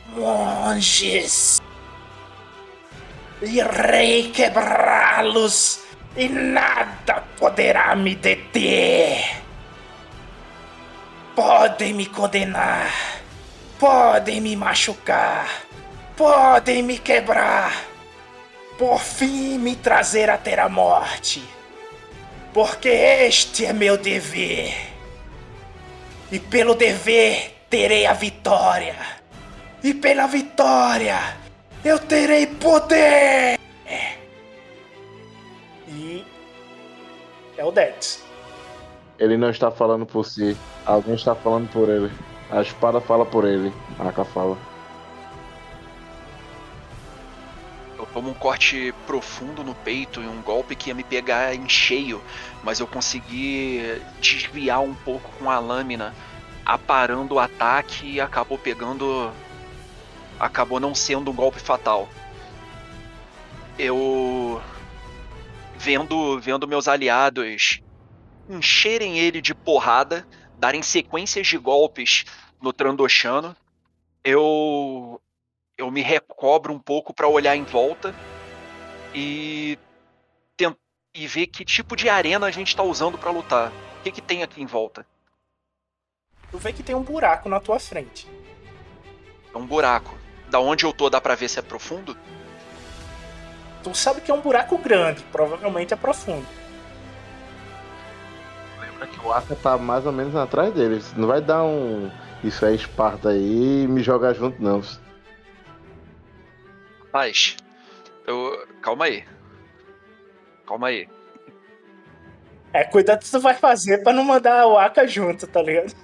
[0.09, 1.61] Monges!
[3.41, 5.81] Irei quebrá-los
[6.17, 9.43] e nada poderá me deter.
[11.35, 12.93] Podem me condenar,
[13.79, 15.49] podem me machucar,
[16.17, 17.85] podem me quebrar,
[18.79, 21.43] por fim me trazer até a morte
[22.53, 24.75] porque este é meu dever.
[26.31, 28.95] E pelo dever terei a vitória.
[29.83, 31.19] E pela vitória
[31.83, 33.59] eu terei poder.
[35.89, 36.23] E
[37.57, 38.23] é o Dex.
[39.19, 40.55] Ele não está falando por si,
[40.85, 42.13] alguém está falando por ele.
[42.51, 44.59] A espada fala por ele, a Aka fala.
[47.99, 51.67] Eu tomo um corte profundo no peito e um golpe que ia me pegar em
[51.67, 52.21] cheio,
[52.63, 56.15] mas eu consegui desviar um pouco com a lâmina,
[56.65, 59.33] aparando o ataque e acabou pegando.
[60.39, 62.09] Acabou não sendo um golpe fatal.
[63.79, 64.61] Eu.
[65.77, 67.81] Vendo, vendo meus aliados
[68.49, 70.27] encherem ele de porrada,
[70.59, 72.25] darem sequências de golpes
[72.61, 73.57] no Trandoshano,
[74.25, 75.21] eu
[75.77, 78.15] eu me recobro um pouco para olhar em volta
[79.15, 79.79] e
[81.15, 83.71] e ver que tipo de arena a gente tá usando para lutar.
[83.71, 85.07] O que que tem aqui em volta?
[86.53, 88.29] Tu vê que tem um buraco na tua frente.
[89.53, 90.15] É um buraco.
[90.49, 92.17] Da onde eu tô dá pra ver se é profundo?
[93.83, 96.47] Tu sabe que é um buraco grande, provavelmente é profundo.
[98.79, 101.03] Lembra que o Aka tá mais ou menos atrás dele.
[101.17, 102.11] Não vai dar um.
[102.45, 104.83] Isso é Esparta aí e me jogar junto, não.
[107.05, 107.57] Rapaz,
[108.27, 108.67] eu.
[108.83, 109.25] Calma aí.
[110.67, 111.09] Calma aí.
[112.73, 115.95] É, cuidado que tu vai fazer pra não mandar o Aka junto, tá ligado?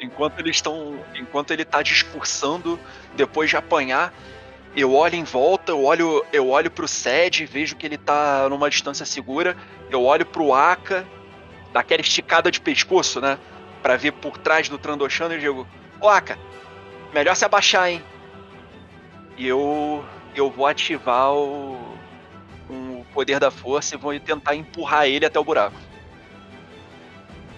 [0.00, 0.98] Enquanto eles estão.
[1.14, 2.78] Enquanto ele tá discursando,
[3.14, 4.12] depois de apanhar,
[4.76, 8.68] Eu olho em volta, eu olho, eu olho pro Sed, vejo que ele tá numa
[8.70, 9.56] distância segura.
[9.90, 11.04] Eu olho pro Aka,
[11.72, 13.38] daquela esticada de pescoço, né?
[13.82, 15.66] Pra ver por trás do Trandoshano e digo:
[16.00, 16.38] Ô Aka,
[17.12, 18.04] melhor se abaixar, hein?
[19.36, 20.04] E eu,
[20.34, 21.87] eu vou ativar o, o
[23.18, 25.74] poder da força e vou tentar empurrar ele até o buraco.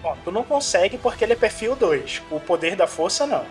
[0.01, 2.23] Bom, tu não consegue porque ele é perfil 2.
[2.31, 3.45] O poder da força, não.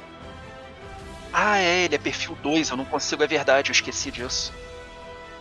[1.32, 4.52] Ah, é, ele é perfil 2, eu não consigo, é verdade, eu esqueci disso.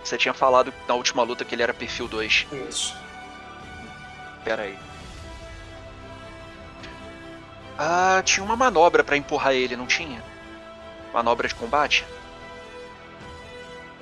[0.04, 2.46] Você tinha falado na última luta que ele era perfil 2.
[2.70, 2.96] Isso.
[4.44, 4.78] Pera aí.
[7.80, 10.24] Ah, tinha uma manobra pra empurrar ele, não tinha?
[11.12, 12.06] Manobra de combate?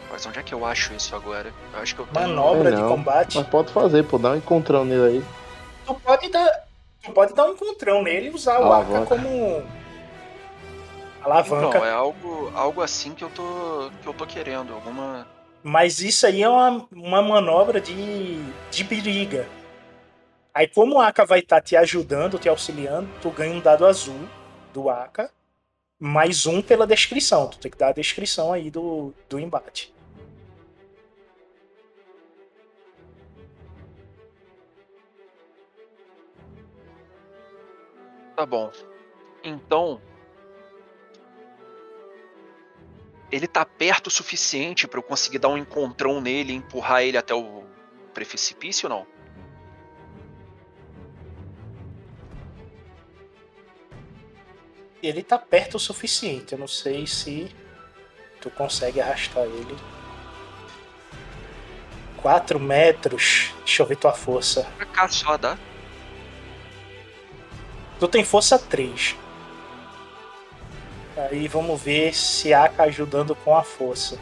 [0.09, 1.53] Mas onde é que eu acho isso agora?
[1.73, 2.27] Eu acho que eu tenho.
[2.29, 2.89] Manobra É, de não.
[2.89, 3.37] combate.
[3.37, 5.25] Mas pode fazer, pô, dá um encontrão nele aí.
[5.85, 6.63] Tu pode dar.
[7.03, 8.71] Tu pode dar um encontrão nele e usar o.
[8.71, 9.27] Aka como.
[11.19, 11.77] Então, Alavanca.
[11.79, 13.91] é algo, algo assim que eu tô.
[14.01, 14.73] que eu tô querendo.
[14.73, 15.27] Alguma.
[15.63, 19.45] Mas isso aí é uma, uma manobra de, de briga.
[20.53, 24.19] Aí, como o Aka vai estar te ajudando, te auxiliando, tu ganha um dado azul
[24.73, 25.29] do Aka,
[25.99, 27.47] mais um pela descrição.
[27.47, 29.93] Tu tem que dar a descrição aí do, do embate.
[38.37, 38.71] Tá bom.
[39.43, 39.99] Então.
[43.31, 47.17] Ele tá perto o suficiente pra eu conseguir dar um encontrão nele e empurrar ele
[47.17, 47.63] até o
[48.13, 49.07] precipício ou não?
[55.01, 56.53] Ele tá perto o suficiente.
[56.53, 57.49] Eu não sei se
[58.39, 59.75] tu consegue arrastar ele.
[62.17, 63.51] 4 metros.
[63.65, 64.63] Deixa eu ver tua força.
[64.77, 65.57] Pra cá só dá.
[67.99, 69.15] Tu tem força 3.
[71.17, 74.19] Aí vamos ver se Aka ajudando com a força.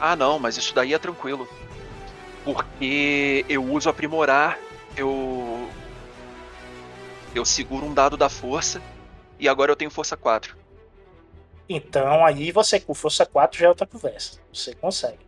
[0.00, 1.46] Ah, não, mas isso daí é tranquilo.
[2.44, 4.58] Porque eu uso aprimorar,
[4.96, 5.68] eu.
[7.34, 8.80] Eu seguro um dado da força
[9.38, 10.56] e agora eu tenho força 4.
[11.68, 14.40] Então aí você com força 4 já é outra conversa.
[14.52, 15.26] Você consegue.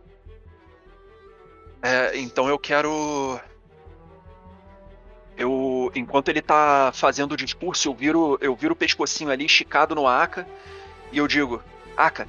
[1.81, 3.39] É, então eu quero.
[5.39, 5.89] Eu.
[5.95, 10.05] Enquanto ele tá fazendo o discurso, eu viro, eu viro o pescocinho ali esticado no
[10.05, 10.45] Aka
[11.13, 11.63] e eu digo:
[11.95, 12.27] Aka,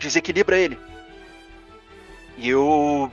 [0.00, 0.76] desequilibra ele.
[2.36, 3.10] E eu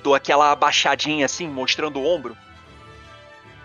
[0.00, 2.36] dou aquela abaixadinha assim, mostrando o ombro,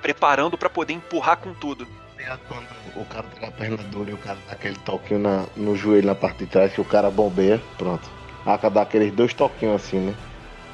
[0.01, 1.87] preparando pra poder empurrar com tudo.
[2.17, 5.19] É quando o cara tá com a perna dura e o cara dá aquele toquinho
[5.19, 8.09] na, no joelho na parte de trás que o cara bombeia, pronto.
[8.45, 10.15] Aka dá aqueles dois toquinhos assim, né?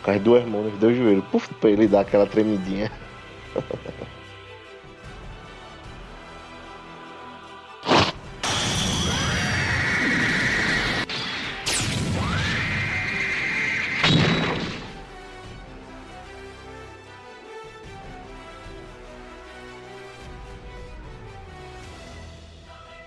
[0.03, 2.90] Com as duas mãos nos dois joelhos, puf, pra ele dar aquela tremidinha.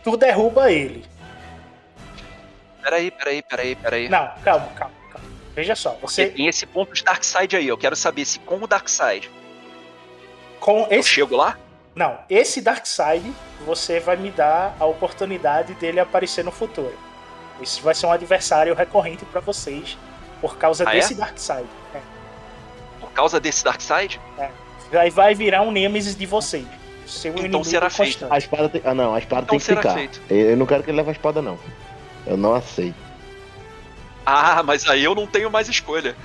[0.05, 1.05] Tu derruba ele.
[2.83, 4.09] Peraí, peraí, peraí, peraí.
[4.09, 5.29] Não, calma, calma, calma.
[5.55, 8.57] Veja só, Você tem esse ponto de Dark Side aí, eu quero saber se com
[8.57, 9.31] o Dark Side
[10.59, 11.59] com eu esse chego lá.
[11.95, 13.33] Não, esse Darkseid
[13.67, 16.97] você vai me dar a oportunidade dele aparecer no futuro.
[17.61, 19.99] Esse vai ser um adversário recorrente pra vocês
[20.41, 20.99] por causa Ah, é?
[21.01, 21.67] desse Darkseid.
[21.95, 22.01] É.
[23.01, 24.21] Por causa desse Dark Side?
[24.91, 26.67] Vai, vai virar um Nemesis de vocês.
[27.13, 28.27] Seu Então inimigo será feito.
[28.31, 28.81] A espada tem.
[28.85, 29.95] Ah não, a espada Então tem que será ficar.
[29.95, 30.21] feito.
[30.31, 31.59] Eu não quero que ele leve a espada, não.
[32.27, 32.97] Eu não aceito.
[34.25, 36.17] Ah, mas aí eu não tenho mais escolha.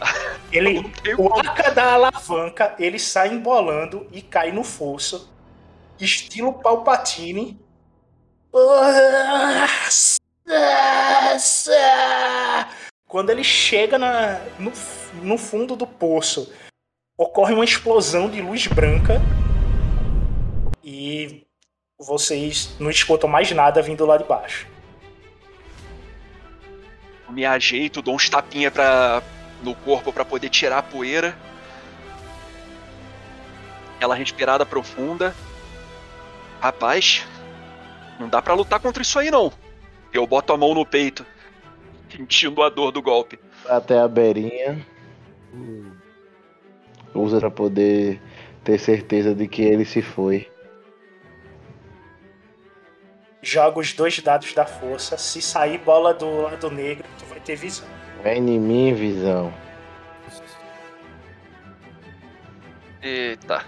[0.52, 0.78] Ele,
[1.18, 1.32] o.
[1.40, 5.28] Aka da alavanca, ele sai embolando e cai no fosso.
[5.98, 7.58] Estilo Palpatine.
[13.08, 14.72] Quando ele chega na, no,
[15.22, 16.52] no fundo do poço,
[17.16, 19.20] ocorre uma explosão de luz branca.
[21.98, 24.66] Vocês não escutam mais nada vindo lá de baixo.
[27.30, 29.22] Me ajeito, dou uns tapinha pra,
[29.62, 31.36] no corpo pra poder tirar a poeira.
[33.96, 35.34] Aquela respirada profunda.
[36.60, 37.24] Rapaz,
[38.18, 39.52] não dá pra lutar contra isso aí não.
[40.12, 41.24] Eu boto a mão no peito,
[42.10, 43.38] sentindo a dor do golpe.
[43.66, 44.84] Até a beirinha.
[47.14, 48.20] Usa pra poder
[48.64, 50.48] ter certeza de que ele se foi.
[53.44, 55.18] Joga os dois dados da força.
[55.18, 57.86] Se sair bola do lado negro, tu vai ter visão.
[58.22, 59.52] Vem em mim, visão.
[63.02, 63.62] Eita.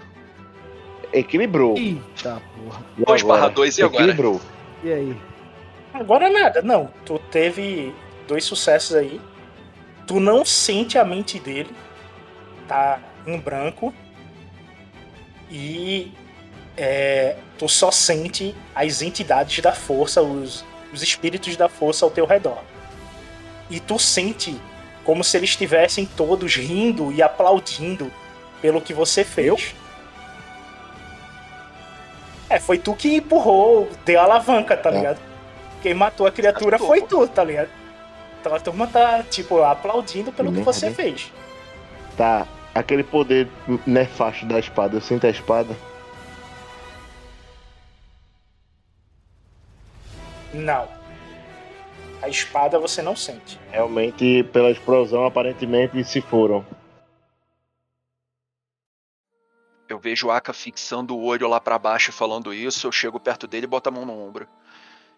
[1.13, 1.77] Equilibrou.
[1.77, 2.83] Eita porra.
[2.97, 3.53] E 2 barra agora?
[3.53, 4.03] 2 e agora?
[4.03, 4.41] Equilibrou.
[4.83, 5.17] E aí?
[5.93, 6.91] Agora nada, não.
[7.05, 7.93] Tu teve.
[8.27, 9.21] dois sucessos aí.
[10.07, 11.69] Tu não sente a mente dele,
[12.67, 13.93] tá em branco.
[15.51, 16.11] E
[16.77, 20.63] é, tu só sente as entidades da força, os,
[20.93, 22.59] os espíritos da força ao teu redor.
[23.69, 24.55] E tu sente
[25.03, 28.11] como se eles estivessem todos rindo e aplaudindo
[28.61, 29.73] pelo que você fez.
[32.49, 34.93] É, foi tu que empurrou, deu a alavanca, tá É.
[34.93, 35.19] ligado?
[35.81, 37.69] Quem matou a criatura foi tu, tá ligado?
[38.39, 41.31] Então a turma tá, tipo, aplaudindo pelo que você fez.
[42.15, 43.47] Tá, aquele poder
[43.85, 45.75] nefasto da espada, eu sinto a espada.
[50.53, 50.87] Não.
[52.21, 53.59] A espada você não sente.
[53.71, 56.65] Realmente, pela explosão, aparentemente se foram.
[59.87, 63.19] Eu vejo o Aka fixando o olho lá pra baixo e falando isso, eu chego
[63.19, 64.47] perto dele e boto a mão no ombro.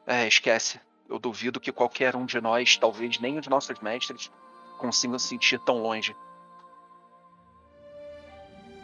[0.05, 0.79] É, esquece.
[1.07, 4.31] Eu duvido que qualquer um de nós, talvez nem os nossos mestres,
[4.77, 6.15] consigam sentir tão longe.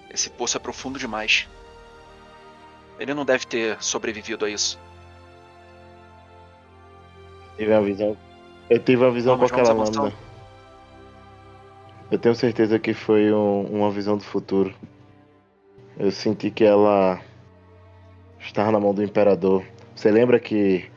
[0.09, 1.47] Esse poço é profundo demais.
[2.97, 4.79] Ele não deve ter sobrevivido a isso.
[7.57, 8.17] Tive uma visão.
[8.69, 10.13] Eu tive uma visão Vamos, com aquela lâmina.
[12.11, 14.73] Eu tenho certeza que foi um- uma visão do futuro.
[15.97, 17.21] Eu senti que ela
[18.39, 19.63] estava na mão do imperador.
[19.95, 20.89] Você lembra que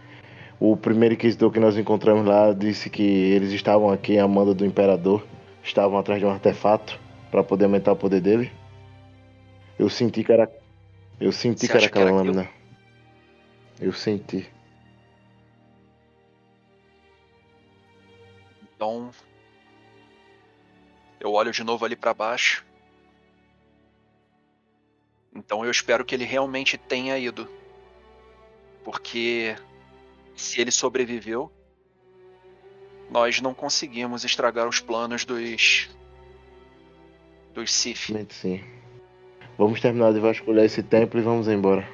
[0.61, 4.67] o primeiro inquisidor que nós encontramos lá disse que eles estavam aqui a mando do
[4.67, 5.25] imperador,
[5.63, 6.99] estavam atrás de um artefato
[7.31, 8.51] para poder aumentar o poder dele?
[9.79, 10.51] Eu senti que era
[11.21, 12.49] eu senti Você que era acha que aquela era lâmina.
[13.81, 14.47] Eu senti.
[18.79, 19.11] Então.
[21.19, 22.65] Eu olho de novo ali pra baixo.
[25.35, 27.49] Então eu espero que ele realmente tenha ido.
[28.85, 29.57] Porque
[30.37, 31.51] se ele sobreviveu,
[33.11, 35.91] nós não conseguimos estragar os planos dos.
[37.53, 38.11] dos Sith.
[38.11, 38.65] Realmente sim.
[39.59, 41.85] Vamos terminar de vasculhar esse templo e vamos embora.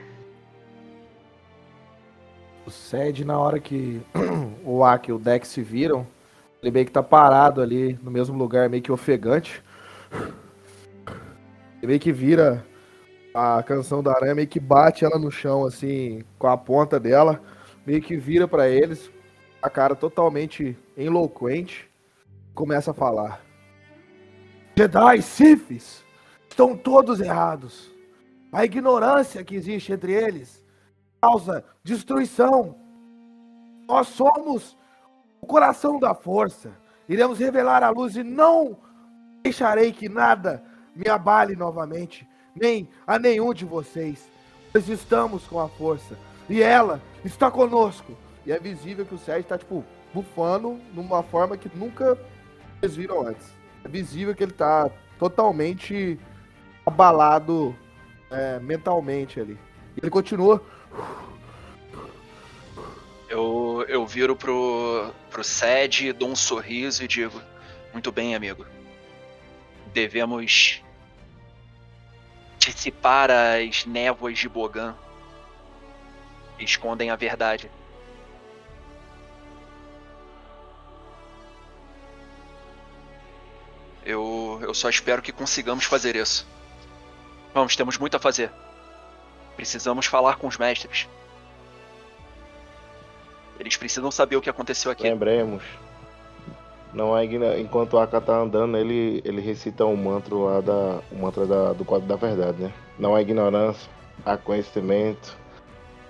[2.67, 4.03] O Sed, na hora que
[4.63, 6.07] o Aki e o Dex se viram,
[6.65, 9.63] ele meio que tá parado ali no mesmo lugar, meio que ofegante.
[11.77, 12.65] Ele meio que vira
[13.35, 17.43] a canção da aranha, meio que bate ela no chão, assim, com a ponta dela,
[17.87, 19.11] meio que vira pra eles,
[19.61, 21.91] a cara totalmente eloquente,
[22.55, 23.45] começa a falar.
[24.75, 26.03] Jedi, Siths,
[26.49, 27.93] estão todos errados.
[28.51, 30.65] A ignorância que existe entre eles
[31.21, 32.75] causa destruição.
[33.87, 34.79] Nós somos
[35.45, 36.73] o coração da força.
[37.07, 38.79] Iremos revelar a luz e não
[39.43, 40.65] deixarei que nada
[40.97, 42.27] me abale novamente,
[42.57, 44.27] nem a nenhum de vocês.
[44.73, 46.19] Nós estamos com a força
[46.49, 48.17] e ela está conosco.
[48.47, 49.85] E é visível que o Sérgio está tipo
[50.15, 52.19] bufando numa forma que nunca
[52.81, 53.47] vocês viram antes.
[53.85, 56.19] É visível que ele está totalmente
[56.87, 57.77] abalado
[58.31, 59.59] é, mentalmente ali.
[59.95, 60.63] Ele continua
[63.89, 67.41] Eu, viro pro, pro Sed, dou um sorriso e digo:
[67.93, 68.67] Muito bem, amigo.
[69.93, 70.83] Devemos
[72.59, 74.97] dissipar as névoas de Bogan
[76.59, 77.71] escondem a verdade.
[84.05, 86.47] Eu, eu só espero que consigamos fazer isso.
[87.55, 88.53] Vamos, temos muito a fazer.
[89.57, 91.09] Precisamos falar com os mestres.
[93.59, 95.05] Eles precisam saber o que aconteceu aqui.
[95.05, 95.63] Lembremos.
[96.93, 101.01] Não igno- Enquanto o Aka tá andando, ele, ele recita um mantra lá da.
[101.11, 102.73] O mantra da, do quadro da verdade, né?
[102.99, 103.91] Não há ignorância,
[104.25, 105.37] há conhecimento,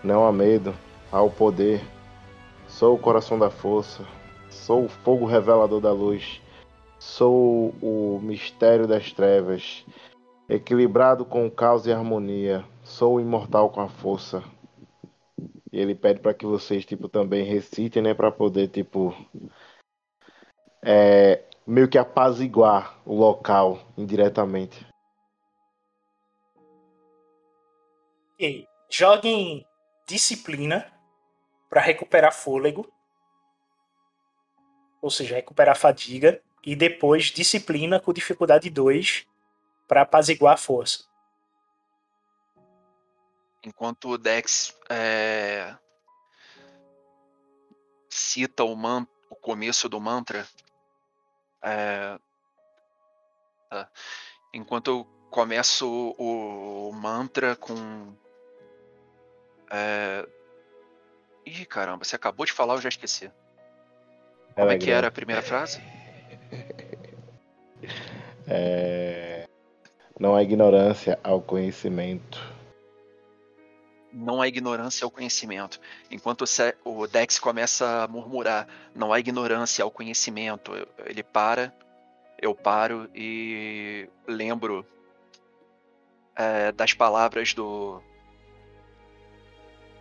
[0.02, 0.74] não há medo,
[1.10, 1.80] há o poder.
[2.68, 4.04] Sou o coração da força,
[4.50, 6.42] sou o fogo revelador da luz,
[6.98, 9.84] sou o mistério das trevas,
[10.48, 14.42] equilibrado com o caos e harmonia, sou o imortal com a força.
[15.72, 18.14] E ele pede para que vocês, tipo, também recitem, né?
[18.14, 19.14] Pra poder, tipo.
[20.84, 24.86] É, meio que apaziguar o local indiretamente.
[28.34, 28.66] Ok.
[28.90, 29.66] Joguem
[30.06, 30.92] disciplina
[31.68, 32.86] para recuperar fôlego.
[35.02, 36.40] Ou seja, recuperar fadiga.
[36.66, 39.26] E depois disciplina com dificuldade 2
[39.86, 41.04] para apaziguar a força.
[43.64, 45.74] Enquanto o Dex é,
[48.10, 50.46] cita o, man, o começo do mantra,
[51.62, 52.18] é,
[53.70, 53.88] tá.
[54.52, 58.14] enquanto eu começo o, o mantra com.
[59.70, 60.28] É,
[61.46, 63.28] ih, caramba, você acabou de falar, eu já esqueci.
[64.54, 65.80] Como Ela é que era a primeira frase?
[68.46, 69.48] É...
[70.20, 72.53] Não há ignorância ao conhecimento.
[74.14, 75.80] Não há ignorância ao conhecimento.
[76.10, 76.44] Enquanto
[76.84, 80.72] o Dex começa a murmurar, não há ignorância ao conhecimento,
[81.04, 81.74] ele para,
[82.40, 84.86] eu paro e lembro
[86.36, 88.00] é, das palavras do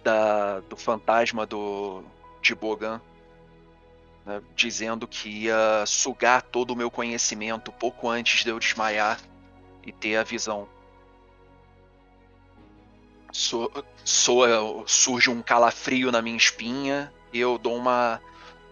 [0.04, 2.04] da, do fantasma do
[2.42, 3.02] de Bogan,
[4.26, 9.20] né, dizendo que ia sugar todo o meu conhecimento pouco antes de eu desmaiar
[9.82, 10.68] e ter a visão.
[13.34, 13.70] So,
[14.06, 18.22] soa- surge um calafrio na minha espinha e eu dou uma,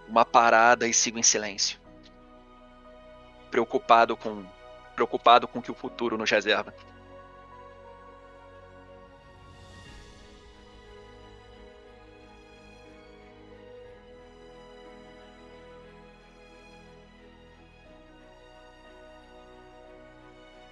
[0.08, 1.80] uma parada e sigo em silêncio.
[3.50, 4.46] Preocupado com
[4.96, 6.74] preocupado com o que o futuro nos reserva.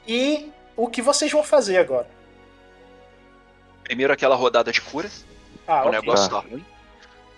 [0.07, 2.18] E o que vocês vão fazer agora?
[3.89, 5.09] Primeiro aquela rodada de cura,
[5.67, 5.91] Ah, o ok.
[5.99, 6.41] negócio Tá.
[6.43, 6.63] tá ruim.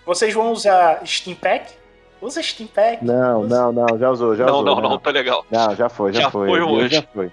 [0.04, 1.72] Vocês vão usar Steam Pack?
[2.20, 3.02] Usa Steam Pack.
[3.02, 4.64] Não, Usa- não, não, já usou, já não, usou.
[4.82, 5.46] não, não, tá legal.
[5.50, 6.46] Não, já foi, já, Já foi.
[6.50, 6.94] foi hoje.
[6.96, 7.32] Já foi.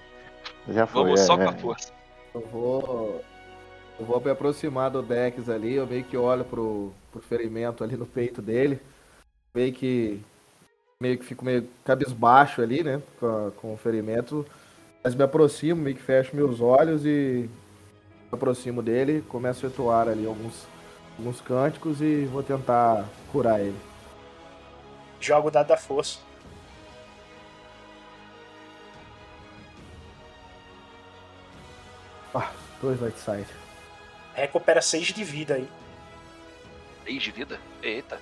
[0.70, 1.02] Já foi.
[1.04, 1.46] Vamos é, só com é.
[1.48, 1.92] a força.
[2.34, 3.22] Eu vou.
[3.98, 7.98] Eu vou me aproximar do Dex ali, eu meio que olho pro, pro ferimento ali
[7.98, 8.80] no peito dele.
[9.54, 10.18] Meio que.
[10.98, 13.02] Meio que fico meio cabisbaixo ali, né?
[13.20, 14.46] Com, a- com o ferimento.
[15.04, 17.48] Mas me aproximo, meio que fecho meus olhos e
[18.32, 20.66] aproximo dele, começo a atuar ali alguns,
[21.18, 23.76] alguns cânticos e vou tentar curar ele.
[25.20, 26.18] Joga o dado da força.
[32.34, 32.50] Ah,
[32.80, 33.46] dois light side.
[34.34, 35.68] Recupera 6 de vida aí.
[37.04, 37.60] 6 de vida?
[37.82, 38.18] Eita.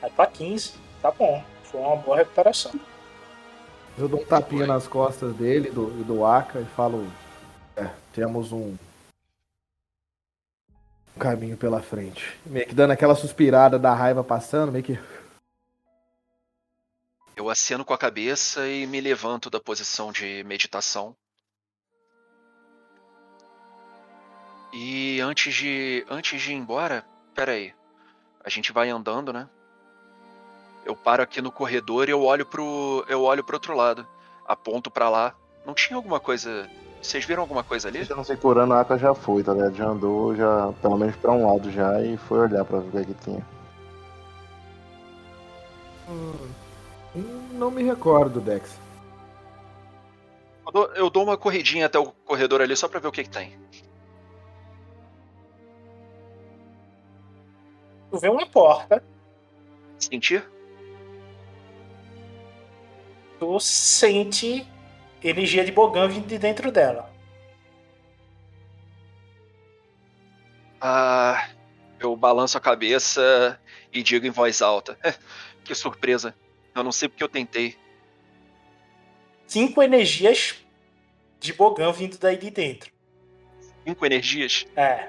[0.00, 0.74] Vai pra 15.
[1.02, 1.42] Tá bom.
[1.64, 2.72] Foi uma boa recuperação.
[3.96, 7.04] Eu dou um tapinha nas costas dele do, e do Aka e falo:
[7.76, 8.76] é, temos um
[11.18, 12.38] caminho pela frente.
[12.46, 14.98] Meio que dando aquela suspirada da raiva passando, meio que.
[17.36, 21.14] Eu aceno com a cabeça e me levanto da posição de meditação.
[24.72, 27.04] E antes de antes de ir embora,
[27.34, 27.74] pera aí.
[28.44, 29.48] A gente vai andando, né?
[30.84, 34.06] Eu paro aqui no corredor e eu olho pro eu olho pro outro lado.
[34.46, 35.34] Aponto pra lá.
[35.66, 36.68] Não tinha alguma coisa
[37.00, 38.04] Vocês viram alguma coisa ali?
[38.04, 39.74] Já não sei curando, a Aka já foi, tá ligado?
[39.74, 42.90] Já andou, já, pelo menos pra um lado já, e foi olhar pra ver o
[42.90, 43.46] que é que tinha.
[46.08, 46.48] Hum,
[47.52, 48.78] não me recordo, Dex.
[50.66, 53.24] Eu dou, eu dou uma corridinha até o corredor ali só pra ver o que,
[53.24, 53.58] que tem.
[58.10, 59.02] Tu vê uma porta,
[59.98, 60.48] Sentir?
[63.38, 64.66] tu sente
[65.22, 67.12] energia de Bogan vindo de dentro dela.
[70.80, 71.48] Ah,
[71.98, 73.58] eu balanço a cabeça
[73.92, 74.98] e digo em voz alta.
[75.64, 76.34] que surpresa.
[76.74, 77.76] Eu não sei porque eu tentei.
[79.46, 80.54] Cinco energias
[81.40, 82.92] de Bogan vindo daí de dentro.
[83.84, 84.66] Cinco energias.
[84.76, 85.08] É.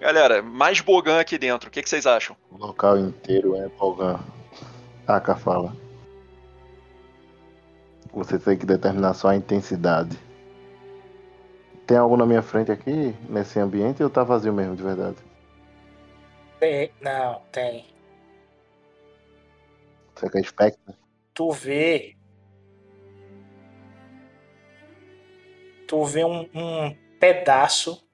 [0.00, 1.68] Galera, mais Bogan aqui dentro.
[1.68, 2.36] O que, que vocês acham?
[2.50, 4.18] O local inteiro é Polgan.
[5.06, 5.76] Aka fala.
[8.12, 10.18] Você tem que determinar só a intensidade.
[11.86, 15.16] Tem algo na minha frente aqui, nesse ambiente, ou tá vazio mesmo, de verdade?
[16.60, 16.92] Tem.
[17.00, 17.86] Não, tem.
[20.14, 20.94] Você quer Spectre?
[21.34, 22.16] Tu vê.
[25.88, 28.06] Tu vê um, um pedaço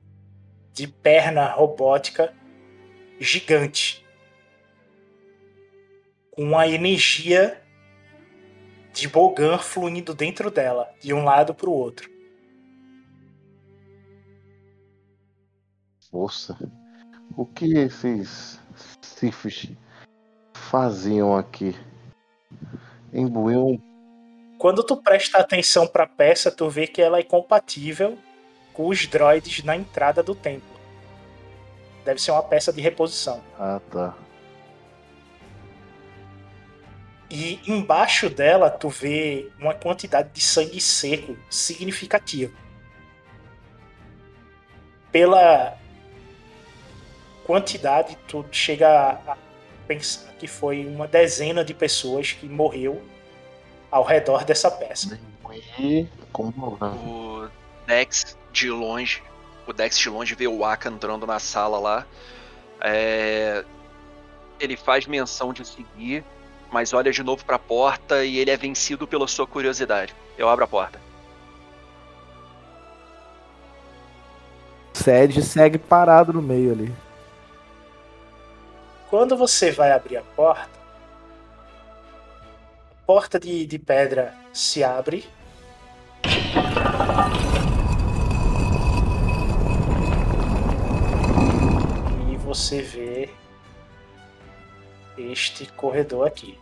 [0.73, 2.33] de perna robótica
[3.19, 4.07] gigante.
[6.31, 7.63] Com uma energia
[8.99, 12.11] de Bogan fluindo dentro dela, de um lado pro outro.
[16.13, 16.59] Moça,
[17.37, 18.61] o que esses
[19.01, 19.71] Sifis
[20.55, 21.77] faziam aqui?
[23.13, 23.81] Imbuíam
[24.59, 28.19] Quando tu presta atenção pra peça, tu vê que ela é compatível
[28.73, 30.79] com os droids na entrada do templo.
[32.05, 33.43] Deve ser uma peça de reposição.
[33.59, 34.17] Ah, tá.
[37.31, 42.53] E embaixo dela tu vê uma quantidade de sangue seco significativa.
[45.13, 45.77] Pela
[47.45, 49.37] quantidade, tu chega a
[49.87, 53.03] pensar que foi uma dezena de pessoas que morreu
[53.91, 55.19] ao redor dessa peça.
[55.45, 57.49] O
[57.87, 59.23] Dex de longe.
[59.67, 62.07] O Dex de longe vê o Aka entrando na sala lá.
[62.81, 63.65] É,
[64.61, 66.25] Ele faz menção de seguir,
[66.71, 70.15] mas olha de novo pra porta e ele é vencido pela sua curiosidade.
[70.37, 71.01] Eu abro a porta.
[74.93, 76.93] Sede segue parado no meio ali.
[79.09, 80.79] Quando você vai abrir a porta,
[82.91, 85.25] a porta de, de pedra se abre.
[92.31, 93.31] E você vê
[95.21, 96.59] este corredor aqui.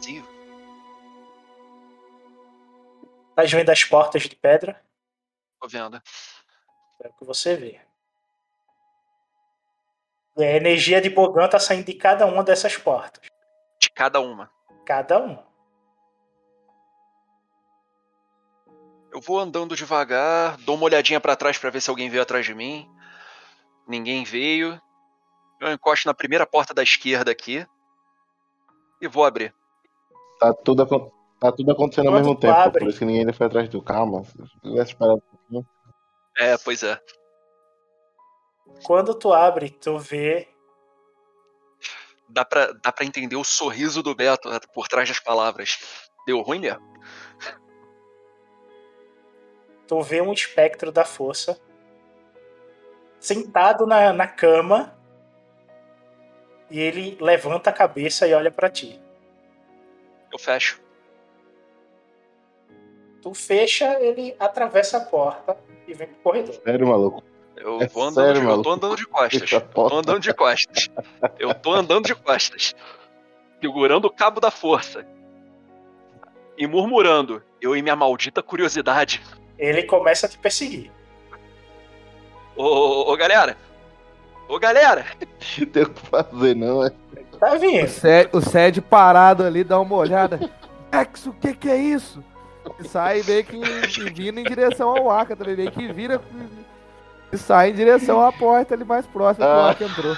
[0.00, 0.24] Sim.
[3.34, 4.82] Tá vendo as portas de pedra?
[5.60, 6.00] Tô vendo.
[7.02, 7.80] É o que você vê.
[10.36, 13.26] E a energia de Bogan tá saindo de cada uma dessas portas.
[13.80, 14.50] De cada uma.
[14.84, 15.46] Cada uma.
[19.12, 22.44] Eu vou andando devagar, dou uma olhadinha pra trás pra ver se alguém veio atrás
[22.44, 22.90] de mim.
[23.88, 24.80] Ninguém veio.
[25.60, 27.66] Eu encosto na primeira porta da esquerda aqui
[29.00, 29.54] e vou abrir.
[30.38, 30.84] Tá tudo,
[31.40, 33.80] tá tudo acontecendo ao mesmo tempo, abre- por isso que ninguém ainda foi atrás do
[33.82, 35.66] Calma, se tivesse parado um pouquinho.
[36.36, 37.00] É, pois é.
[38.84, 40.48] Quando tu abre, tu vê
[42.28, 45.78] Dá pra, dá pra entender o sorriso do Beto né, por trás das palavras.
[46.26, 46.82] Deu ruim mesmo.
[49.86, 51.60] tu vê um espectro da força
[53.20, 54.95] sentado na, na cama
[56.70, 59.00] e ele levanta a cabeça e olha pra ti.
[60.32, 60.80] Eu fecho.
[63.22, 65.56] Tu fecha, ele atravessa a porta
[65.86, 66.54] e vem pro corredor.
[66.64, 67.22] Sério, maluco.
[67.56, 69.52] Eu É vou andando sério, de, eu tô andando de costas.
[69.52, 70.90] Eu tô andando de costas.
[71.38, 72.74] Eu tô andando de costas.
[73.60, 75.06] Segurando o cabo da força.
[76.58, 77.42] E murmurando.
[77.60, 79.22] Eu e minha maldita curiosidade.
[79.58, 80.92] Ele começa a te perseguir.
[82.54, 83.56] Ô, ô, ô, galera!
[84.48, 85.06] Ô galera!
[85.58, 86.90] Não tem o que fazer, não, é?
[87.38, 87.88] Tá O vindo.
[87.88, 90.38] Sede, o Sede parado ali, dá uma olhada.
[90.92, 92.22] Ex, o que que é isso?
[92.80, 96.20] E sai meio que, que vindo em direção ao Aka também, meio que vira
[97.32, 99.70] e sai em direção à porta ali mais próxima que o Ah.
[99.70, 100.16] Aka entrou.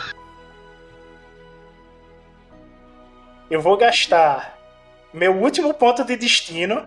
[3.50, 4.58] Eu vou gastar
[5.12, 6.86] meu último ponto de destino.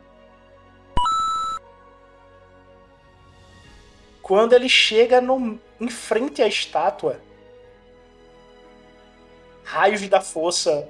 [4.21, 7.19] Quando ele chega no, em frente à estátua,
[9.63, 10.87] raios da força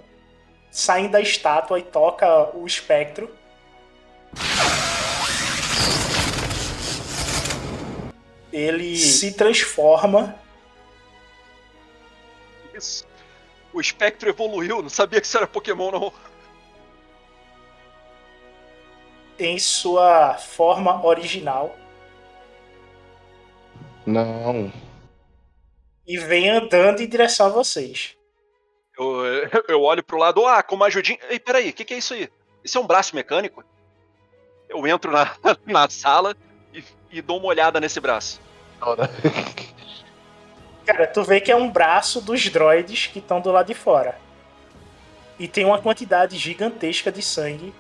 [0.70, 3.30] saem da estátua e toca o espectro.
[8.52, 10.36] Ele se transforma
[12.74, 13.06] Isso.
[13.74, 16.14] O espectro evoluiu, não sabia que isso era Pokémon, não.
[19.40, 21.76] em sua forma original
[24.06, 24.72] Não.
[26.06, 28.16] e vem andando em direção a vocês.
[29.02, 31.18] Eu, eu olho pro lado, ah, com uma ajudinha.
[31.30, 32.30] Ei, peraí, o que, que é isso aí?
[32.64, 33.64] Isso é um braço mecânico?
[34.70, 36.36] Eu entro na, na sala
[36.74, 38.40] e, e dou uma olhada nesse braço.
[40.86, 44.18] Cara, tu vê que é um braço dos droids que estão do lado de fora.
[45.40, 47.74] E tem uma quantidade gigantesca de sangue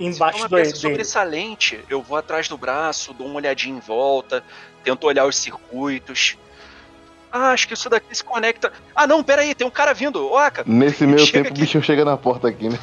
[0.00, 0.74] embaixo do dele.
[0.74, 4.42] sobressalente, eu vou atrás do braço, dou uma olhadinha em volta,
[4.82, 6.36] tento olhar os circuitos.
[7.36, 8.72] Ah, acho que isso daqui se conecta.
[8.94, 10.36] Ah, não, peraí, tem um cara vindo.
[10.36, 11.58] Aka, Nesse meio tempo, aqui.
[11.58, 12.78] o bichinho chega na porta aqui, né?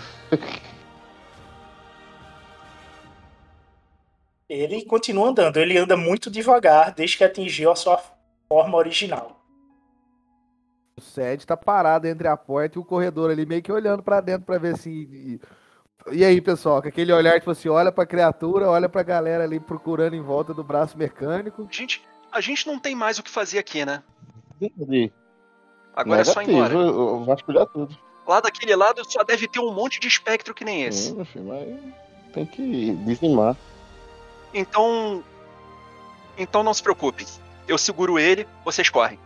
[4.50, 5.56] Ele continua andando.
[5.56, 8.04] Ele anda muito devagar desde que atingiu a sua
[8.50, 9.42] forma original.
[10.98, 14.20] O Sede tá parado entre a porta e o corredor ali, meio que olhando pra
[14.20, 14.90] dentro pra ver se.
[14.90, 15.40] E,
[16.12, 19.62] e aí, pessoal, com aquele olhar tipo assim, olha pra criatura, olha pra galera ali
[19.62, 21.66] procurando em volta do braço mecânico.
[21.72, 24.04] gente, a gente não tem mais o que fazer aqui, né?
[24.62, 25.12] Entendi.
[25.96, 26.74] Agora é só ir embora.
[26.74, 27.26] eu,
[27.66, 27.98] tudo.
[28.28, 31.10] Lá daquele lado só deve ter um monte de espectro que nem esse.
[31.10, 33.58] Sim, filho, mas tem que dizimar.
[34.54, 35.24] Então.
[36.38, 37.26] Então não se preocupem.
[37.68, 39.20] Eu seguro ele, vocês correm.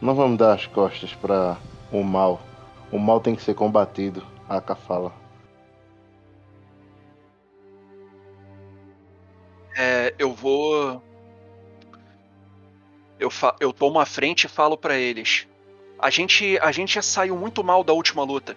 [0.00, 1.56] Não vamos dar as costas pra
[1.92, 2.40] o mal.
[2.90, 5.12] O mal tem que ser combatido, a fala.
[9.76, 11.02] É, eu vou.
[13.18, 13.30] Eu,
[13.60, 15.46] eu tomo a frente e falo pra eles.
[15.98, 18.56] A gente, a gente já saiu muito mal da última luta.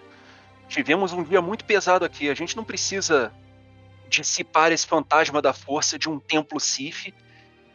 [0.68, 2.28] Tivemos um dia muito pesado aqui.
[2.28, 3.32] A gente não precisa
[4.08, 7.14] dissipar esse fantasma da força de um templo Sif,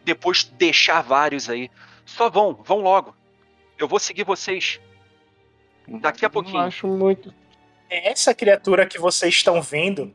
[0.03, 1.71] depois deixar vários aí.
[2.05, 3.15] Só vão, vão logo.
[3.77, 4.79] Eu vou seguir vocês.
[5.87, 6.57] Daqui a pouquinho.
[6.57, 7.33] Não acho muito.
[7.89, 10.13] É essa criatura que vocês estão vendo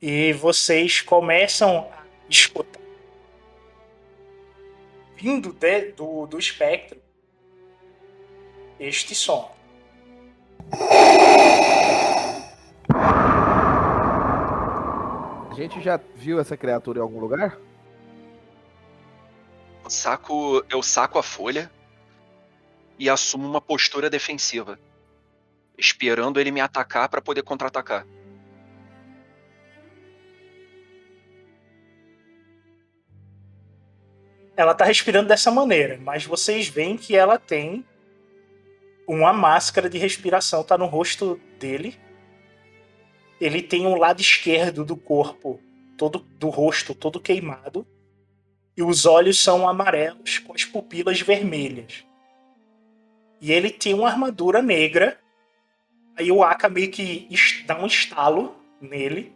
[0.00, 2.87] e vocês começam a escutar.
[5.18, 7.00] Vindo de- do, do espectro
[8.78, 9.52] este som.
[15.50, 17.58] A gente já viu essa criatura em algum lugar?
[19.82, 21.70] Eu saco, eu saco a folha
[22.98, 24.78] e assumo uma postura defensiva,
[25.76, 28.06] esperando ele me atacar para poder contra-atacar.
[34.58, 37.86] Ela tá respirando dessa maneira, mas vocês veem que ela tem
[39.06, 41.96] uma máscara de respiração, tá no rosto dele.
[43.40, 45.60] Ele tem um lado esquerdo do corpo,
[45.96, 47.86] todo do rosto todo queimado,
[48.76, 52.04] e os olhos são amarelos com as pupilas vermelhas.
[53.40, 55.20] E ele tem uma armadura negra.
[56.16, 57.28] Aí o Aka meio que
[57.64, 59.32] dá um estalo nele.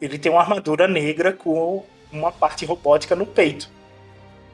[0.00, 3.81] Ele tem uma armadura negra com uma parte robótica no peito.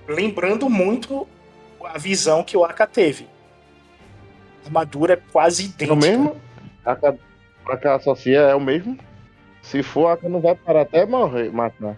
[0.09, 1.28] Lembrando muito
[1.85, 3.28] a visão que o Aka teve.
[4.62, 5.93] A armadura é quase É idêntica.
[5.93, 6.36] o mesmo?
[6.85, 7.16] A Aka,
[7.66, 8.98] Aka associa é o mesmo?
[9.62, 11.97] Se for, Aka não vai parar até morrer, matar.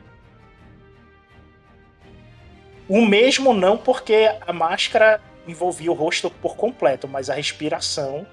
[2.89, 8.27] O mesmo não, porque a máscara envolvia o rosto por completo, mas a respiração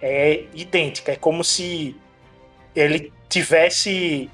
[0.00, 1.10] é idêntica.
[1.12, 1.96] É como se
[2.76, 4.30] ele tivesse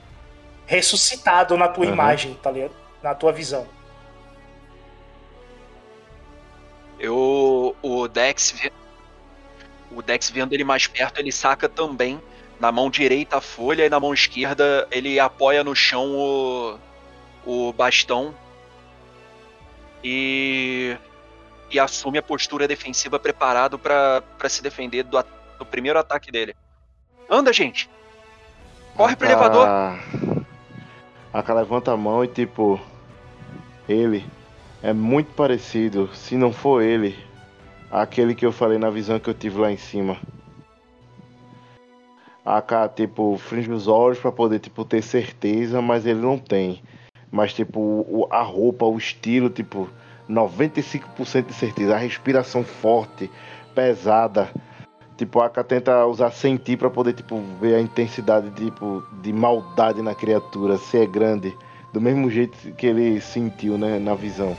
[0.67, 1.95] ressuscitado na tua Aham.
[1.95, 2.75] imagem, tá ligado?
[3.03, 3.67] Na tua visão.
[6.99, 8.55] Eu, o Dex,
[9.91, 12.21] o Dex vendo ele mais perto, ele saca também
[12.59, 16.79] na mão direita a folha e na mão esquerda ele apoia no chão o,
[17.47, 18.35] o bastão
[20.03, 20.97] e,
[21.71, 25.25] e assume a postura defensiva preparado pra pra se defender do, a-
[25.59, 26.55] do primeiro ataque dele.
[27.31, 27.89] Anda, gente!
[28.97, 29.67] Corre pro elevador!
[29.69, 29.99] A
[31.33, 32.81] Aka levanta a mão e tipo.
[33.89, 34.25] Ele
[34.83, 37.17] é muito parecido, se não for ele,
[37.91, 40.17] aquele que eu falei na visão que eu tive lá em cima.
[42.45, 46.83] A Aka, tipo, fringe os olhos pra poder, tipo, ter certeza, mas ele não tem.
[47.31, 49.87] Mas, tipo, a roupa, o estilo, tipo,
[50.27, 51.95] 95% de certeza.
[51.95, 53.31] A respiração forte,
[53.75, 54.49] pesada.
[55.19, 60.01] Tipo, a Aka tenta usar sentir pra poder, tipo, ver a intensidade, tipo, de maldade
[60.01, 61.55] na criatura, se é grande.
[61.93, 64.57] Do mesmo jeito que ele sentiu, né, na visão.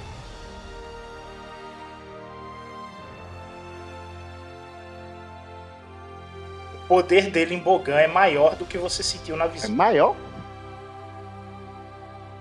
[6.89, 9.71] Poder dele em Bogan é maior do que você sentiu na É visão.
[9.71, 10.15] maior?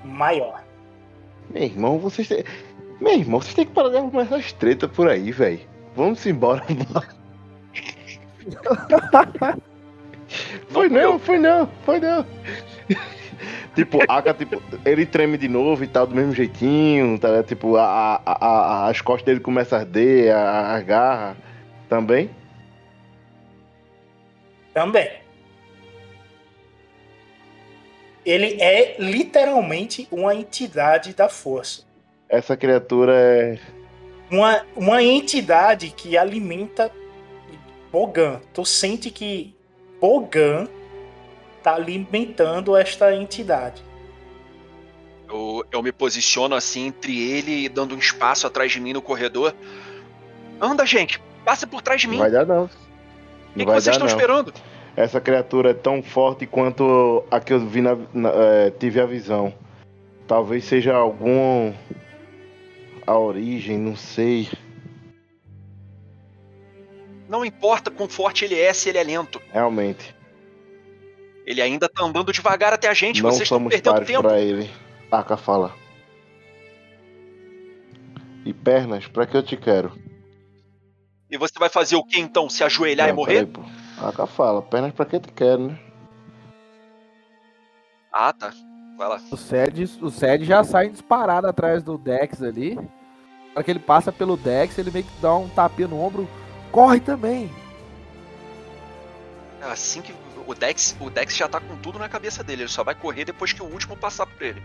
[0.05, 0.61] Maior.
[1.51, 2.43] Meu irmão, vocês têm...
[3.01, 5.61] Meu irmão, vocês têm que parar de arrumar essas tretas por aí, velho.
[5.95, 6.65] Vamos embora.
[10.69, 12.25] foi não, foi não, foi não.
[13.75, 17.43] tipo, Aka, tipo, ele treme de novo e tal, do mesmo jeitinho, tá?
[17.43, 21.37] Tipo, a, a, a- as costas dele começam a arder, a- as garras
[21.89, 22.31] também.
[24.73, 25.11] Também.
[28.25, 31.83] Ele é literalmente uma entidade da força.
[32.29, 33.59] Essa criatura é.
[34.31, 36.93] Uma, uma entidade que alimenta
[37.91, 38.41] Bogan.
[38.53, 39.57] Tu sente que
[39.99, 40.69] Bogan
[41.63, 43.83] tá alimentando esta entidade.
[45.27, 49.03] Eu, eu me posiciono assim entre ele e dando um espaço atrás de mim no
[49.03, 49.55] corredor.
[50.61, 51.21] Anda, gente!
[51.45, 52.17] Passa por trás de mim!
[52.17, 52.69] Não vai dar, não.
[53.55, 54.53] O que, que vocês estão esperando?
[54.97, 59.07] Essa criatura é tão forte quanto a que eu vi na, na- é, tive a
[59.07, 59.53] visão.
[60.27, 61.73] Talvez seja algum.
[63.07, 64.49] A origem, não sei.
[67.29, 69.41] Não importa quão forte ele é, se ele é lento.
[69.53, 70.15] Realmente.
[71.47, 74.23] Ele ainda tá andando devagar até a gente, não vocês estão perdendo tempo.
[74.23, 74.69] pra ele.
[75.11, 75.75] Aka fala.
[78.45, 79.93] E pernas, pra que eu te quero?
[81.31, 82.49] E você vai fazer o que então?
[82.49, 83.47] Se ajoelhar e Não, morrer?
[83.47, 83.63] peraí, pô.
[84.07, 85.79] Aka fala, pernas pra que te quero, né?
[88.13, 88.53] Ah, tá.
[88.97, 89.21] Vai lá.
[89.31, 92.75] O Sed, o Sed já sai disparado atrás do Dex ali.
[92.75, 92.83] Na
[93.57, 96.29] hora que ele passa pelo Dex, ele meio que dá um tapinha no ombro.
[96.73, 97.51] Corre também!
[99.63, 100.15] Assim que
[100.47, 103.25] o Dex, o Dex já tá com tudo na cabeça dele, ele só vai correr
[103.25, 104.63] depois que o último passar por ele.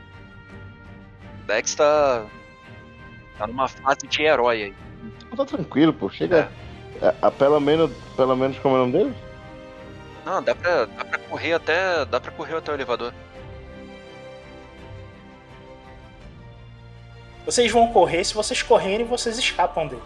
[1.44, 2.26] O Dex tá
[3.38, 4.76] tá numa fase de herói aí.
[5.36, 6.10] Tá tranquilo, pô.
[6.10, 6.52] Chega.
[7.02, 9.14] É, a- pelo menos, pelo menos como é o nome dele?
[10.26, 13.14] Não, dá pra, dá pra correr até, dá para correr até o elevador.
[17.46, 20.02] Vocês vão correr, se vocês correrem, vocês escapam dele.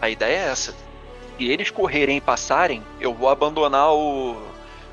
[0.00, 0.72] A ideia é essa.
[0.72, 4.36] Se eles correrem e passarem, eu vou abandonar o,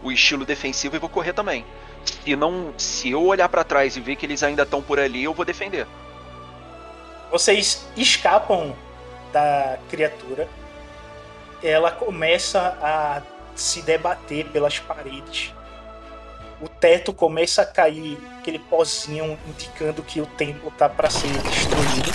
[0.04, 1.66] o estilo defensivo e vou correr também.
[2.06, 5.24] Se não, se eu olhar pra trás e ver que eles ainda estão por ali,
[5.24, 5.88] eu vou defender.
[7.32, 8.76] Vocês escapam
[9.32, 10.50] da criatura.
[11.64, 13.22] Ela começa a
[13.56, 15.54] se debater pelas paredes.
[16.60, 22.12] O teto começa a cair, aquele pozinho indicando que o templo está para ser destruído.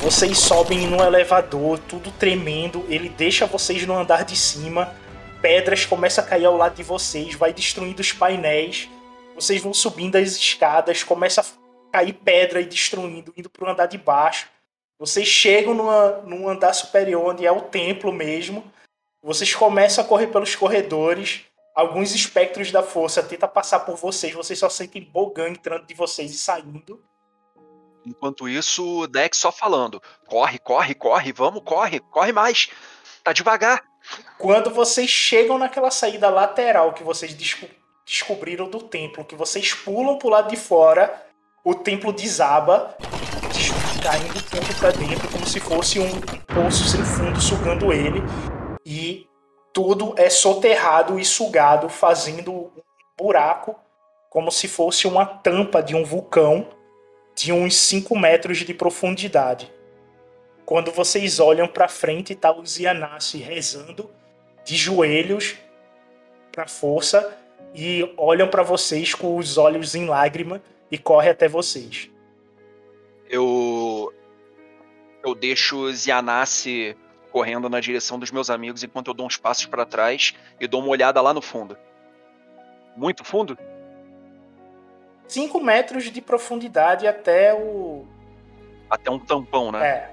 [0.00, 2.84] Vocês sobem no elevador, tudo tremendo.
[2.88, 4.94] Ele deixa vocês no andar de cima.
[5.42, 8.88] Pedras começam a cair ao lado de vocês, vai destruindo os painéis.
[9.34, 11.44] Vocês vão subindo as escadas, começa a
[11.90, 14.48] cair pedra e destruindo, indo para o andar de baixo.
[14.98, 18.70] Vocês chegam numa, num andar superior, onde é o templo mesmo.
[19.22, 21.46] Vocês começam a correr pelos corredores.
[21.74, 24.34] Alguns espectros da força tentam passar por vocês.
[24.34, 27.02] Vocês só sentem Bogan entrando de vocês e saindo.
[28.04, 32.70] Enquanto isso, o Dex só falando: corre, corre, corre, vamos, corre, corre mais.
[33.22, 33.82] Tá devagar.
[34.38, 37.66] Quando vocês chegam naquela saída lateral que vocês desco
[38.06, 41.24] descobriram do templo, que vocês pulam pro lado de fora,
[41.64, 42.96] o templo desaba,
[44.02, 46.20] caindo o templo pra dentro, como se fosse um
[46.54, 48.22] poço sem fundo sugando ele.
[48.84, 49.26] E
[49.72, 52.70] tudo é soterrado e sugado, fazendo um
[53.18, 53.76] buraco,
[54.30, 56.68] como se fosse uma tampa de um vulcão
[57.34, 59.72] de uns 5 metros de profundidade.
[60.64, 64.10] Quando vocês olham para frente, tá o Zianassi rezando
[64.64, 65.56] de joelhos
[66.52, 67.36] para força
[67.74, 72.10] e olham para vocês com os olhos em lágrima e corre até vocês.
[73.28, 74.12] Eu
[75.22, 76.96] eu deixo Zianassi
[77.30, 80.80] correndo na direção dos meus amigos enquanto eu dou uns passos para trás e dou
[80.80, 81.76] uma olhada lá no fundo.
[82.96, 83.56] Muito fundo?
[85.28, 88.04] 5 metros de profundidade até o.
[88.88, 89.86] Até um tampão, né?
[89.86, 90.10] É.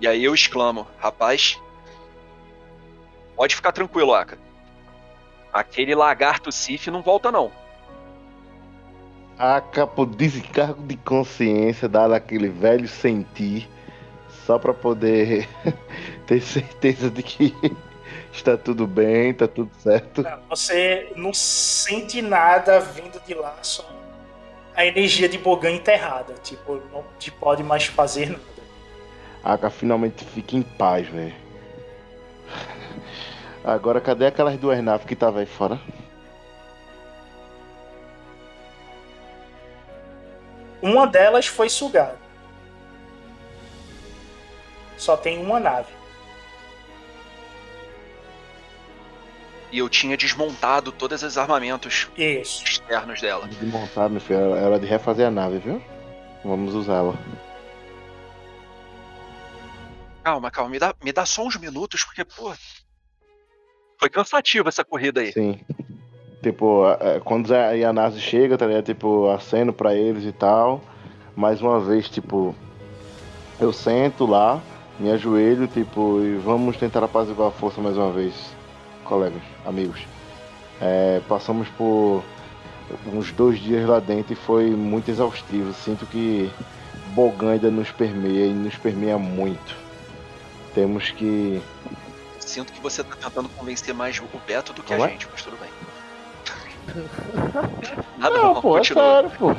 [0.00, 1.60] E aí eu exclamo, rapaz.
[3.36, 4.38] Pode ficar tranquilo, Aka.
[5.52, 7.52] Aquele lagarto Sif não volta, não.
[9.40, 13.66] Aka, por descargo de consciência, dado aquele velho sentir,
[14.44, 15.48] só pra poder
[16.26, 17.54] ter certeza de que
[18.30, 20.22] está tudo bem, tá tudo certo.
[20.22, 24.00] Não, você não sente nada vindo de lá, só
[24.74, 26.34] a energia de Bogan enterrada.
[26.42, 28.42] Tipo, não te pode mais fazer nada.
[29.42, 31.34] Aka finalmente fica em paz, velho.
[33.64, 35.80] Agora, cadê aquelas duas naves que estavam aí fora?
[40.82, 42.18] Uma delas foi sugada.
[44.96, 45.92] Só tem uma nave.
[49.72, 52.64] E eu tinha desmontado todos os armamentos Isso.
[52.64, 53.46] externos dela.
[53.46, 54.54] Desmontar, meu filho.
[54.54, 55.82] Era de refazer a nave, viu?
[56.44, 57.14] Vamos usá-la.
[60.24, 62.52] Calma, calma, me dá, me dá só uns minutos, porque, pô.
[63.98, 65.32] Foi cansativa essa corrida aí.
[65.32, 65.60] Sim.
[66.42, 68.84] Tipo, é, quando a Yanase chega, tá ligado?
[68.84, 70.80] Tipo, aceno pra eles e tal.
[71.36, 72.54] Mais uma vez, tipo,
[73.60, 74.60] eu sento lá,
[74.98, 78.34] me ajoelho, tipo, e vamos tentar apaziguar a força mais uma vez,
[79.04, 80.00] colegas, amigos.
[80.80, 82.22] É, passamos por
[83.06, 85.72] uns dois dias lá dentro e foi muito exaustivo.
[85.72, 86.50] Sinto que
[87.14, 89.76] Bogan ainda nos permeia e nos permeia muito.
[90.74, 91.60] Temos que.
[92.38, 95.10] Sinto que você tá tentando convencer mais o Beto do que Como a é?
[95.10, 95.69] gente, mas tudo bem.
[98.18, 99.04] Nada, Não, não, pô, é continua.
[99.22, 99.50] sério, pô.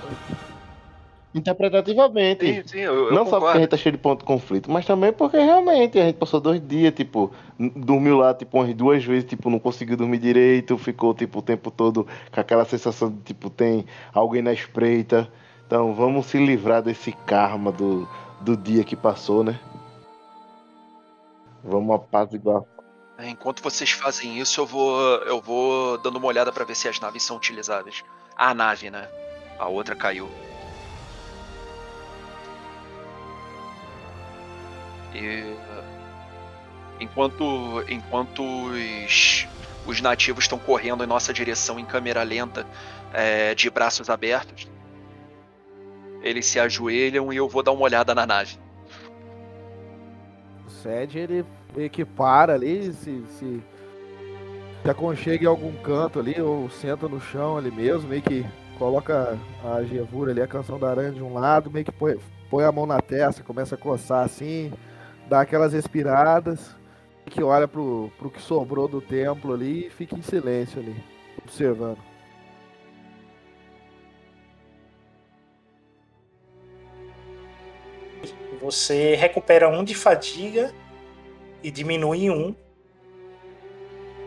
[1.33, 2.45] Interpretativamente.
[2.45, 3.59] Sim, sim, eu, eu não só porque a concordo.
[3.61, 6.61] gente tá cheio de ponto de conflito, mas também porque realmente a gente passou dois
[6.67, 11.39] dias, tipo, dormiu lá, tipo, umas duas vezes, tipo, não conseguiu dormir direito, ficou, tipo,
[11.39, 15.31] o tempo todo com aquela sensação de, tipo, tem alguém na espreita.
[15.65, 18.05] Então, vamos se livrar desse karma do,
[18.41, 19.57] do dia que passou, né?
[21.63, 22.61] Vamos apaziguar.
[23.21, 26.87] É, Enquanto vocês fazem isso, eu vou, eu vou dando uma olhada pra ver se
[26.87, 28.03] as naves são utilizáveis.
[28.35, 29.07] A nave, né?
[29.59, 30.29] A outra caiu.
[35.13, 35.55] E
[36.99, 39.47] enquanto enquanto os,
[39.85, 42.65] os nativos estão correndo em nossa direção em câmera lenta,
[43.13, 44.67] é, de braços abertos,
[46.23, 48.57] eles se ajoelham e eu vou dar uma olhada na nave.
[50.65, 51.45] O Sed, ele
[51.75, 53.63] meio que para ali, se, se,
[54.83, 58.45] se aconchega em algum canto ali, ou senta no chão ali mesmo, meio que
[58.77, 62.17] coloca a gevura ali, a canção da aranha de um lado, meio que põe,
[62.49, 64.71] põe a mão na testa, começa a coçar assim,
[65.29, 66.75] dá aquelas respiradas,
[67.25, 70.95] que olha pro, pro que sobrou do templo ali e fica em silêncio ali,
[71.41, 71.99] observando.
[78.59, 80.71] Você recupera um de fadiga
[81.63, 82.55] e diminui em um.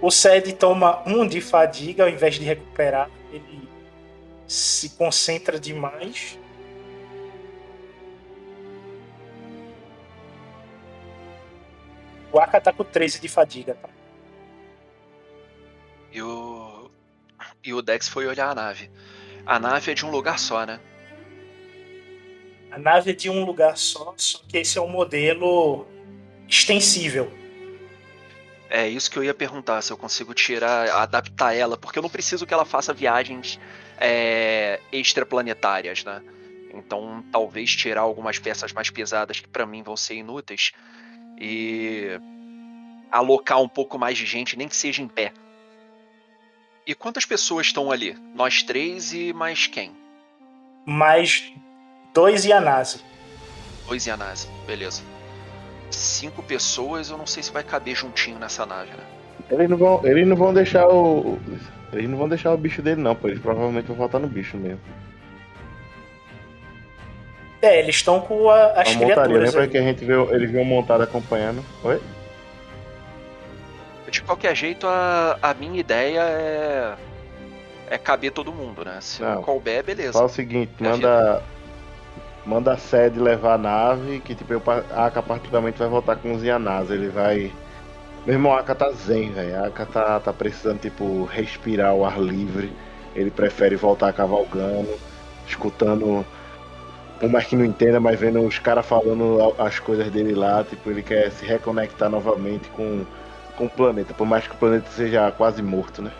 [0.00, 3.10] O Sed toma um de fadiga ao invés de recuperar.
[3.32, 3.68] Ele
[4.46, 6.38] se concentra demais.
[12.32, 13.88] O Aka tá com 13 de fadiga, tá?
[16.12, 16.90] E o.
[17.62, 18.90] E o Dex foi olhar a nave.
[19.46, 20.80] A nave é de um lugar só, né?
[22.70, 25.86] A nave é de um lugar só, só que esse é um modelo
[26.48, 27.32] extensível.
[28.68, 32.10] É isso que eu ia perguntar, se eu consigo tirar, adaptar ela, porque eu não
[32.10, 33.60] preciso que ela faça viagens
[33.98, 36.22] é, extraplanetárias, né?
[36.72, 40.72] Então, talvez tirar algumas peças mais pesadas que para mim vão ser inúteis
[41.40, 42.18] e
[43.12, 45.32] alocar um pouco mais de gente, nem que seja em pé.
[46.84, 48.18] E quantas pessoas estão ali?
[48.34, 49.96] Nós três e mais quem?
[50.84, 51.52] Mais
[52.12, 53.00] dois Yanase.
[53.86, 55.13] Dois Yanase, beleza.
[55.90, 59.04] Cinco pessoas, eu não sei se vai caber juntinho nessa nave, né?
[59.50, 61.38] Eles não vão, eles não vão deixar o.
[61.92, 63.28] Eles não vão deixar o bicho dele não, pô.
[63.28, 64.80] Eles provavelmente vão voltar no bicho mesmo.
[67.62, 69.42] É, eles estão com a- as a montaria, criaturas.
[69.44, 69.68] lembra aí.
[69.68, 71.64] que a gente viu, eles viram montada acompanhando?
[71.82, 72.00] Oi?
[74.10, 76.94] De qualquer jeito, a, a minha ideia é.
[77.90, 78.98] É caber todo mundo, né?
[79.00, 79.42] Se não Não.
[79.42, 80.14] couber, beleza.
[80.14, 81.42] Fala o seguinte, É manda.
[82.46, 86.42] Manda a sede levar a nave, que tipo, a Aka particularmente vai voltar com os
[86.42, 86.90] Yanaz.
[86.90, 87.50] Ele vai.
[88.26, 89.62] Meu irmão, a Aka tá zen, velho.
[89.62, 92.72] A Aka tá, tá precisando, tipo, respirar o ar livre.
[93.14, 94.90] Ele prefere voltar cavalgando,
[95.46, 96.24] escutando.
[97.18, 100.90] Por mais que não entenda, mas vendo os caras falando as coisas dele lá, tipo,
[100.90, 103.06] ele quer se reconectar novamente com,
[103.56, 106.10] com o planeta, por mais que o planeta seja quase morto, né?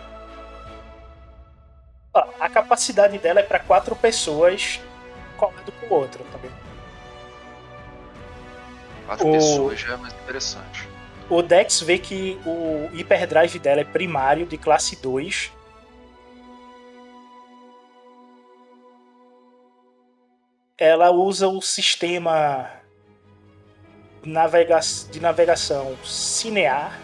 [2.39, 4.79] A capacidade dela é para quatro pessoas
[5.35, 6.53] colado com o outro, vendo?
[9.05, 10.87] Quatro O- pessoas já é mais interessante.
[11.29, 15.51] O Dex vê que o hiperdrive dela é primário de classe 2.
[20.77, 22.69] Ela usa o sistema
[25.11, 26.99] de navegação Cinear.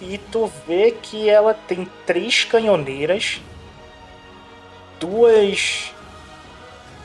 [0.00, 3.40] E tu vê que ela tem três canhoneiras,
[4.98, 5.92] duas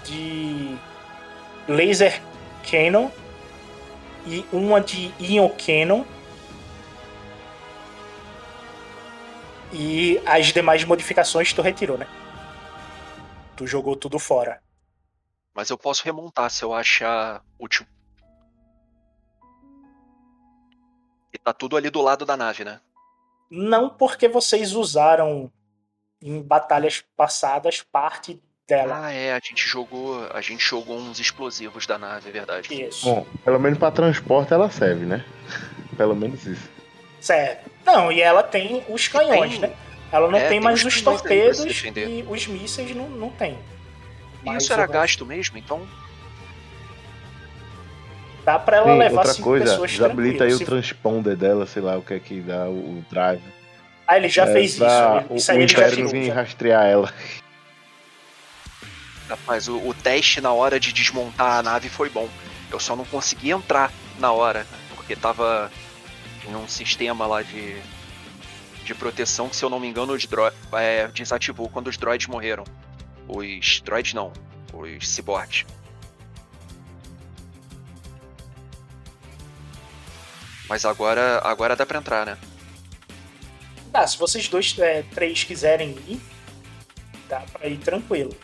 [0.05, 0.77] de
[1.67, 2.21] laser
[2.69, 3.09] cannon
[4.25, 6.05] e uma de ion cannon
[9.73, 12.07] e as demais modificações tu retirou, né?
[13.57, 14.61] Tu jogou tudo fora.
[15.53, 17.85] Mas eu posso remontar se eu achar útil.
[21.33, 22.79] E tá tudo ali do lado da nave, né?
[23.49, 25.51] Não porque vocês usaram
[26.21, 29.05] em batalhas passadas parte dela.
[29.05, 32.83] Ah, é, a gente jogou, a gente jogou uns explosivos da nave, é verdade.
[32.83, 33.05] Isso.
[33.05, 35.23] Bom, pelo menos pra transporte ela serve, né?
[35.95, 36.69] Pelo menos isso.
[37.21, 37.71] Certo.
[37.85, 39.75] Não, e ela tem os canhões, Tem- né?
[40.11, 43.53] Ela não é, tem tem mais os torpedos e os mísseis não, não tem.
[43.53, 45.87] E Mas isso era gasto mesmo, então
[48.45, 51.65] Dá pra ela Sim, levar outra cinco coisa, pessoas desabilita aí o Se- transponder dela,
[51.65, 53.41] sei lá o que é que dá o, o drive.
[54.07, 54.83] Ah, ele já É, fez isso.
[54.83, 56.23] o, Isso o aí ele já tirou.
[56.23, 56.33] já.
[56.33, 57.11] rastrear ela.
[59.27, 62.29] Rapaz, o, o teste na hora de desmontar a nave foi bom.
[62.71, 65.71] Eu só não consegui entrar na hora, porque tava
[66.47, 67.77] em um sistema lá de,
[68.83, 72.27] de proteção que, se eu não me engano, os dro é, desativou quando os droids
[72.27, 72.63] morreram.
[73.27, 74.31] Os droids não,
[74.71, 75.65] os cyborgs.
[80.67, 82.37] Mas agora, agora dá pra entrar, né?
[83.91, 86.19] Tá, se vocês dois, é, três quiserem ir,
[87.29, 88.35] dá pra ir tranquilo.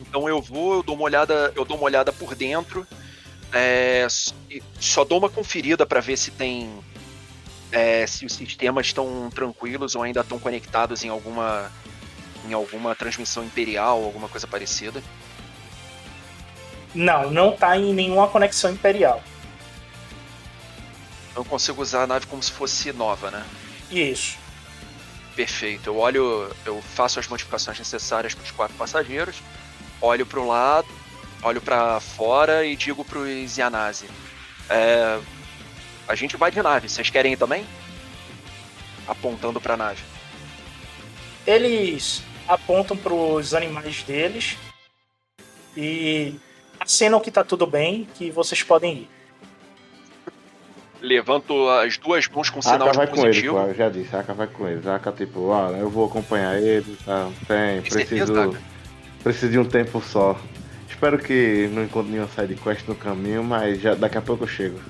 [0.00, 2.86] Então eu vou, eu dou uma olhada, eu dou uma olhada por dentro,
[3.52, 4.06] é,
[4.78, 6.70] só dou uma conferida para ver se tem,
[7.70, 11.70] é, se os sistemas estão tranquilos ou ainda estão conectados em alguma,
[12.48, 15.02] em alguma transmissão imperial, alguma coisa parecida.
[16.94, 19.22] Não, não tá em nenhuma conexão imperial.
[21.36, 23.46] Eu consigo usar a nave como se fosse nova, né?
[23.90, 24.38] Isso.
[25.36, 25.90] Perfeito.
[25.90, 29.36] Eu olho, eu faço as modificações necessárias para os quatro passageiros,
[30.00, 30.88] olho para o lado,
[31.42, 34.08] olho para fora e digo para os Yanase:
[34.70, 35.20] é,
[36.08, 36.88] a gente vai de nave.
[36.88, 37.66] Vocês querem ir também?
[39.06, 40.02] Apontando para a nave.
[41.46, 44.56] Eles apontam pros animais deles
[45.76, 46.34] e
[46.80, 49.15] acenam que tá tudo bem, que vocês podem ir.
[51.00, 53.54] Levanto as duas mãos com sinal Aka vai com ele, positivo.
[53.54, 54.86] pô, eu já disse, Aka vai com eles.
[54.86, 57.30] A Aka, tipo, ah, eu vou acompanhar ele, tá?
[57.46, 58.58] Tem, Tem certeza, preciso,
[59.22, 60.38] preciso de um tempo só.
[60.88, 64.80] Espero que não encontre nenhuma sidequest no caminho, mas já, daqui a pouco eu chego.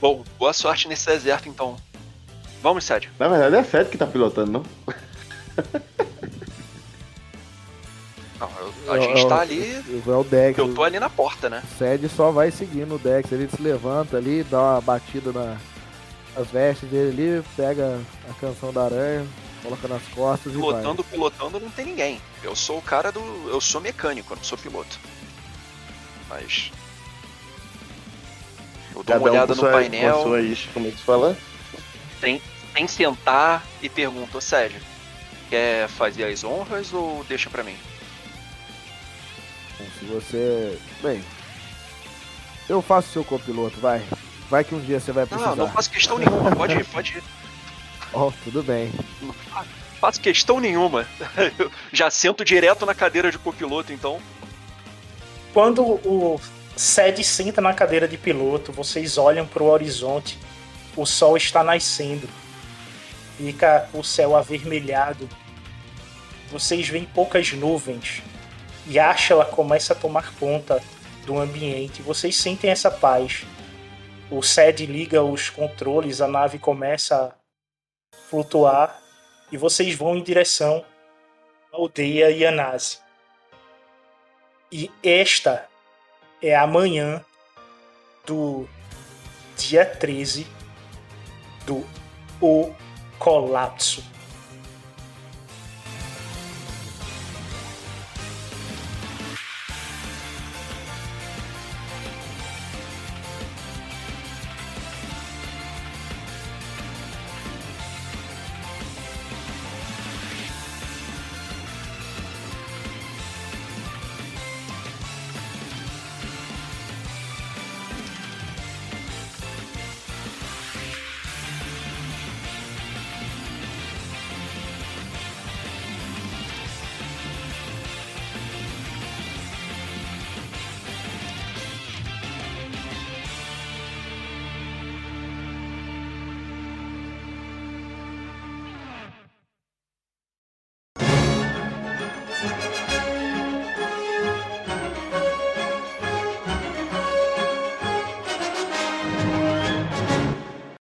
[0.00, 1.76] Bom, boa sorte nesse deserto então.
[2.62, 3.10] Vamos, Sérgio.
[3.18, 4.62] Na verdade é Seth que tá pilotando, não?
[8.90, 9.84] A gente tá ali.
[10.06, 10.58] É o Dex.
[10.58, 11.62] Eu tô ali na porta, né?
[11.64, 13.30] O Sed só vai seguindo o Dex.
[13.32, 15.56] Ele se levanta ali, dá uma batida na,
[16.36, 19.26] nas vestes dele ali, pega a canção da aranha,
[19.62, 21.12] coloca nas costas Pilotando, e vai.
[21.12, 22.20] pilotando não tem ninguém.
[22.42, 23.20] Eu sou o cara do.
[23.48, 24.98] Eu sou mecânico, eu não sou piloto.
[26.28, 26.70] Mas.
[28.94, 30.16] Eu dou uma Cada um olhada com no sua, painel.
[30.16, 31.36] com suas, como é que se fala?
[32.20, 32.42] Tem,
[32.74, 34.76] tem que sentar e pergunto, sério,
[35.48, 37.76] quer fazer as honras ou deixa pra mim?
[39.98, 40.78] Se você.
[41.02, 41.22] Bem.
[42.68, 44.02] Eu faço seu copiloto, vai.
[44.50, 45.50] Vai que um dia você vai precisar.
[45.50, 47.22] Não, não faço questão nenhuma, pode ir, pode ir.
[48.12, 48.90] Oh, tudo bem.
[49.20, 49.64] Não fa-
[50.00, 51.06] faço questão nenhuma.
[51.58, 54.20] Eu já sento direto na cadeira de copiloto, então.
[55.52, 56.40] Quando o
[56.76, 60.38] Sed senta na cadeira de piloto, vocês olham para o horizonte.
[60.96, 62.28] O sol está nascendo.
[63.36, 65.28] Fica o céu avermelhado.
[66.50, 68.22] Vocês veem poucas nuvens.
[68.88, 70.82] E a Ashla começa a tomar conta
[71.26, 72.00] do ambiente.
[72.00, 73.44] Vocês sentem essa paz.
[74.30, 77.36] O Sed liga os controles, a nave começa
[78.14, 78.98] a flutuar.
[79.52, 80.82] E vocês vão em direção
[81.70, 82.98] à aldeia Yanase.
[84.72, 85.68] E esta
[86.42, 87.22] é a manhã
[88.26, 88.66] do
[89.56, 90.46] dia 13
[91.66, 91.86] do
[92.40, 92.74] O
[93.18, 94.17] Colapso.